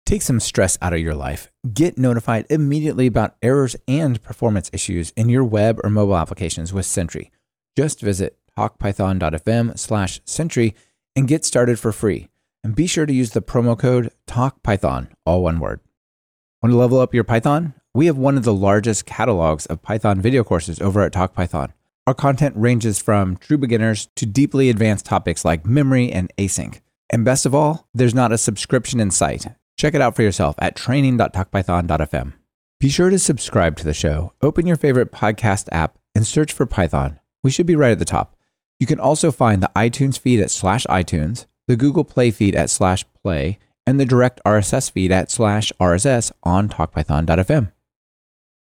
Take 0.06 0.22
some 0.22 0.42
stress 0.42 0.78
out 0.82 0.92
of 0.92 1.00
your 1.00 1.16
life. 1.16 1.50
Get 1.74 1.98
notified 1.98 2.46
immediately 2.50 3.08
about 3.08 3.38
errors 3.42 3.78
and 3.88 4.22
performance 4.22 4.70
issues 4.74 5.12
in 5.16 5.30
your 5.30 5.46
web 5.46 5.80
or 5.82 5.90
mobile 5.90 6.18
applications 6.18 6.74
with 6.74 6.86
Sentry. 6.86 7.32
Just 7.78 8.02
visit 8.02 8.38
talkpython.fm 8.58 9.80
slash 9.80 10.20
Sentry 10.26 10.76
and 11.16 11.28
get 11.28 11.46
started 11.46 11.80
for 11.80 11.94
free. 11.94 12.28
And 12.66 12.76
be 12.76 12.88
sure 12.88 13.06
to 13.06 13.14
use 13.14 13.32
the 13.32 13.42
promo 13.42 13.78
code 13.78 14.12
TALKPython, 14.28 15.10
all 15.26 15.44
one 15.44 15.60
word. 15.60 15.80
Want 16.62 16.72
to 16.72 16.78
level 16.78 17.00
up 17.00 17.14
your 17.14 17.26
Python? 17.26 17.74
We 17.96 18.08
have 18.08 18.18
one 18.18 18.38
of 18.38 18.44
the 18.44 18.56
largest 18.56 19.06
catalogs 19.06 19.68
of 19.68 19.84
Python 19.84 20.20
video 20.20 20.44
courses 20.44 20.82
over 20.82 21.02
at 21.04 21.14
TalkPython. 21.14 21.74
Our 22.08 22.16
content 22.16 22.56
ranges 22.58 22.98
from 22.98 23.38
true 23.38 23.58
beginners 23.58 24.10
to 24.16 24.26
deeply 24.26 24.72
advanced 24.72 25.06
topics 25.06 25.46
like 25.46 25.68
memory 25.68 26.12
and 26.12 26.32
async. 26.40 26.82
And 27.12 27.24
best 27.24 27.46
of 27.46 27.54
all, 27.54 27.88
there's 27.94 28.16
not 28.16 28.32
a 28.32 28.40
subscription 28.40 29.00
in 29.00 29.12
sight. 29.12 29.46
Check 29.78 29.94
it 29.94 30.02
out 30.02 30.16
for 30.16 30.24
yourself 30.24 30.56
at 30.58 30.76
training.talkpython.fm. 30.76 32.34
Be 32.80 32.90
sure 32.90 33.12
to 33.12 33.20
subscribe 33.20 33.78
to 33.78 33.86
the 33.86 33.94
show. 33.94 34.34
Open 34.42 34.66
your 34.66 34.76
favorite 34.76 35.12
podcast 35.12 35.70
app 35.72 36.00
and 36.16 36.26
search 36.26 36.52
for 36.52 36.66
Python. 36.66 37.20
We 37.44 37.52
should 37.52 37.68
be 37.68 37.76
right 37.76 37.92
at 37.92 38.00
the 38.00 38.06
top. 38.06 38.36
You 38.80 38.88
can 38.88 39.00
also 39.00 39.32
find 39.32 39.62
the 39.62 39.72
iTunes 39.76 40.18
feed 40.18 40.40
at 40.40 40.50
slash 40.50 40.88
iTunes, 40.88 41.46
the 41.68 41.76
Google 41.76 42.04
Play 42.04 42.32
feed 42.32 42.56
at 42.56 42.72
slash 42.72 43.06
play, 43.22 43.60
and 43.86 44.00
the 44.00 44.06
direct 44.06 44.42
RSS 44.46 44.92
feed 44.92 45.12
at 45.12 45.30
slash 45.30 45.72
RSS 45.80 46.32
on 46.42 46.70
talkpython.fm. 46.70 47.72